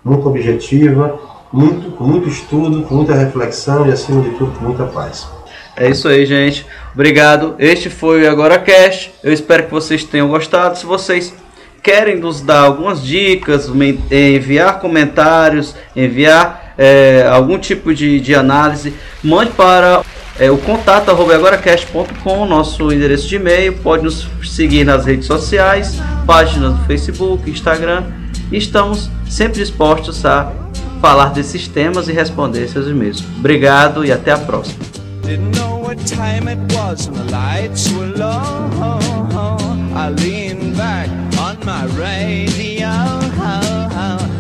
[0.04, 1.20] muito objetiva,
[1.52, 5.28] muito, com muito estudo, com muita reflexão e, acima de tudo, com muita paz.
[5.76, 6.66] É isso aí, gente.
[6.94, 7.56] Obrigado.
[7.58, 9.12] Este foi o Agora Cast.
[9.24, 10.78] Eu espero que vocês tenham gostado.
[10.78, 11.34] Se vocês
[11.82, 13.72] querem nos dar algumas dicas,
[14.12, 18.94] enviar comentários, enviar é, algum tipo de, de análise,
[19.24, 20.02] mande para
[20.40, 23.74] é, o contato agoracast.com, nosso endereço de e-mail.
[23.74, 28.23] Pode nos seguir nas redes sociais, páginas do Facebook, Instagram.
[28.54, 30.54] Estamos sempre dispostos a
[31.02, 33.24] falar desses temas e responder seus e-mails.
[33.40, 34.80] Obrigado e até a próxima.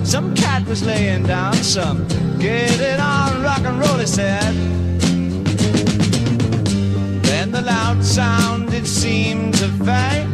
[0.03, 2.05] Some cat was laying down some
[2.37, 4.53] get it on rock and roll, he said.
[7.63, 10.27] Loud sound it seemed to fade.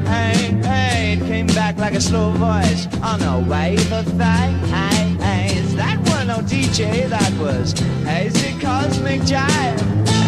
[1.28, 5.76] Came back like a slow voice on a wave of phase.
[5.76, 7.74] That were no DJ, that was
[8.04, 10.19] hazy cosmic jive.